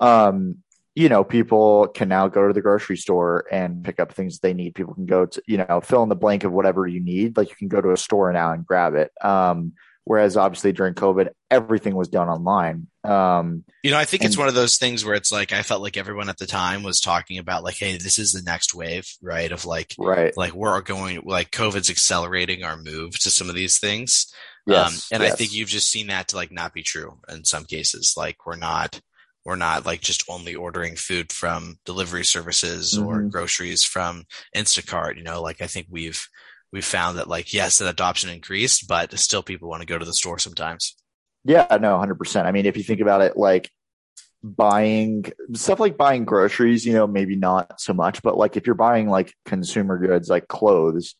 um 0.00 0.62
you 0.98 1.08
know, 1.08 1.22
people 1.22 1.86
can 1.86 2.08
now 2.08 2.26
go 2.26 2.48
to 2.48 2.52
the 2.52 2.60
grocery 2.60 2.96
store 2.96 3.44
and 3.52 3.84
pick 3.84 4.00
up 4.00 4.12
things 4.12 4.40
they 4.40 4.52
need. 4.52 4.74
People 4.74 4.94
can 4.94 5.06
go 5.06 5.26
to, 5.26 5.40
you 5.46 5.56
know, 5.56 5.80
fill 5.80 6.02
in 6.02 6.08
the 6.08 6.16
blank 6.16 6.42
of 6.42 6.50
whatever 6.50 6.88
you 6.88 6.98
need. 6.98 7.36
Like 7.36 7.50
you 7.50 7.56
can 7.56 7.68
go 7.68 7.80
to 7.80 7.92
a 7.92 7.96
store 7.96 8.32
now 8.32 8.52
and 8.52 8.66
grab 8.66 8.94
it. 8.94 9.12
Um, 9.22 9.74
Whereas 10.08 10.38
obviously 10.38 10.72
during 10.72 10.94
COVID, 10.94 11.28
everything 11.50 11.94
was 11.94 12.08
done 12.08 12.30
online. 12.30 12.86
Um, 13.04 13.62
you 13.82 13.90
know, 13.90 13.98
I 13.98 14.06
think 14.06 14.22
and, 14.22 14.28
it's 14.30 14.38
one 14.38 14.48
of 14.48 14.54
those 14.54 14.78
things 14.78 15.04
where 15.04 15.14
it's 15.14 15.30
like 15.30 15.52
I 15.52 15.60
felt 15.60 15.82
like 15.82 15.98
everyone 15.98 16.30
at 16.30 16.38
the 16.38 16.46
time 16.46 16.82
was 16.82 16.98
talking 16.98 17.36
about 17.36 17.62
like, 17.62 17.76
hey, 17.76 17.98
this 17.98 18.18
is 18.18 18.32
the 18.32 18.40
next 18.40 18.74
wave, 18.74 19.06
right? 19.20 19.52
Of 19.52 19.66
like, 19.66 19.94
right, 19.98 20.34
like 20.34 20.54
we're 20.54 20.80
going 20.80 21.20
like 21.26 21.50
COVID's 21.50 21.90
accelerating 21.90 22.64
our 22.64 22.78
move 22.78 23.18
to 23.18 23.30
some 23.30 23.50
of 23.50 23.54
these 23.54 23.78
things. 23.78 24.32
Yes, 24.66 25.10
um, 25.12 25.16
and 25.16 25.22
yes. 25.22 25.32
I 25.34 25.36
think 25.36 25.52
you've 25.52 25.68
just 25.68 25.90
seen 25.90 26.06
that 26.06 26.28
to 26.28 26.36
like 26.36 26.50
not 26.50 26.72
be 26.72 26.82
true 26.82 27.18
in 27.28 27.44
some 27.44 27.66
cases. 27.66 28.14
Like 28.16 28.46
we're 28.46 28.56
not 28.56 29.02
we're 29.44 29.56
not 29.56 29.86
like 29.86 30.00
just 30.00 30.24
only 30.28 30.54
ordering 30.54 30.96
food 30.96 31.32
from 31.32 31.78
delivery 31.84 32.24
services 32.24 32.94
mm-hmm. 32.96 33.06
or 33.06 33.22
groceries 33.22 33.84
from 33.84 34.24
Instacart. 34.54 35.16
You 35.16 35.22
know, 35.22 35.42
like 35.42 35.62
I 35.62 35.66
think 35.66 35.86
we've 35.90 36.28
we've 36.72 36.84
found 36.84 37.18
that 37.18 37.28
like 37.28 37.52
yes, 37.52 37.78
that 37.78 37.88
adoption 37.88 38.30
increased, 38.30 38.88
but 38.88 39.18
still 39.18 39.42
people 39.42 39.68
want 39.68 39.80
to 39.80 39.86
go 39.86 39.98
to 39.98 40.04
the 40.04 40.12
store 40.12 40.38
sometimes. 40.38 40.96
Yeah, 41.44 41.78
no, 41.80 41.98
hundred 41.98 42.18
percent. 42.18 42.46
I 42.46 42.52
mean, 42.52 42.66
if 42.66 42.76
you 42.76 42.82
think 42.82 43.00
about 43.00 43.22
it, 43.22 43.36
like 43.36 43.70
buying 44.42 45.24
stuff 45.54 45.80
like 45.80 45.96
buying 45.96 46.24
groceries, 46.24 46.86
you 46.86 46.92
know, 46.92 47.06
maybe 47.06 47.36
not 47.36 47.80
so 47.80 47.92
much, 47.92 48.22
but 48.22 48.36
like 48.36 48.56
if 48.56 48.66
you're 48.66 48.74
buying 48.74 49.08
like 49.08 49.34
consumer 49.44 49.98
goods 49.98 50.28
like 50.28 50.46
clothes, 50.48 51.14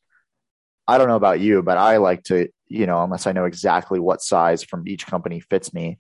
I 0.87 0.99
don't 0.99 1.09
know 1.09 1.17
about 1.17 1.41
you, 1.41 1.63
but 1.63 1.79
I 1.79 1.97
like 1.97 2.25
to, 2.25 2.49
you 2.67 2.87
know, 2.87 3.03
unless 3.03 3.27
I 3.27 3.33
know 3.33 3.45
exactly 3.45 3.99
what 3.99 4.23
size 4.23 4.63
from 4.63 4.87
each 4.87 5.07
company 5.07 5.41
fits 5.41 5.75
me, 5.75 5.99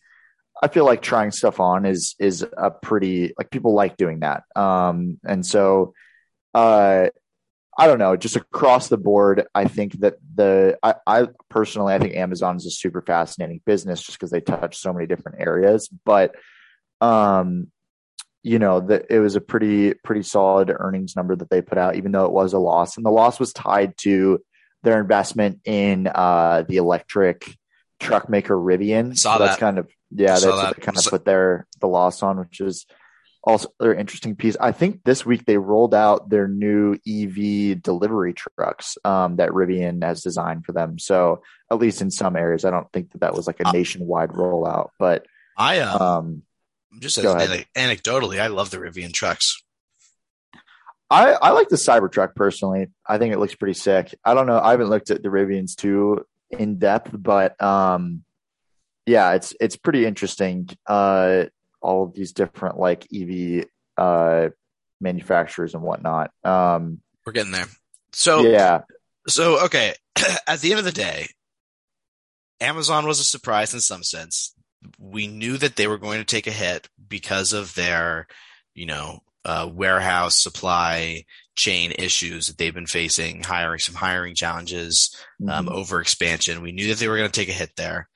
I 0.62 0.68
feel 0.68 0.84
like 0.84 1.02
trying 1.02 1.30
stuff 1.30 1.60
on 1.60 1.86
is 1.86 2.14
is 2.18 2.44
a 2.56 2.70
pretty 2.70 3.32
like 3.38 3.50
people 3.50 3.74
like 3.74 3.96
doing 3.96 4.20
that. 4.20 4.44
Um 4.56 5.18
and 5.24 5.44
so 5.44 5.94
uh 6.54 7.08
I 7.80 7.86
don't 7.86 8.00
know, 8.00 8.16
just 8.16 8.34
across 8.34 8.88
the 8.88 8.96
board, 8.96 9.46
I 9.54 9.66
think 9.66 10.00
that 10.00 10.14
the 10.34 10.76
I, 10.82 10.96
I, 11.06 11.28
personally 11.48 11.94
I 11.94 12.00
think 12.00 12.16
Amazon 12.16 12.56
is 12.56 12.66
a 12.66 12.72
super 12.72 13.02
fascinating 13.02 13.60
business 13.64 14.02
just 14.02 14.18
because 14.18 14.32
they 14.32 14.40
touch 14.40 14.76
so 14.76 14.92
many 14.92 15.06
different 15.06 15.40
areas. 15.40 15.88
But 16.04 16.34
um, 17.00 17.70
you 18.42 18.58
know, 18.58 18.80
that 18.80 19.06
it 19.10 19.20
was 19.20 19.36
a 19.36 19.40
pretty 19.40 19.94
pretty 19.94 20.22
solid 20.22 20.74
earnings 20.76 21.14
number 21.14 21.36
that 21.36 21.50
they 21.50 21.62
put 21.62 21.78
out, 21.78 21.96
even 21.96 22.12
though 22.12 22.26
it 22.26 22.32
was 22.32 22.52
a 22.52 22.58
loss, 22.58 22.96
and 22.96 23.06
the 23.06 23.10
loss 23.10 23.38
was 23.38 23.52
tied 23.52 23.96
to 23.98 24.40
their 24.82 25.00
investment 25.00 25.60
in 25.64 26.06
uh, 26.06 26.64
the 26.68 26.76
electric 26.76 27.57
truck 27.98 28.28
maker 28.28 28.56
Rivian. 28.56 29.16
Saw 29.16 29.36
so 29.36 29.44
that's 29.44 29.56
that. 29.56 29.60
kind 29.60 29.78
of 29.78 29.88
yeah, 30.10 30.28
that's 30.34 30.46
what 30.46 30.56
that. 30.56 30.76
they 30.76 30.82
kind 30.82 30.98
of 30.98 31.04
put 31.04 31.24
their 31.24 31.66
the 31.80 31.88
loss 31.88 32.22
on, 32.22 32.38
which 32.38 32.60
is 32.60 32.86
also 33.44 33.68
their 33.78 33.94
interesting 33.94 34.36
piece. 34.36 34.56
I 34.60 34.72
think 34.72 35.04
this 35.04 35.24
week 35.24 35.44
they 35.44 35.58
rolled 35.58 35.94
out 35.94 36.28
their 36.28 36.48
new 36.48 36.94
EV 37.06 37.80
delivery 37.82 38.34
trucks 38.34 38.98
um, 39.04 39.36
that 39.36 39.50
Rivian 39.50 40.02
has 40.02 40.22
designed 40.22 40.64
for 40.64 40.72
them. 40.72 40.98
So 40.98 41.42
at 41.70 41.78
least 41.78 42.02
in 42.02 42.10
some 42.10 42.36
areas, 42.36 42.64
I 42.64 42.70
don't 42.70 42.90
think 42.92 43.12
that 43.12 43.20
that 43.20 43.34
was 43.34 43.46
like 43.46 43.60
a 43.60 43.68
Uh, 43.68 43.72
nationwide 43.72 44.30
rollout, 44.30 44.90
but 44.98 45.26
I 45.56 45.80
um, 45.80 46.02
um, 46.02 46.42
just 47.00 47.18
as 47.18 47.24
go 47.24 47.34
anecdotally, 47.34 48.40
I 48.40 48.46
love 48.48 48.70
the 48.70 48.78
Rivian 48.78 49.12
trucks. 49.12 49.62
I, 51.10 51.32
I 51.32 51.50
like 51.50 51.68
the 51.70 51.76
Cybertruck 51.76 52.34
personally. 52.34 52.88
I 53.06 53.16
think 53.16 53.32
it 53.32 53.38
looks 53.38 53.54
pretty 53.54 53.74
sick. 53.74 54.14
I 54.24 54.34
don't 54.34 54.46
know. 54.46 54.60
I 54.60 54.72
haven't 54.72 54.90
looked 54.90 55.10
at 55.10 55.22
the 55.22 55.30
Rivians 55.30 55.74
too 55.74 56.26
in 56.50 56.78
depth, 56.78 57.10
but 57.12 57.60
um, 57.62 58.24
yeah, 59.06 59.32
it's 59.32 59.54
it's 59.60 59.76
pretty 59.76 60.06
interesting. 60.06 60.68
Uh, 60.86 61.44
all 61.80 62.04
of 62.04 62.14
these 62.14 62.32
different 62.32 62.78
like 62.78 63.06
EV 63.14 63.66
uh 63.96 64.48
manufacturers 65.00 65.74
and 65.74 65.82
whatnot. 65.82 66.30
Um, 66.44 67.00
We're 67.24 67.32
getting 67.32 67.52
there. 67.52 67.66
So 68.12 68.42
yeah, 68.42 68.82
So, 69.28 69.66
okay, 69.66 69.94
at 70.46 70.60
the 70.60 70.70
end 70.70 70.78
of 70.78 70.84
the 70.84 70.92
day, 70.92 71.28
Amazon 72.60 73.06
was 73.06 73.20
a 73.20 73.24
surprise 73.24 73.74
in 73.74 73.80
some 73.80 74.02
sense. 74.02 74.54
We 74.98 75.26
knew 75.26 75.56
that 75.58 75.76
they 75.76 75.86
were 75.86 75.98
going 75.98 76.18
to 76.18 76.24
take 76.24 76.46
a 76.46 76.52
hit 76.52 76.88
because 77.08 77.52
of 77.52 77.74
their, 77.74 78.26
you 78.74 78.86
know, 78.86 79.20
uh, 79.44 79.68
warehouse 79.72 80.38
supply 80.38 81.24
chain 81.58 81.92
issues 81.98 82.46
that 82.46 82.56
they've 82.56 82.74
been 82.74 82.86
facing, 82.86 83.42
hiring 83.42 83.80
some 83.80 83.96
hiring 83.96 84.34
challenges, 84.34 85.14
um, 85.48 85.66
Mhm. 85.66 85.72
over 85.72 86.00
expansion. 86.00 86.62
We 86.62 86.72
knew 86.72 86.88
that 86.88 86.98
they 86.98 87.08
were 87.08 87.16
going 87.18 87.30
to 87.30 87.40
take 87.40 87.48
a 87.50 87.52
hit 87.52 87.72
there. 87.76 88.08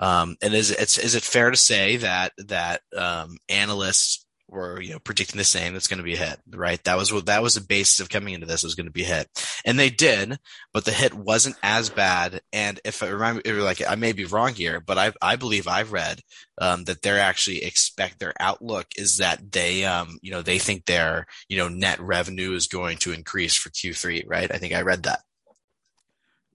Um, 0.00 0.36
and 0.42 0.52
is 0.54 0.70
it's, 0.72 0.98
is 0.98 1.14
it 1.14 1.22
fair 1.22 1.50
to 1.50 1.56
say 1.56 1.96
that 1.98 2.32
that 2.48 2.82
um, 2.96 3.38
analysts 3.48 4.25
were 4.48 4.80
you 4.80 4.92
know 4.92 4.98
predicting 4.98 5.38
the 5.38 5.44
same? 5.44 5.72
That's 5.72 5.88
going 5.88 5.98
to 5.98 6.04
be 6.04 6.14
a 6.14 6.18
hit, 6.18 6.38
right? 6.50 6.82
That 6.84 6.96
was 6.96 7.12
what 7.12 7.26
that 7.26 7.42
was 7.42 7.54
the 7.54 7.60
basis 7.60 8.00
of 8.00 8.08
coming 8.08 8.34
into 8.34 8.46
this 8.46 8.62
was 8.62 8.74
going 8.74 8.86
to 8.86 8.92
be 8.92 9.02
a 9.02 9.06
hit, 9.06 9.28
and 9.64 9.78
they 9.78 9.90
did, 9.90 10.38
but 10.72 10.84
the 10.84 10.92
hit 10.92 11.14
wasn't 11.14 11.56
as 11.62 11.90
bad. 11.90 12.40
And 12.52 12.80
if 12.84 13.02
I 13.02 13.08
remember, 13.08 13.42
like 13.62 13.82
I 13.86 13.94
may 13.96 14.12
be 14.12 14.24
wrong 14.24 14.54
here, 14.54 14.80
but 14.80 14.98
I 14.98 15.12
I 15.20 15.36
believe 15.36 15.68
I've 15.68 15.92
read 15.92 16.20
um, 16.58 16.84
that 16.84 17.02
they're 17.02 17.20
actually 17.20 17.64
expect 17.64 18.18
their 18.18 18.34
outlook 18.40 18.86
is 18.96 19.18
that 19.18 19.52
they 19.52 19.84
um 19.84 20.18
you 20.22 20.30
know 20.30 20.42
they 20.42 20.58
think 20.58 20.84
their 20.84 21.26
you 21.48 21.56
know 21.56 21.68
net 21.68 22.00
revenue 22.00 22.52
is 22.52 22.66
going 22.66 22.98
to 22.98 23.12
increase 23.12 23.56
for 23.56 23.70
Q3, 23.70 24.24
right? 24.26 24.52
I 24.52 24.58
think 24.58 24.74
I 24.74 24.82
read 24.82 25.04
that. 25.04 25.20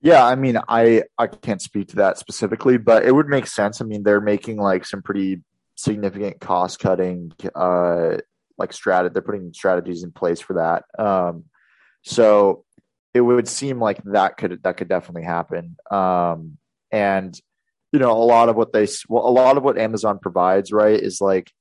Yeah, 0.04 0.26
I 0.26 0.36
mean, 0.36 0.58
I 0.68 1.04
I 1.18 1.28
can't 1.28 1.62
speak 1.62 1.90
to 1.90 1.98
that 1.98 2.18
specifically, 2.18 2.78
but 2.78 3.06
it 3.06 3.14
would 3.14 3.28
make 3.28 3.46
sense. 3.46 3.82
I 3.82 3.86
mean, 3.86 4.02
they're 4.02 4.22
making 4.22 4.58
like 4.58 4.86
some 4.86 5.04
pretty 5.04 5.42
significant 5.82 6.40
cost 6.40 6.80
cutting, 6.80 7.34
uh, 7.56 8.18
like 8.58 8.72
strat. 8.72 9.12
They're 9.14 9.22
putting 9.22 9.54
strategies 9.54 10.04
in 10.04 10.12
place 10.12 10.40
for 10.40 10.54
that. 10.54 10.86
Um, 10.98 11.46
so 12.04 12.66
it 13.14 13.22
would 13.22 13.48
seem 13.48 13.80
like 13.80 14.02
that 14.06 14.38
could 14.38 14.62
that 14.64 14.78
could 14.78 14.90
definitely 14.90 15.24
happen. 15.24 15.76
Um, 15.90 16.58
and 16.92 17.40
you 17.92 18.00
know, 18.00 18.12
a 18.12 18.24
lot 18.24 18.50
of 18.50 18.56
what 18.56 18.72
they 18.74 18.88
well, 19.10 19.28
a 19.28 19.30
lot 19.30 19.58
of 19.58 19.64
what 19.64 19.78
Amazon 19.78 20.20
provides, 20.20 20.72
right, 20.72 21.00
is 21.00 21.20
like, 21.20 21.52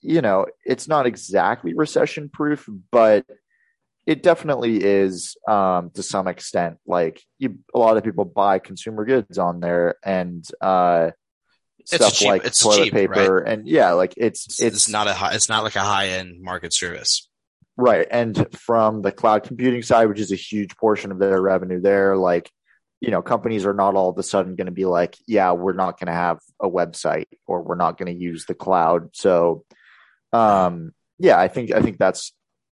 you 0.00 0.20
know, 0.20 0.46
it's 0.64 0.88
not 0.88 1.06
exactly 1.06 1.74
recession 1.74 2.28
proof, 2.28 2.68
but 2.90 3.24
it 4.06 4.22
definitely 4.22 4.82
is 4.82 5.36
um, 5.46 5.90
to 5.90 6.02
some 6.02 6.26
extent. 6.26 6.78
Like 6.86 7.22
you, 7.38 7.58
a 7.74 7.78
lot 7.78 7.96
of 7.96 8.04
people 8.04 8.24
buy 8.24 8.58
consumer 8.58 9.04
goods 9.04 9.38
on 9.38 9.60
there, 9.60 9.96
and 10.04 10.44
uh, 10.60 11.10
stuff 11.96 12.14
cheap- 12.14 12.28
like 12.28 12.44
it's 12.44 12.62
toilet 12.62 12.84
cheap, 12.84 12.92
paper, 12.92 13.38
and 13.38 13.66
yeah, 13.66 13.92
like 13.92 14.14
it's 14.16 14.46
It's, 14.46 14.60
it's, 14.60 14.76
it's 14.76 14.88
not 14.88 15.08
a 15.08 15.12
high, 15.12 15.34
it's 15.34 15.48
not 15.48 15.64
like 15.64 15.76
a 15.76 15.80
high 15.80 16.08
end 16.08 16.40
market 16.42 16.72
service. 16.72 17.28
right. 17.76 18.06
And 18.10 18.46
from 18.56 19.02
the 19.02 19.12
cloud 19.12 19.44
computing 19.44 19.82
side, 19.82 20.06
which 20.08 20.20
is 20.20 20.32
a 20.32 20.36
huge 20.36 20.76
portion 20.76 21.12
of 21.12 21.18
their 21.18 21.40
revenue, 21.40 21.80
there, 21.80 22.16
like 22.16 22.50
you 23.00 23.12
know, 23.12 23.22
companies 23.22 23.64
are 23.64 23.74
not 23.74 23.94
all 23.94 24.10
of 24.10 24.18
a 24.18 24.24
sudden 24.24 24.56
going 24.56 24.66
to 24.66 24.72
be 24.72 24.84
like, 24.84 25.16
yeah, 25.26 25.52
we're 25.52 25.72
not 25.72 26.00
going 26.00 26.08
to 26.08 26.12
have 26.12 26.40
a 26.60 26.68
website 26.68 27.26
or 27.46 27.62
we're 27.62 27.76
not 27.76 27.96
going 27.96 28.12
to 28.12 28.20
use 28.20 28.44
the 28.44 28.54
cloud. 28.54 29.10
So, 29.12 29.64
um, 30.32 30.92
yeah, 31.18 31.38
I 31.38 31.46
think 31.46 31.72
I 31.72 31.80
think 31.80 31.98
that's 31.98 32.32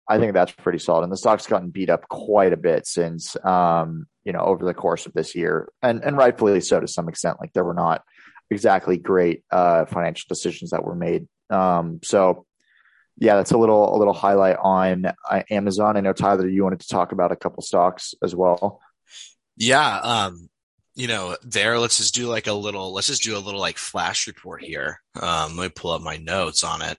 I 0.07 0.19
think 0.19 0.35
that's 0.35 0.53
pretty 0.53 0.79
solid. 0.79 1.05
And 1.05 1.13
the 1.13 1.17
stock's 1.17 1.47
gotten 1.47 1.71
beat 1.71 1.89
up 1.89 2.07
quite 2.09 2.53
a 2.53 2.59
bit 2.59 2.87
since 2.87 3.35
um, 3.45 4.07
you 4.25 4.33
know, 4.35 4.41
over 4.41 4.67
the 4.67 4.75
course 4.75 5.07
of 5.07 5.15
this 5.15 5.35
year. 5.35 5.69
And 5.83 6.05
and 6.05 6.19
rightfully 6.19 6.61
so 6.61 6.81
to 6.81 6.87
some 6.87 7.09
extent. 7.09 7.39
Like 7.41 7.55
there 7.55 7.65
were 7.65 7.73
not 7.73 8.03
exactly 8.51 8.97
great 8.97 9.45
uh 9.51 9.85
financial 9.87 10.27
decisions 10.29 10.71
that 10.71 10.85
were 10.85 10.97
made. 10.97 11.27
Um 11.51 12.01
so 12.03 12.47
yeah, 13.19 13.37
that's 13.37 13.53
a 13.53 13.59
little 13.59 13.95
a 13.95 13.99
little 13.99 14.15
highlight 14.15 14.57
on 14.57 15.07
uh, 15.07 15.43
Amazon. 15.51 15.97
I 15.97 16.01
know 16.01 16.13
Tyler, 16.13 16.49
you 16.49 16.65
wanted 16.65 16.81
to 16.81 16.89
talk 16.89 17.13
about 17.13 17.33
a 17.33 17.37
couple 17.37 17.63
stocks 17.63 18.15
as 18.23 18.35
well. 18.35 18.81
Yeah. 19.57 19.99
Um, 19.99 20.49
you 20.95 21.07
know, 21.07 21.37
there, 21.43 21.79
let's 21.79 21.99
just 21.99 22.15
do 22.15 22.29
like 22.29 22.47
a 22.47 22.53
little, 22.53 22.93
let's 22.93 23.07
just 23.07 23.23
do 23.23 23.37
a 23.37 23.39
little 23.39 23.61
like 23.61 23.79
flash 23.79 24.27
report 24.27 24.63
here. 24.63 25.01
Um, 25.21 25.57
let 25.57 25.65
me 25.65 25.73
pull 25.75 25.93
up 25.93 26.03
my 26.03 26.17
notes 26.17 26.65
on 26.65 26.83
it. 26.83 26.99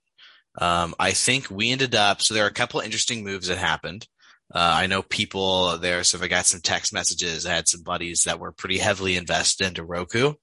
Um, 0.60 0.94
I 1.00 1.12
think 1.12 1.50
we 1.50 1.72
ended 1.72 1.96
up, 1.96 2.22
so 2.22 2.34
there 2.34 2.46
are 2.46 2.50
a 2.50 2.54
couple 2.54 2.80
interesting 2.82 3.24
moves 3.24 3.48
that 3.48 3.58
happened. 3.58 4.08
Uh, 4.54 4.74
I 4.76 4.88
know 4.88 5.02
people 5.02 5.78
there. 5.78 6.04
So 6.04 6.20
I 6.22 6.28
got 6.28 6.46
some 6.46 6.62
text 6.62 6.94
messages, 6.94 7.46
I 7.46 7.54
had 7.54 7.68
some 7.68 7.84
buddies 7.84 8.24
that 8.26 8.40
were 8.40 8.52
pretty 8.52 8.78
heavily 8.78 9.18
invested 9.18 9.68
into 9.68 9.84
Roku. 9.84 10.34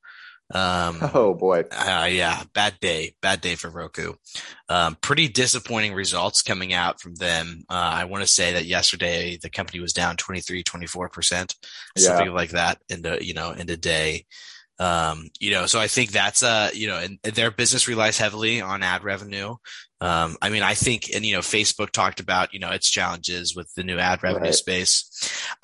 Um, 0.55 0.99
Oh 1.15 1.35
boy. 1.35 1.65
uh, 1.71 2.09
yeah, 2.11 2.43
bad 2.55 2.79
day, 2.81 3.15
bad 3.21 3.41
day 3.41 3.55
for 3.55 3.69
Roku. 3.71 4.15
Um, 4.69 4.97
pretty 5.01 5.29
disappointing 5.29 5.95
results 5.95 6.43
coming 6.43 6.73
out 6.73 7.01
from 7.01 7.15
them. 7.17 7.65
Uh, 7.69 7.75
I 7.75 8.05
want 8.05 8.23
to 8.23 8.29
say 8.29 8.53
that 8.55 8.65
yesterday 8.65 9.39
the 9.41 9.51
company 9.51 9.81
was 9.81 9.93
down 9.93 10.17
23, 10.17 10.63
24%, 10.63 11.55
something 11.97 12.33
like 12.33 12.51
that 12.51 12.79
in 12.89 13.03
the, 13.03 13.19
you 13.25 13.35
know, 13.35 13.51
in 13.51 13.67
the 13.67 13.77
day. 13.77 14.25
Um, 14.81 15.29
you 15.41 15.51
know, 15.51 15.67
so 15.67 15.81
I 15.81 15.89
think 15.89 16.13
that's, 16.13 16.43
uh, 16.45 16.71
you 16.73 16.87
know, 16.87 16.99
and 16.99 17.19
their 17.35 17.51
business 17.51 17.89
relies 17.89 18.17
heavily 18.17 18.61
on 18.61 18.83
ad 18.85 19.03
revenue. 19.03 19.57
Um, 20.01 20.37
I 20.41 20.51
mean, 20.51 20.63
I 20.63 20.75
think, 20.75 21.11
and, 21.13 21.27
you 21.27 21.35
know, 21.35 21.41
Facebook 21.41 21.91
talked 21.91 22.21
about, 22.21 22.55
you 22.55 22.61
know, 22.61 22.71
its 22.71 22.89
challenges 22.89 23.57
with 23.57 23.75
the 23.75 23.83
new 23.83 23.99
ad 23.99 24.23
revenue 24.23 24.45
Right. 24.45 24.55
space. 24.55 25.11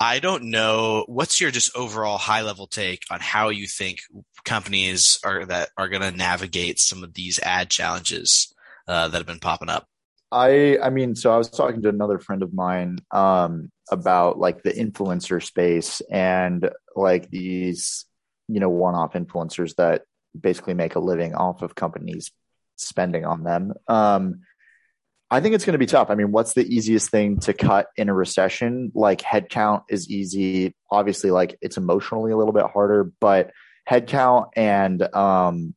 I 0.01 0.19
don't 0.19 0.51
know. 0.51 1.05
What's 1.07 1.39
your 1.39 1.51
just 1.51 1.73
overall 1.77 2.17
high 2.17 2.41
level 2.41 2.67
take 2.67 3.03
on 3.09 3.21
how 3.21 3.47
you 3.47 3.65
think 3.67 3.99
companies 4.45 5.19
are 5.23 5.45
that 5.45 5.69
are 5.77 5.89
going 5.89 6.01
to 6.01 6.15
navigate 6.15 6.79
some 6.79 7.03
of 7.03 7.13
these 7.13 7.39
ad 7.39 7.69
challenges 7.69 8.53
uh, 8.87 9.07
that 9.07 9.17
have 9.17 9.27
been 9.27 9.39
popping 9.39 9.69
up? 9.69 9.87
I 10.31 10.77
I 10.81 10.89
mean, 10.89 11.15
so 11.15 11.33
I 11.33 11.37
was 11.37 11.49
talking 11.49 11.81
to 11.83 11.89
another 11.89 12.19
friend 12.19 12.43
of 12.43 12.53
mine 12.53 12.99
um 13.11 13.71
about 13.91 14.39
like 14.39 14.63
the 14.63 14.71
influencer 14.71 15.43
space 15.43 16.01
and 16.11 16.69
like 16.95 17.29
these, 17.29 18.05
you 18.47 18.59
know, 18.59 18.69
one-off 18.69 19.13
influencers 19.13 19.75
that 19.75 20.03
basically 20.39 20.73
make 20.73 20.95
a 20.95 20.99
living 20.99 21.35
off 21.35 21.61
of 21.61 21.75
companies 21.75 22.31
spending 22.75 23.25
on 23.25 23.43
them. 23.43 23.73
Um 23.87 24.41
I 25.31 25.41
think 25.41 25.55
it's 25.55 25.65
going 25.65 25.73
to 25.73 25.79
be 25.79 25.87
tough. 25.87 26.11
I 26.11 26.15
mean, 26.15 26.31
what's 26.31 26.53
the 26.53 26.65
easiest 26.65 27.09
thing 27.09 27.39
to 27.41 27.53
cut 27.53 27.87
in 27.97 28.09
a 28.09 28.13
recession? 28.13 28.91
Like 28.93 29.21
headcount 29.21 29.83
is 29.89 30.09
easy. 30.09 30.75
Obviously, 30.91 31.31
like 31.31 31.57
it's 31.61 31.77
emotionally 31.77 32.31
a 32.31 32.37
little 32.37 32.53
bit 32.53 32.67
harder, 32.71 33.11
but 33.19 33.51
headcount 33.89 34.49
and 34.55 35.01
um 35.15 35.75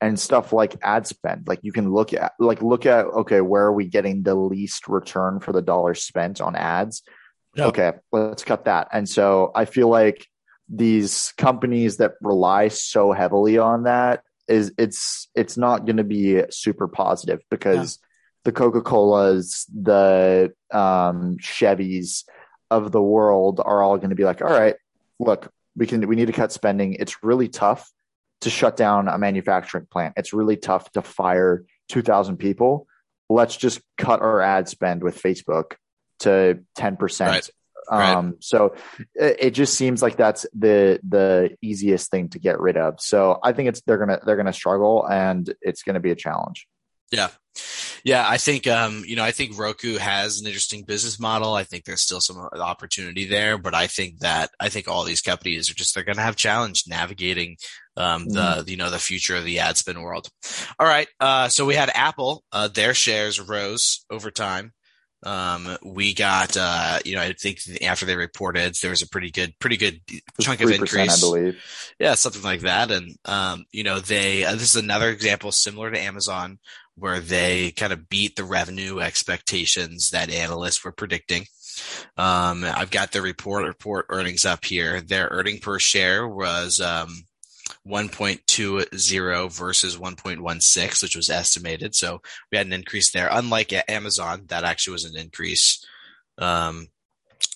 and 0.00 0.18
stuff 0.18 0.52
like 0.52 0.74
ad 0.82 1.06
spend. 1.06 1.46
Like 1.46 1.60
you 1.62 1.72
can 1.72 1.92
look 1.92 2.12
at 2.12 2.32
like 2.38 2.60
look 2.60 2.86
at 2.86 3.06
okay, 3.06 3.40
where 3.40 3.64
are 3.64 3.72
we 3.72 3.86
getting 3.86 4.22
the 4.22 4.34
least 4.34 4.88
return 4.88 5.38
for 5.38 5.52
the 5.52 5.62
dollar 5.62 5.94
spent 5.94 6.40
on 6.40 6.56
ads? 6.56 7.02
Yeah. 7.54 7.66
Okay, 7.66 7.92
let's 8.10 8.42
cut 8.44 8.64
that. 8.64 8.88
And 8.92 9.08
so 9.08 9.52
I 9.54 9.64
feel 9.64 9.88
like 9.88 10.26
these 10.68 11.32
companies 11.36 11.98
that 11.98 12.12
rely 12.20 12.68
so 12.68 13.12
heavily 13.12 13.58
on 13.58 13.84
that 13.84 14.22
is 14.48 14.72
it's 14.76 15.28
it's 15.34 15.56
not 15.56 15.84
going 15.86 15.98
to 15.98 16.04
be 16.04 16.42
super 16.50 16.88
positive 16.88 17.40
because 17.50 17.98
the 18.44 18.52
Coca-Colas, 18.52 19.66
the 19.66 20.52
um 20.72 21.36
Chevys 21.38 22.24
of 22.70 22.90
the 22.90 23.02
world 23.02 23.60
are 23.64 23.82
all 23.82 23.98
going 23.98 24.10
to 24.10 24.16
be 24.16 24.24
like, 24.24 24.42
all 24.42 24.48
right, 24.48 24.76
look, 25.20 25.52
we 25.76 25.86
can 25.86 26.06
we 26.06 26.16
need 26.16 26.26
to 26.26 26.32
cut 26.32 26.52
spending. 26.52 26.94
It's 26.94 27.22
really 27.22 27.48
tough 27.48 27.90
to 28.42 28.50
shut 28.50 28.76
down 28.76 29.08
a 29.08 29.18
manufacturing 29.18 29.86
plant. 29.90 30.14
It's 30.16 30.32
really 30.32 30.56
tough 30.56 30.90
to 30.92 31.02
fire 31.02 31.64
2000 31.88 32.36
people. 32.36 32.86
Let's 33.28 33.56
just 33.56 33.80
cut 33.96 34.20
our 34.20 34.40
ad 34.40 34.68
spend 34.68 35.02
with 35.02 35.20
Facebook 35.20 35.74
to 36.20 36.60
10%. 36.76 37.26
Right. 37.26 37.50
Right. 37.90 38.14
Um, 38.14 38.36
so 38.40 38.76
it, 39.14 39.36
it 39.40 39.50
just 39.50 39.74
seems 39.74 40.02
like 40.02 40.16
that's 40.16 40.46
the 40.54 41.00
the 41.06 41.56
easiest 41.60 42.10
thing 42.12 42.28
to 42.30 42.38
get 42.38 42.60
rid 42.60 42.76
of. 42.76 43.00
So 43.00 43.40
I 43.42 43.52
think 43.52 43.68
it's 43.68 43.80
they're 43.82 43.98
gonna 43.98 44.20
they're 44.24 44.36
gonna 44.36 44.52
struggle 44.52 45.04
and 45.04 45.52
it's 45.60 45.82
gonna 45.82 46.00
be 46.00 46.12
a 46.12 46.14
challenge. 46.14 46.68
Yeah. 47.10 47.28
Yeah, 48.04 48.24
I 48.28 48.36
think 48.36 48.66
um, 48.66 49.04
you 49.06 49.16
know, 49.16 49.22
I 49.22 49.30
think 49.30 49.58
Roku 49.58 49.96
has 49.96 50.40
an 50.40 50.46
interesting 50.46 50.84
business 50.84 51.20
model. 51.20 51.54
I 51.54 51.64
think 51.64 51.84
there's 51.84 52.02
still 52.02 52.20
some 52.20 52.36
opportunity 52.38 53.26
there, 53.26 53.58
but 53.58 53.74
I 53.74 53.86
think 53.86 54.20
that 54.20 54.50
I 54.58 54.68
think 54.68 54.88
all 54.88 55.04
these 55.04 55.20
companies 55.20 55.70
are 55.70 55.74
just 55.74 55.94
they're 55.94 56.04
going 56.04 56.16
to 56.16 56.22
have 56.22 56.36
challenge 56.36 56.84
navigating 56.88 57.56
um, 57.96 58.28
the 58.28 58.40
mm-hmm. 58.40 58.68
you 58.68 58.76
know 58.76 58.90
the 58.90 58.98
future 58.98 59.36
of 59.36 59.44
the 59.44 59.60
ad 59.60 59.76
spend 59.76 60.02
world. 60.02 60.28
All 60.78 60.86
right, 60.86 61.08
uh, 61.20 61.48
so 61.48 61.64
we 61.64 61.74
had 61.74 61.90
Apple. 61.94 62.42
Uh, 62.50 62.68
their 62.68 62.94
shares 62.94 63.40
rose 63.40 64.04
over 64.10 64.30
time. 64.30 64.72
Um, 65.24 65.76
we 65.84 66.14
got, 66.14 66.56
uh, 66.56 66.98
you 67.04 67.14
know, 67.14 67.22
I 67.22 67.32
think 67.32 67.58
after 67.82 68.04
they 68.04 68.16
reported, 68.16 68.74
there 68.82 68.90
was 68.90 69.02
a 69.02 69.08
pretty 69.08 69.30
good, 69.30 69.54
pretty 69.60 69.76
good 69.76 70.00
chunk 70.40 70.60
of 70.60 70.70
increase. 70.70 71.16
I 71.16 71.20
believe. 71.20 71.62
Yeah, 72.00 72.14
something 72.14 72.42
like 72.42 72.62
that. 72.62 72.90
And, 72.90 73.14
um, 73.24 73.64
you 73.70 73.84
know, 73.84 74.00
they, 74.00 74.44
uh, 74.44 74.52
this 74.52 74.74
is 74.74 74.82
another 74.82 75.10
example 75.10 75.52
similar 75.52 75.92
to 75.92 76.00
Amazon 76.00 76.58
where 76.96 77.20
they 77.20 77.70
kind 77.72 77.92
of 77.92 78.08
beat 78.08 78.36
the 78.36 78.44
revenue 78.44 79.00
expectations 79.00 80.10
that 80.10 80.30
analysts 80.30 80.84
were 80.84 80.92
predicting. 80.92 81.46
Um, 82.16 82.64
I've 82.64 82.90
got 82.90 83.12
the 83.12 83.22
report 83.22 83.64
report 83.64 84.06
earnings 84.08 84.44
up 84.44 84.64
here. 84.64 85.00
Their 85.00 85.28
earning 85.30 85.58
per 85.58 85.78
share 85.78 86.28
was, 86.28 86.80
um, 86.80 87.24
1.20 87.86 89.50
versus 89.50 89.96
1.16, 89.96 91.02
which 91.02 91.16
was 91.16 91.30
estimated. 91.30 91.94
So 91.94 92.20
we 92.50 92.58
had 92.58 92.66
an 92.66 92.72
increase 92.72 93.10
there. 93.10 93.28
Unlike 93.30 93.84
Amazon, 93.88 94.44
that 94.48 94.64
actually 94.64 94.92
was 94.92 95.04
an 95.04 95.16
increase. 95.16 95.84
Um, 96.38 96.88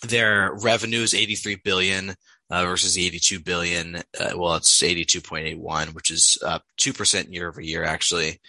their 0.03 0.53
revenue 0.63 1.01
is 1.01 1.15
83 1.15 1.57
billion 1.57 2.15
uh, 2.51 2.65
versus 2.65 2.99
82 2.99 3.41
billion. 3.41 3.97
Uh, 3.97 4.33
well, 4.37 4.55
it's 4.55 4.83
82.81, 4.83 5.95
which 5.95 6.11
is 6.11 6.39
up 6.45 6.65
2% 6.79 7.33
year 7.33 7.49
over 7.49 7.61
year, 7.61 7.85
actually. 7.85 8.41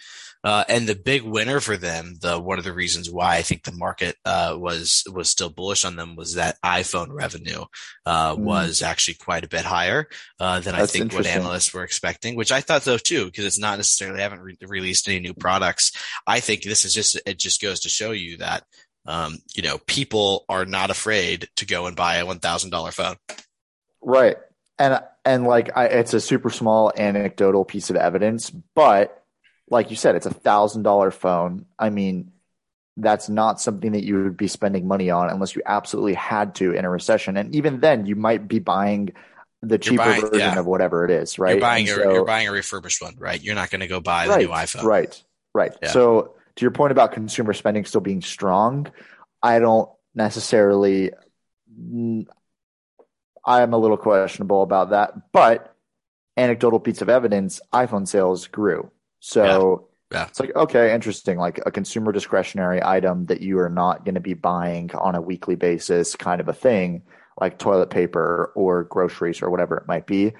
Uh, 0.44 0.64
and 0.68 0.86
the 0.86 0.94
big 0.94 1.22
winner 1.22 1.58
for 1.58 1.76
them, 1.76 2.14
the 2.20 2.38
one 2.38 2.58
of 2.58 2.64
the 2.64 2.72
reasons 2.72 3.10
why 3.10 3.36
I 3.36 3.42
think 3.42 3.64
the 3.64 3.72
market 3.72 4.16
uh, 4.24 4.54
was 4.56 5.02
was 5.12 5.28
still 5.28 5.50
bullish 5.50 5.84
on 5.84 5.96
them 5.96 6.14
was 6.14 6.34
that 6.34 6.58
iPhone 6.64 7.08
revenue 7.10 7.64
uh, 8.06 8.36
mm. 8.36 8.38
was 8.38 8.80
actually 8.80 9.14
quite 9.14 9.44
a 9.44 9.48
bit 9.48 9.64
higher 9.64 10.08
uh, 10.38 10.60
than 10.60 10.76
That's 10.76 10.94
I 10.94 10.98
think 10.98 11.12
what 11.12 11.26
analysts 11.26 11.74
were 11.74 11.82
expecting, 11.82 12.36
which 12.36 12.52
I 12.52 12.60
thought 12.60 12.82
so 12.82 12.98
too, 12.98 13.26
because 13.26 13.44
it's 13.44 13.58
not 13.58 13.78
necessarily 13.78 14.20
I 14.20 14.22
haven't 14.22 14.40
re- 14.42 14.56
released 14.62 15.08
any 15.08 15.18
new 15.18 15.34
products. 15.34 15.92
I 16.26 16.38
think 16.38 16.62
this 16.62 16.84
is 16.84 16.94
just 16.94 17.20
it 17.26 17.38
just 17.38 17.60
goes 17.60 17.80
to 17.80 17.88
show 17.88 18.12
you 18.12 18.36
that 18.36 18.62
um, 19.06 19.38
you 19.56 19.62
know 19.62 19.78
people 19.86 20.44
are 20.48 20.64
not 20.64 20.90
afraid 20.90 21.48
to 21.56 21.66
go 21.66 21.86
and 21.86 21.96
buy 21.96 22.16
a 22.16 22.26
one 22.26 22.38
thousand 22.38 22.70
dollar 22.70 22.92
phone. 22.92 23.16
Right, 24.00 24.36
and 24.78 25.02
and 25.24 25.44
like 25.44 25.76
I, 25.76 25.86
it's 25.86 26.14
a 26.14 26.20
super 26.20 26.50
small 26.50 26.92
anecdotal 26.96 27.64
piece 27.64 27.90
of 27.90 27.96
evidence, 27.96 28.50
but 28.50 29.24
like 29.70 29.90
you 29.90 29.96
said, 29.96 30.14
it's 30.14 30.26
a 30.26 30.34
thousand 30.34 30.82
dollar 30.82 31.10
phone. 31.10 31.66
I 31.78 31.90
mean, 31.90 32.32
that's 32.96 33.28
not 33.28 33.60
something 33.60 33.92
that 33.92 34.04
you 34.04 34.22
would 34.24 34.36
be 34.36 34.48
spending 34.48 34.86
money 34.86 35.10
on 35.10 35.30
unless 35.30 35.54
you 35.54 35.62
absolutely 35.64 36.14
had 36.14 36.54
to 36.56 36.72
in 36.72 36.84
a 36.84 36.90
recession. 36.90 37.36
And 37.36 37.54
even 37.54 37.80
then, 37.80 38.06
you 38.06 38.16
might 38.16 38.48
be 38.48 38.58
buying 38.58 39.12
the 39.62 39.78
cheaper 39.78 40.04
buying, 40.04 40.20
version 40.20 40.38
yeah. 40.38 40.58
of 40.58 40.66
whatever 40.66 41.04
it 41.04 41.10
is, 41.10 41.38
right? 41.38 41.52
You're 41.52 41.60
buying, 41.60 41.86
so, 41.86 42.12
you're 42.12 42.24
buying 42.24 42.48
a 42.48 42.52
refurbished 42.52 43.02
one, 43.02 43.16
right? 43.18 43.40
You're 43.40 43.54
not 43.54 43.70
going 43.70 43.80
to 43.80 43.86
go 43.86 44.00
buy 44.00 44.26
the 44.26 44.30
right, 44.30 44.46
new 44.46 44.48
iPhone. 44.48 44.82
Right, 44.82 45.22
right. 45.54 45.76
Yeah. 45.82 45.90
So 45.90 46.34
to 46.56 46.64
your 46.64 46.70
point 46.70 46.92
about 46.92 47.12
consumer 47.12 47.52
spending 47.52 47.84
still 47.84 48.00
being 48.00 48.22
strong, 48.22 48.90
I 49.42 49.58
don't 49.58 49.88
necessarily. 50.14 51.12
I 53.44 53.62
am 53.62 53.72
a 53.72 53.78
little 53.78 53.96
questionable 53.96 54.62
about 54.62 54.90
that, 54.90 55.32
but 55.32 55.74
anecdotal 56.36 56.80
piece 56.80 57.00
of 57.00 57.08
evidence: 57.08 57.60
iPhone 57.72 58.06
sales 58.08 58.48
grew 58.48 58.90
so 59.20 59.88
yeah. 60.10 60.18
Yeah. 60.18 60.26
it's 60.28 60.40
like, 60.40 60.56
okay, 60.56 60.94
interesting. 60.94 61.36
Like 61.36 61.60
a 61.66 61.70
consumer 61.70 62.12
discretionary 62.12 62.82
item 62.82 63.26
that 63.26 63.42
you 63.42 63.58
are 63.58 63.68
not 63.68 64.04
going 64.04 64.14
to 64.14 64.20
be 64.20 64.34
buying 64.34 64.90
on 64.94 65.14
a 65.14 65.20
weekly 65.20 65.54
basis, 65.54 66.16
kind 66.16 66.40
of 66.40 66.48
a 66.48 66.54
thing, 66.54 67.02
like 67.38 67.58
toilet 67.58 67.90
paper 67.90 68.52
or 68.54 68.84
groceries 68.84 69.42
or 69.42 69.50
whatever 69.50 69.76
it 69.76 69.86
might 69.86 70.06
be. 70.06 70.32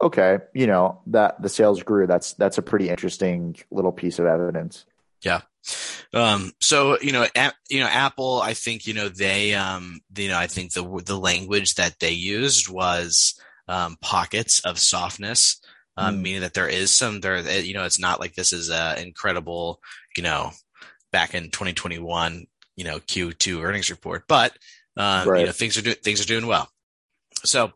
Okay, 0.00 0.38
you 0.54 0.66
know 0.66 1.00
that 1.08 1.42
the 1.42 1.48
sales 1.48 1.82
grew. 1.82 2.06
That's 2.06 2.34
that's 2.34 2.58
a 2.58 2.62
pretty 2.62 2.88
interesting 2.88 3.56
little 3.70 3.92
piece 3.92 4.18
of 4.18 4.26
evidence. 4.26 4.84
Yeah. 5.22 5.40
Um, 6.12 6.52
so 6.60 6.98
you 7.00 7.12
know, 7.12 7.26
a, 7.34 7.52
you 7.68 7.80
know, 7.80 7.86
Apple. 7.86 8.40
I 8.40 8.54
think 8.54 8.86
you 8.86 8.94
know 8.94 9.08
they, 9.08 9.54
um, 9.54 10.00
you 10.16 10.28
know, 10.28 10.38
I 10.38 10.46
think 10.46 10.72
the 10.72 11.02
the 11.04 11.18
language 11.18 11.74
that 11.76 11.98
they 11.98 12.12
used 12.12 12.68
was 12.68 13.34
um, 13.68 13.96
pockets 14.00 14.60
of 14.60 14.78
softness 14.78 15.60
um, 15.96 16.16
mm. 16.16 16.22
meaning 16.22 16.40
that 16.42 16.54
there 16.54 16.68
is 16.68 16.90
some 16.90 17.20
there. 17.20 17.36
Eh, 17.36 17.60
you 17.60 17.74
know, 17.74 17.84
it's 17.84 17.98
not 17.98 18.20
like 18.20 18.34
this 18.34 18.52
is 18.52 18.70
a 18.70 19.00
incredible, 19.00 19.80
you 20.16 20.22
know, 20.22 20.50
back 21.12 21.34
in 21.34 21.44
2021, 21.44 22.46
you 22.76 22.84
know, 22.84 22.98
Q2 22.98 23.62
earnings 23.62 23.90
report, 23.90 24.24
but 24.28 24.52
um, 24.96 25.28
right. 25.28 25.40
you 25.40 25.46
know, 25.46 25.52
things 25.52 25.76
are 25.78 25.82
doing 25.82 25.96
things 26.02 26.20
are 26.20 26.26
doing 26.26 26.46
well. 26.46 26.68
So 27.44 27.72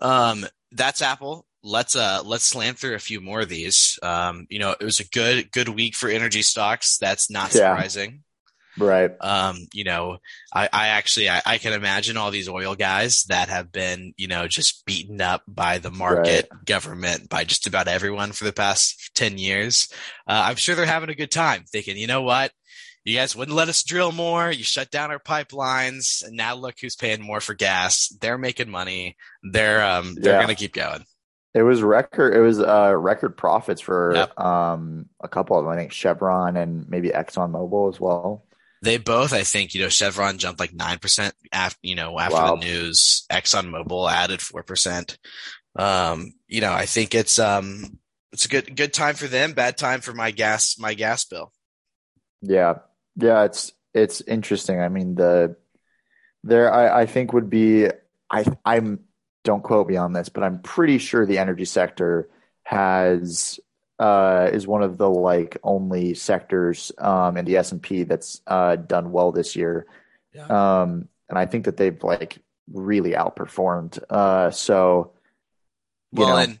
um, 0.00 0.46
that's 0.72 1.02
Apple. 1.02 1.46
Let's 1.62 1.94
uh 1.94 2.22
let's 2.24 2.44
slam 2.44 2.74
through 2.74 2.94
a 2.94 3.00
few 3.00 3.20
more 3.20 3.40
of 3.40 3.48
these. 3.48 3.98
Um, 4.02 4.46
you 4.48 4.58
know, 4.58 4.74
it 4.78 4.84
was 4.84 5.00
a 5.00 5.08
good 5.08 5.52
good 5.52 5.68
week 5.68 5.94
for 5.94 6.08
energy 6.08 6.42
stocks. 6.42 6.96
That's 6.98 7.30
not 7.30 7.52
surprising. 7.52 8.22
Right. 8.78 9.10
Um, 9.20 9.66
you 9.72 9.84
know, 9.84 10.18
I, 10.54 10.68
I 10.72 10.88
actually 10.88 11.28
I, 11.28 11.42
I, 11.44 11.58
can 11.58 11.72
imagine 11.72 12.16
all 12.16 12.30
these 12.30 12.48
oil 12.48 12.74
guys 12.76 13.24
that 13.24 13.48
have 13.48 13.72
been, 13.72 14.14
you 14.16 14.28
know, 14.28 14.46
just 14.46 14.86
beaten 14.86 15.20
up 15.20 15.42
by 15.48 15.78
the 15.78 15.90
market, 15.90 16.48
right. 16.50 16.64
government, 16.64 17.28
by 17.28 17.44
just 17.44 17.66
about 17.66 17.88
everyone 17.88 18.32
for 18.32 18.44
the 18.44 18.52
past 18.52 19.10
10 19.14 19.38
years. 19.38 19.88
Uh, 20.26 20.44
I'm 20.46 20.56
sure 20.56 20.74
they're 20.74 20.86
having 20.86 21.10
a 21.10 21.14
good 21.16 21.32
time 21.32 21.64
thinking, 21.64 21.96
you 21.96 22.06
know 22.06 22.22
what? 22.22 22.52
You 23.04 23.16
guys 23.16 23.34
wouldn't 23.34 23.56
let 23.56 23.68
us 23.68 23.82
drill 23.82 24.12
more. 24.12 24.50
You 24.50 24.62
shut 24.62 24.90
down 24.90 25.10
our 25.10 25.18
pipelines. 25.18 26.24
And 26.24 26.36
now 26.36 26.54
look 26.54 26.76
who's 26.80 26.96
paying 26.96 27.22
more 27.22 27.40
for 27.40 27.54
gas. 27.54 28.08
They're 28.20 28.38
making 28.38 28.70
money. 28.70 29.16
They're, 29.42 29.84
um, 29.84 30.14
they're 30.14 30.34
yeah. 30.34 30.44
going 30.44 30.54
to 30.54 30.60
keep 30.60 30.74
going. 30.74 31.04
It 31.52 31.62
was 31.62 31.82
record. 31.82 32.34
It 32.34 32.40
was 32.40 32.60
uh, 32.60 32.94
record 32.96 33.36
profits 33.36 33.80
for 33.80 34.14
yep. 34.14 34.38
um, 34.38 35.06
a 35.20 35.26
couple 35.28 35.58
of 35.58 35.64
them. 35.64 35.72
I 35.72 35.76
think 35.76 35.92
Chevron 35.92 36.56
and 36.56 36.88
maybe 36.88 37.08
Exxon 37.08 37.50
Mobil 37.50 37.92
as 37.92 37.98
well. 37.98 38.44
They 38.82 38.96
both, 38.96 39.32
I 39.32 39.42
think, 39.42 39.74
you 39.74 39.82
know, 39.82 39.88
Chevron 39.88 40.38
jumped 40.38 40.60
like 40.60 40.72
nine 40.72 40.98
percent 40.98 41.34
after, 41.52 41.78
you 41.82 41.94
know, 41.94 42.18
after 42.18 42.36
wow. 42.36 42.56
the 42.56 42.64
news. 42.64 43.26
Exxon 43.30 43.70
Mobil 43.70 44.10
added 44.10 44.40
four 44.40 44.62
percent. 44.62 45.18
Um, 45.76 46.32
you 46.48 46.60
know, 46.60 46.72
I 46.72 46.86
think 46.86 47.14
it's 47.14 47.38
um, 47.38 47.98
it's 48.32 48.46
a 48.46 48.48
good 48.48 48.76
good 48.76 48.92
time 48.92 49.14
for 49.14 49.26
them. 49.26 49.52
Bad 49.52 49.76
time 49.76 50.00
for 50.00 50.12
my 50.12 50.30
gas 50.30 50.78
my 50.78 50.94
gas 50.94 51.24
bill. 51.24 51.52
Yeah, 52.42 52.74
yeah, 53.16 53.44
it's 53.44 53.72
it's 53.92 54.20
interesting. 54.22 54.80
I 54.80 54.88
mean, 54.88 55.14
the 55.14 55.56
there 56.42 56.72
I, 56.72 57.02
I 57.02 57.06
think 57.06 57.32
would 57.32 57.50
be 57.50 57.88
I 58.30 58.44
I'm 58.64 59.00
don't 59.44 59.62
quote 59.62 59.88
me 59.88 59.96
on 59.96 60.12
this, 60.12 60.28
but 60.28 60.42
I'm 60.42 60.60
pretty 60.60 60.98
sure 60.98 61.26
the 61.26 61.38
energy 61.38 61.64
sector 61.64 62.28
has 62.62 63.60
uh, 64.00 64.48
is 64.50 64.66
one 64.66 64.82
of 64.82 64.96
the 64.96 65.08
like 65.08 65.58
only 65.62 66.14
sectors 66.14 66.90
um, 66.98 67.36
in 67.36 67.44
the 67.44 67.58
S 67.58 67.70
and 67.70 67.82
P 67.82 68.04
that's 68.04 68.40
uh, 68.46 68.76
done 68.76 69.12
well 69.12 69.30
this 69.30 69.54
year, 69.54 69.86
yeah. 70.34 70.46
um, 70.46 71.06
and 71.28 71.38
I 71.38 71.44
think 71.44 71.66
that 71.66 71.76
they've 71.76 72.02
like 72.02 72.38
really 72.72 73.12
outperformed. 73.12 74.02
Uh, 74.08 74.50
so, 74.50 75.12
well, 76.12 76.30
know. 76.30 76.36
and 76.38 76.58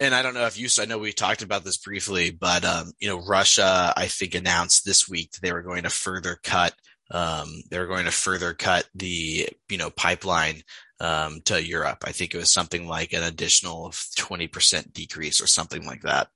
and 0.00 0.14
I 0.14 0.22
don't 0.22 0.34
know 0.34 0.46
if 0.46 0.58
you, 0.58 0.68
I 0.80 0.86
know 0.86 0.98
we 0.98 1.12
talked 1.12 1.42
about 1.42 1.62
this 1.62 1.76
briefly, 1.76 2.32
but 2.32 2.64
um, 2.64 2.90
you 2.98 3.08
know, 3.08 3.20
Russia, 3.20 3.94
I 3.96 4.08
think 4.08 4.34
announced 4.34 4.84
this 4.84 5.08
week 5.08 5.30
that 5.30 5.42
they 5.42 5.52
were 5.52 5.62
going 5.62 5.84
to 5.84 5.90
further 5.90 6.40
cut. 6.42 6.74
Um, 7.10 7.62
they're 7.70 7.86
going 7.86 8.04
to 8.04 8.12
further 8.12 8.54
cut 8.54 8.88
the 8.94 9.48
you 9.68 9.78
know 9.78 9.90
pipeline 9.90 10.62
um, 11.00 11.40
to 11.46 11.64
Europe. 11.64 12.04
I 12.04 12.12
think 12.12 12.34
it 12.34 12.38
was 12.38 12.50
something 12.50 12.86
like 12.86 13.12
an 13.12 13.22
additional 13.22 13.90
20% 13.90 14.92
decrease 14.92 15.42
or 15.42 15.46
something 15.46 15.84
like 15.84 16.02
that. 16.02 16.28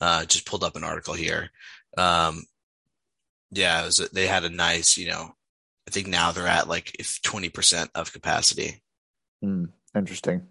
Uh, 0.00 0.24
just 0.24 0.44
pulled 0.44 0.64
up 0.64 0.76
an 0.76 0.84
article 0.84 1.14
here. 1.14 1.50
Um, 1.96 2.44
yeah, 3.50 3.84
was, 3.84 3.96
they 4.12 4.26
had 4.26 4.44
a 4.44 4.50
nice, 4.50 4.98
you 4.98 5.08
know, 5.08 5.30
I 5.88 5.90
think 5.90 6.08
now 6.08 6.32
they're 6.32 6.46
at 6.46 6.68
like 6.68 6.96
if 6.98 7.22
20% 7.22 7.88
of 7.94 8.12
capacity. 8.12 8.82
Mm, 9.42 9.68
interesting. 9.94 10.46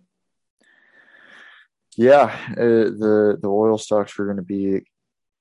Yeah, 1.98 2.36
uh, 2.52 2.56
the 2.56 3.38
the 3.41 3.48
oil 3.48 3.78
stocks 3.78 4.20
are 4.20 4.26
going 4.26 4.38
to 4.38 4.43
be 4.43 4.82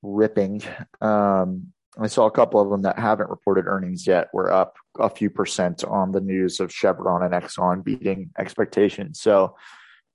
ripping. 0.02 0.62
Um, 1.00 1.72
I 1.98 2.08
saw 2.08 2.26
a 2.26 2.30
couple 2.30 2.60
of 2.60 2.70
them 2.70 2.82
that 2.82 2.98
haven't 2.98 3.30
reported 3.30 3.66
earnings 3.66 4.06
yet. 4.06 4.28
We're 4.32 4.50
up 4.50 4.76
a 4.98 5.08
few 5.08 5.30
percent 5.30 5.84
on 5.84 6.12
the 6.12 6.20
news 6.20 6.60
of 6.60 6.72
Chevron 6.72 7.22
and 7.22 7.32
Exxon 7.32 7.84
beating 7.84 8.30
expectations. 8.38 9.20
So 9.20 9.56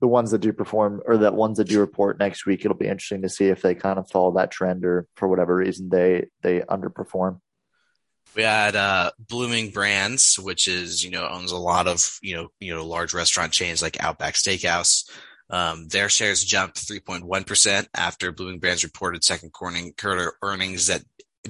the 0.00 0.08
ones 0.08 0.30
that 0.30 0.40
do 0.40 0.52
perform 0.52 1.02
or 1.06 1.18
that 1.18 1.34
ones 1.34 1.58
that 1.58 1.68
do 1.68 1.80
report 1.80 2.18
next 2.18 2.46
week, 2.46 2.64
it'll 2.64 2.76
be 2.76 2.86
interesting 2.86 3.22
to 3.22 3.28
see 3.28 3.46
if 3.46 3.62
they 3.62 3.74
kind 3.74 3.98
of 3.98 4.10
follow 4.10 4.32
that 4.32 4.50
trend 4.50 4.84
or 4.84 5.06
for 5.16 5.28
whatever 5.28 5.54
reason 5.56 5.88
they 5.88 6.26
they 6.42 6.60
underperform. 6.60 7.40
We 8.34 8.42
had 8.44 8.76
uh, 8.76 9.10
Bloomin' 9.18 9.70
Brands, 9.70 10.38
which 10.38 10.68
is 10.68 11.04
you 11.04 11.10
know 11.10 11.26
owns 11.28 11.52
a 11.52 11.56
lot 11.56 11.86
of 11.86 12.18
you 12.22 12.36
know 12.36 12.48
you 12.60 12.74
know 12.74 12.86
large 12.86 13.12
restaurant 13.14 13.52
chains 13.52 13.82
like 13.82 14.02
Outback 14.02 14.34
Steakhouse. 14.34 15.10
Um, 15.50 15.88
their 15.88 16.08
shares 16.08 16.44
jumped 16.44 16.76
3.1% 16.76 17.88
after 17.92 18.30
Bloomin' 18.30 18.60
Brands 18.60 18.84
reported 18.84 19.24
second 19.24 19.52
quarter 19.52 20.32
earnings 20.42 20.86
that 20.86 21.02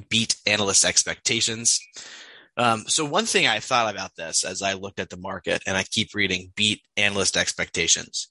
beat 0.08 0.36
analyst 0.46 0.84
expectations. 0.84 1.80
Um, 2.56 2.84
so 2.86 3.04
one 3.04 3.26
thing 3.26 3.46
I 3.46 3.60
thought 3.60 3.92
about 3.92 4.16
this 4.16 4.44
as 4.44 4.62
I 4.62 4.74
looked 4.74 5.00
at 5.00 5.10
the 5.10 5.16
market, 5.16 5.62
and 5.66 5.76
I 5.76 5.82
keep 5.82 6.14
reading 6.14 6.52
beat 6.56 6.82
analyst 6.96 7.36
expectations. 7.36 8.28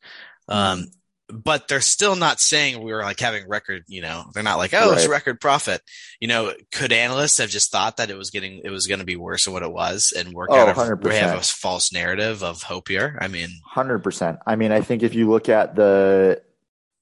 Um, 0.47 0.87
but 1.31 1.67
they're 1.67 1.81
still 1.81 2.15
not 2.15 2.39
saying 2.39 2.83
we 2.83 2.91
were 2.91 3.03
like 3.03 3.19
having 3.19 3.47
record, 3.47 3.83
you 3.87 4.01
know, 4.01 4.25
they're 4.33 4.43
not 4.43 4.57
like, 4.57 4.73
oh, 4.73 4.89
right. 4.89 4.97
it's 4.97 5.07
record 5.07 5.39
profit. 5.39 5.81
You 6.19 6.27
know, 6.27 6.53
could 6.71 6.91
analysts 6.91 7.37
have 7.37 7.49
just 7.49 7.71
thought 7.71 7.97
that 7.97 8.09
it 8.09 8.17
was 8.17 8.31
getting, 8.31 8.61
it 8.63 8.71
was 8.71 8.87
going 8.87 8.99
to 8.99 9.05
be 9.05 9.15
worse 9.15 9.45
than 9.45 9.53
what 9.53 9.63
it 9.63 9.71
was 9.71 10.11
and 10.15 10.33
work 10.33 10.49
oh, 10.51 10.57
out 10.57 10.69
of, 10.69 11.03
we 11.03 11.15
have 11.15 11.37
a 11.37 11.41
false 11.41 11.93
narrative 11.93 12.43
of 12.43 12.63
hope 12.63 12.87
here? 12.87 13.17
I 13.21 13.27
mean, 13.27 13.49
100%. 13.75 14.39
I 14.45 14.55
mean, 14.55 14.71
I 14.71 14.81
think 14.81 15.03
if 15.03 15.13
you 15.13 15.29
look 15.29 15.49
at 15.49 15.75
the, 15.75 16.41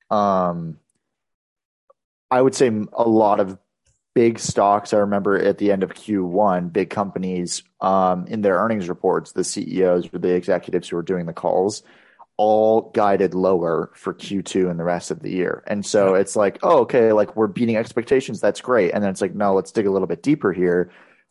um, 0.09 0.77
I 2.29 2.41
would 2.41 2.55
say 2.55 2.67
a 2.67 3.07
lot 3.07 3.39
of 3.39 3.57
big 4.17 4.39
stocks. 4.39 4.95
I 4.95 4.97
remember 4.97 5.37
at 5.37 5.59
the 5.59 5.71
end 5.71 5.83
of 5.83 5.93
Q1, 5.93 6.73
big 6.73 6.89
companies 6.89 7.61
um, 7.81 8.25
in 8.25 8.41
their 8.41 8.55
earnings 8.55 8.89
reports, 8.89 9.33
the 9.33 9.43
CEOs 9.43 10.11
or 10.11 10.17
the 10.17 10.33
executives 10.33 10.89
who 10.89 10.95
were 10.95 11.03
doing 11.03 11.27
the 11.27 11.33
calls 11.33 11.83
all 12.35 12.89
guided 12.95 13.35
lower 13.35 13.91
for 13.93 14.15
Q2 14.15 14.71
and 14.71 14.79
the 14.79 14.83
rest 14.83 15.11
of 15.11 15.19
the 15.19 15.29
year. 15.29 15.63
And 15.67 15.85
so 15.85 16.15
it's 16.15 16.35
like, 16.35 16.57
oh, 16.63 16.79
okay, 16.79 17.11
like 17.11 17.35
we're 17.35 17.45
beating 17.45 17.77
expectations. 17.77 18.41
That's 18.41 18.59
great. 18.59 18.91
And 18.91 19.03
then 19.03 19.11
it's 19.11 19.21
like, 19.21 19.35
no, 19.35 19.53
let's 19.53 19.71
dig 19.71 19.85
a 19.85 19.91
little 19.91 20.07
bit 20.07 20.23
deeper 20.23 20.51
here. 20.51 20.89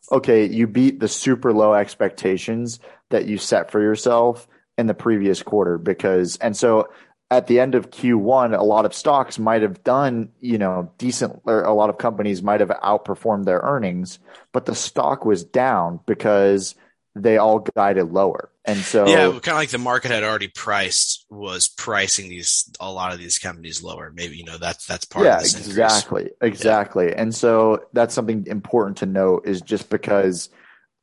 Okay, 0.09 0.45
you 0.45 0.65
beat 0.65 1.01
the 1.01 1.09
super 1.09 1.51
low 1.51 1.73
expectations 1.73 2.79
that 3.09 3.25
you 3.25 3.37
set 3.37 3.69
for 3.69 3.81
yourself 3.81 4.47
in 4.77 4.87
the 4.87 4.93
previous 4.93 5.43
quarter 5.43 5.77
because, 5.77 6.37
and 6.37 6.55
so 6.55 6.87
at 7.29 7.47
the 7.47 7.59
end 7.59 7.75
of 7.75 7.89
Q1, 7.89 8.57
a 8.57 8.63
lot 8.63 8.85
of 8.85 8.93
stocks 8.93 9.37
might 9.37 9.61
have 9.61 9.83
done, 9.83 10.29
you 10.39 10.57
know, 10.57 10.91
decent, 10.97 11.41
or 11.45 11.63
a 11.63 11.73
lot 11.73 11.89
of 11.89 11.97
companies 11.97 12.41
might 12.41 12.61
have 12.61 12.69
outperformed 12.69 13.45
their 13.45 13.59
earnings, 13.59 14.19
but 14.53 14.65
the 14.65 14.75
stock 14.75 15.25
was 15.25 15.43
down 15.43 15.99
because 16.05 16.75
they 17.15 17.37
all 17.37 17.59
guided 17.75 18.11
lower. 18.11 18.49
And 18.63 18.79
so, 18.79 19.07
yeah, 19.07 19.27
kind 19.39 19.47
of 19.47 19.55
like 19.55 19.69
the 19.69 19.77
market 19.77 20.11
had 20.11 20.23
already 20.23 20.49
priced 20.49 21.25
was 21.29 21.67
pricing 21.67 22.29
these 22.29 22.69
a 22.79 22.91
lot 22.91 23.13
of 23.13 23.19
these 23.19 23.39
companies 23.39 23.81
lower. 23.81 24.11
Maybe 24.13 24.37
you 24.37 24.43
know 24.43 24.57
that's 24.57 24.85
that's 24.85 25.05
part 25.05 25.25
yeah, 25.25 25.37
of 25.37 25.43
exactly, 25.43 26.23
increase. 26.23 26.37
exactly. 26.41 27.05
Yeah. 27.07 27.21
And 27.21 27.33
so 27.33 27.85
that's 27.93 28.13
something 28.13 28.45
important 28.47 28.97
to 28.97 29.05
note 29.05 29.47
is 29.47 29.61
just 29.61 29.89
because 29.89 30.49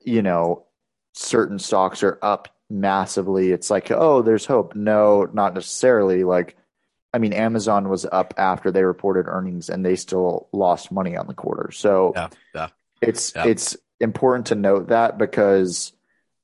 you 0.04 0.20
know 0.20 0.66
certain 1.14 1.58
stocks 1.58 2.02
are 2.02 2.18
up 2.22 2.53
massively, 2.74 3.52
it's 3.52 3.70
like, 3.70 3.90
oh, 3.90 4.22
there's 4.22 4.44
hope. 4.44 4.74
No, 4.74 5.28
not 5.32 5.54
necessarily. 5.54 6.24
Like, 6.24 6.56
I 7.12 7.18
mean, 7.18 7.32
Amazon 7.32 7.88
was 7.88 8.04
up 8.04 8.34
after 8.36 8.70
they 8.70 8.82
reported 8.82 9.26
earnings 9.28 9.70
and 9.70 9.84
they 9.84 9.96
still 9.96 10.48
lost 10.52 10.90
money 10.90 11.16
on 11.16 11.26
the 11.26 11.34
quarter. 11.34 11.70
So 11.70 12.12
yeah, 12.14 12.28
yeah. 12.54 12.68
it's 13.00 13.32
yeah. 13.34 13.46
it's 13.46 13.76
important 14.00 14.46
to 14.46 14.56
note 14.56 14.88
that 14.88 15.16
because 15.16 15.92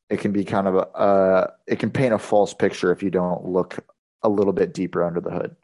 it 0.09 0.21
can 0.21 0.33
be 0.33 0.45
kind 0.45 0.69
of 0.69 0.77
a 0.77 0.87
uh, 0.97 1.51
it 1.67 1.81
can 1.81 1.91
paint 1.91 2.15
a 2.15 2.19
false 2.19 2.55
picture 2.55 2.93
if 2.93 3.03
you 3.03 3.11
don't 3.11 3.45
look 3.45 3.85
a 4.23 4.29
little 4.29 4.53
bit 4.53 4.73
deeper 4.73 5.05
under 5.05 5.21
the 5.21 5.31
hood. 5.31 5.57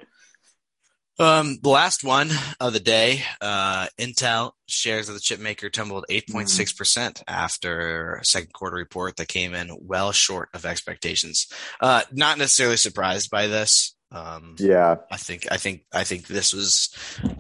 Um, 1.19 1.59
the 1.63 1.71
last 1.71 2.05
one 2.05 2.31
of 2.61 2.73
the 2.73 2.81
day, 2.81 3.23
uh, 3.41 3.87
Intel 3.99 4.53
shares 4.67 5.09
of 5.09 5.15
the 5.15 5.21
chip 5.21 5.41
maker 5.41 5.71
tumbled 5.71 6.05
8.6% 6.11 7.23
after 7.27 8.17
a 8.17 8.25
second 8.25 8.53
quarter 8.53 8.77
report 8.77 9.17
that 9.17 9.29
came 9.29 9.55
in 9.55 9.77
well 9.81 10.13
short 10.13 10.51
of 10.53 10.67
expectations. 10.67 11.47
Uh, 11.81 12.03
not 12.13 12.39
necessarily 12.39 12.77
surprised 12.77 13.31
by 13.31 13.47
this. 13.47 13.95
Um, 14.13 14.55
yeah, 14.59 14.97
I 15.11 15.17
think, 15.17 15.47
I 15.51 15.57
think, 15.57 15.83
I 15.93 16.05
think 16.05 16.27
this 16.27 16.53
was, 16.53 16.91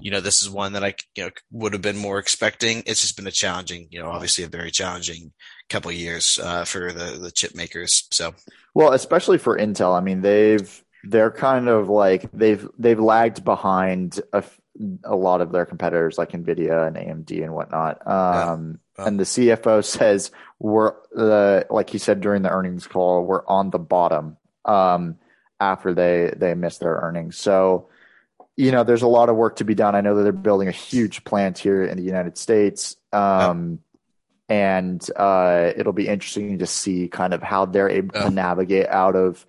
you 0.00 0.10
know, 0.10 0.20
this 0.20 0.42
is 0.42 0.50
one 0.50 0.72
that 0.72 0.82
I, 0.82 0.94
you 1.14 1.24
know, 1.24 1.30
would 1.52 1.72
have 1.74 1.82
been 1.82 1.96
more 1.96 2.18
expecting. 2.18 2.82
It's 2.86 3.02
just 3.02 3.16
been 3.16 3.26
a 3.26 3.32
challenging, 3.32 3.88
you 3.90 4.00
know, 4.00 4.10
obviously 4.10 4.42
a 4.44 4.48
very 4.48 4.70
challenging 4.70 5.32
couple 5.68 5.92
years, 5.92 6.40
uh, 6.42 6.64
for 6.64 6.92
the, 6.92 7.18
the 7.18 7.30
chip 7.30 7.54
makers. 7.54 8.08
So, 8.10 8.34
well, 8.74 8.92
especially 8.92 9.38
for 9.38 9.56
Intel, 9.56 9.96
I 9.96 10.00
mean, 10.00 10.22
they've, 10.22 10.84
they're 11.08 11.30
kind 11.30 11.68
of 11.68 11.88
like 11.88 12.30
they've 12.32 12.68
they've 12.78 12.98
lagged 12.98 13.44
behind 13.44 14.20
a, 14.32 14.42
a 15.04 15.14
lot 15.14 15.40
of 15.40 15.52
their 15.52 15.66
competitors 15.66 16.18
like 16.18 16.32
Nvidia 16.32 16.86
and 16.86 16.96
AMD 16.96 17.42
and 17.42 17.54
whatnot. 17.54 18.06
Um, 18.06 18.80
yeah. 18.98 19.06
And 19.06 19.20
the 19.20 19.24
CFO 19.24 19.84
says 19.84 20.30
we're 20.58 20.94
uh, 21.16 21.64
like 21.70 21.90
he 21.90 21.98
said 21.98 22.20
during 22.20 22.42
the 22.42 22.50
earnings 22.50 22.86
call, 22.86 23.24
we're 23.24 23.46
on 23.46 23.70
the 23.70 23.78
bottom 23.78 24.36
um, 24.64 25.18
after 25.60 25.94
they 25.94 26.32
they 26.36 26.54
missed 26.54 26.80
their 26.80 26.96
earnings. 26.96 27.36
So 27.36 27.88
you 28.56 28.72
know, 28.72 28.84
there's 28.84 29.02
a 29.02 29.08
lot 29.08 29.28
of 29.28 29.36
work 29.36 29.56
to 29.56 29.64
be 29.64 29.74
done. 29.74 29.94
I 29.94 30.00
know 30.00 30.16
that 30.16 30.22
they're 30.22 30.32
building 30.32 30.68
a 30.68 30.72
huge 30.72 31.24
plant 31.24 31.58
here 31.58 31.84
in 31.84 31.96
the 31.96 32.04
United 32.04 32.36
States. 32.38 32.96
Um. 33.12 33.80
And 34.48 35.04
uh, 35.16 35.72
it'll 35.76 35.92
be 35.92 36.06
interesting 36.06 36.60
to 36.60 36.68
see 36.68 37.08
kind 37.08 37.34
of 37.34 37.42
how 37.42 37.64
they're 37.64 37.88
able 37.88 38.14
yeah. 38.14 38.26
to 38.26 38.30
navigate 38.30 38.86
out 38.86 39.16
of 39.16 39.44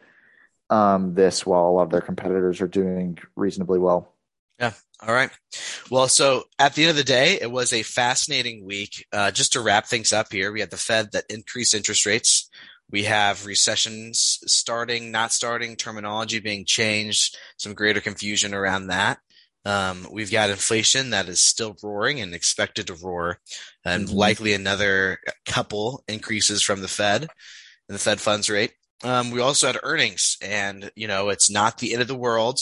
um, 0.70 1.14
this 1.14 1.46
while 1.46 1.66
a 1.66 1.72
lot 1.72 1.84
of 1.84 1.90
their 1.92 2.02
competitors 2.02 2.62
are 2.62 2.68
doing 2.68 3.18
reasonably 3.36 3.80
well. 3.80 4.14
Yeah. 4.60 4.74
All 5.06 5.14
right. 5.14 5.30
Well, 5.92 6.08
so 6.08 6.46
at 6.58 6.74
the 6.74 6.84
end 6.84 6.90
of 6.90 6.96
the 6.96 7.04
day, 7.04 7.38
it 7.40 7.52
was 7.52 7.72
a 7.72 7.84
fascinating 7.84 8.66
week. 8.66 9.06
Uh, 9.14 9.30
just 9.30 9.54
to 9.54 9.62
wrap 9.62 9.86
things 9.86 10.12
up 10.12 10.32
here, 10.32 10.52
we 10.52 10.60
had 10.60 10.72
the 10.72 10.78
Fed 10.78 11.12
that 11.12 11.26
increased 11.30 11.76
interest 11.76 12.06
rates. 12.06 12.50
We 12.90 13.04
have 13.04 13.46
recessions 13.46 14.40
starting, 14.46 15.12
not 15.12 15.34
starting, 15.34 15.76
terminology 15.76 16.40
being 16.40 16.66
changed, 16.66 17.38
some 17.58 17.74
greater 17.74 18.00
confusion 18.00 18.54
around 18.54 18.88
that. 18.88 19.20
Um, 19.66 20.08
we've 20.12 20.32
got 20.32 20.50
inflation 20.50 21.10
that 21.10 21.28
is 21.28 21.42
still 21.42 21.76
roaring 21.84 22.22
and 22.22 22.34
expected 22.34 22.88
to 22.88 22.94
roar, 22.94 23.40
and 23.84 24.08
mm-hmm. 24.08 24.16
likely 24.16 24.54
another 24.54 25.20
couple 25.46 26.04
increases 26.08 26.64
from 26.64 26.80
the 26.80 26.88
Fed 26.88 27.24
and 27.90 27.96
the 27.96 28.00
Fed 28.00 28.22
funds 28.22 28.50
rate. 28.50 28.72
Um, 29.04 29.32
we 29.32 29.42
also 29.42 29.68
had 29.68 29.78
earnings, 29.84 30.38
and 30.42 30.92
you 30.96 31.08
know 31.08 31.30
it's 31.30 31.50
not 31.50 31.78
the 31.78 31.94
end 31.94 32.02
of 32.02 32.08
the 32.08 32.16
world. 32.16 32.60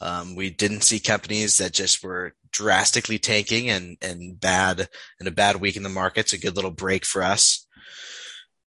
Um, 0.00 0.34
we 0.34 0.50
didn't 0.50 0.82
see 0.82 1.00
companies 1.00 1.58
that 1.58 1.72
just 1.72 2.02
were 2.02 2.34
drastically 2.52 3.18
tanking 3.18 3.70
and 3.70 3.96
and 4.02 4.38
bad 4.38 4.88
and 5.18 5.28
a 5.28 5.32
bad 5.32 5.56
week 5.56 5.76
in 5.76 5.82
the 5.82 5.88
markets. 5.88 6.32
A 6.32 6.38
good 6.38 6.56
little 6.56 6.70
break 6.70 7.04
for 7.04 7.22
us. 7.22 7.66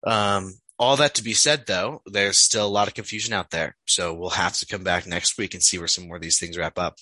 Um, 0.07 0.55
all 0.79 0.97
that 0.97 1.15
to 1.17 1.23
be 1.23 1.35
said, 1.35 1.67
though, 1.67 2.01
there's 2.07 2.39
still 2.39 2.67
a 2.67 2.69
lot 2.69 2.89
of 2.89 2.95
confusion 2.95 3.35
out 3.35 3.51
there. 3.51 3.77
So 3.87 4.15
we'll 4.15 4.31
have 4.31 4.57
to 4.59 4.67
come 4.67 4.83
back 4.83 5.07
next 5.07 5.37
week 5.37 5.53
and 5.53 5.63
see 5.63 5.77
where 5.79 5.87
some 5.87 6.07
more 6.07 6.17
of 6.17 6.23
these 6.23 6.39
things 6.39 6.57
wrap 6.57 6.79
up. 6.79 6.97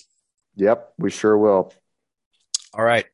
Yep, 0.56 0.94
we 0.98 1.11
sure 1.11 1.38
will. 1.38 1.72
All 2.74 2.84
right. 2.84 3.06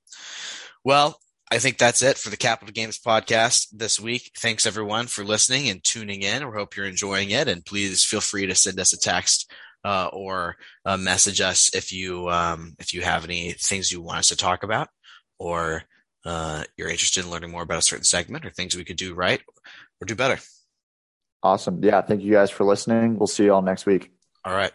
Well, 0.82 1.20
I 1.50 1.58
think 1.58 1.78
that's 1.78 2.02
it 2.02 2.16
for 2.16 2.30
the 2.30 2.36
Capital 2.36 2.72
Games 2.72 2.98
podcast 2.98 3.68
this 3.72 4.00
week. 4.00 4.32
Thanks 4.38 4.66
everyone 4.66 5.06
for 5.06 5.24
listening 5.24 5.68
and 5.68 5.84
tuning 5.84 6.22
in. 6.22 6.46
We 6.46 6.56
hope 6.56 6.76
you're 6.76 6.86
enjoying 6.86 7.30
it. 7.30 7.48
And 7.48 7.64
please 7.64 8.02
feel 8.02 8.20
free 8.20 8.46
to 8.46 8.54
send 8.54 8.80
us 8.80 8.92
a 8.92 8.98
text 8.98 9.52
uh, 9.84 10.08
or 10.12 10.56
uh, 10.84 10.96
message 10.96 11.40
us 11.40 11.74
if 11.74 11.92
you 11.92 12.28
um, 12.30 12.74
if 12.78 12.94
you 12.94 13.02
have 13.02 13.24
any 13.24 13.52
things 13.52 13.92
you 13.92 14.00
want 14.00 14.20
us 14.20 14.28
to 14.28 14.36
talk 14.36 14.62
about, 14.62 14.88
or 15.38 15.84
uh, 16.24 16.64
you're 16.76 16.88
interested 16.88 17.24
in 17.24 17.30
learning 17.30 17.50
more 17.50 17.62
about 17.62 17.78
a 17.78 17.82
certain 17.82 18.04
segment 18.04 18.46
or 18.46 18.50
things 18.50 18.74
we 18.74 18.84
could 18.84 18.96
do 18.96 19.14
right 19.14 19.42
or 20.00 20.06
do 20.06 20.14
better. 20.14 20.38
Awesome. 21.42 21.84
Yeah. 21.84 22.00
Thank 22.00 22.22
you 22.22 22.32
guys 22.32 22.50
for 22.50 22.64
listening. 22.64 23.18
We'll 23.18 23.26
see 23.26 23.44
you 23.44 23.52
all 23.52 23.62
next 23.62 23.84
week. 23.84 24.10
All 24.44 24.54
right. 24.54 24.72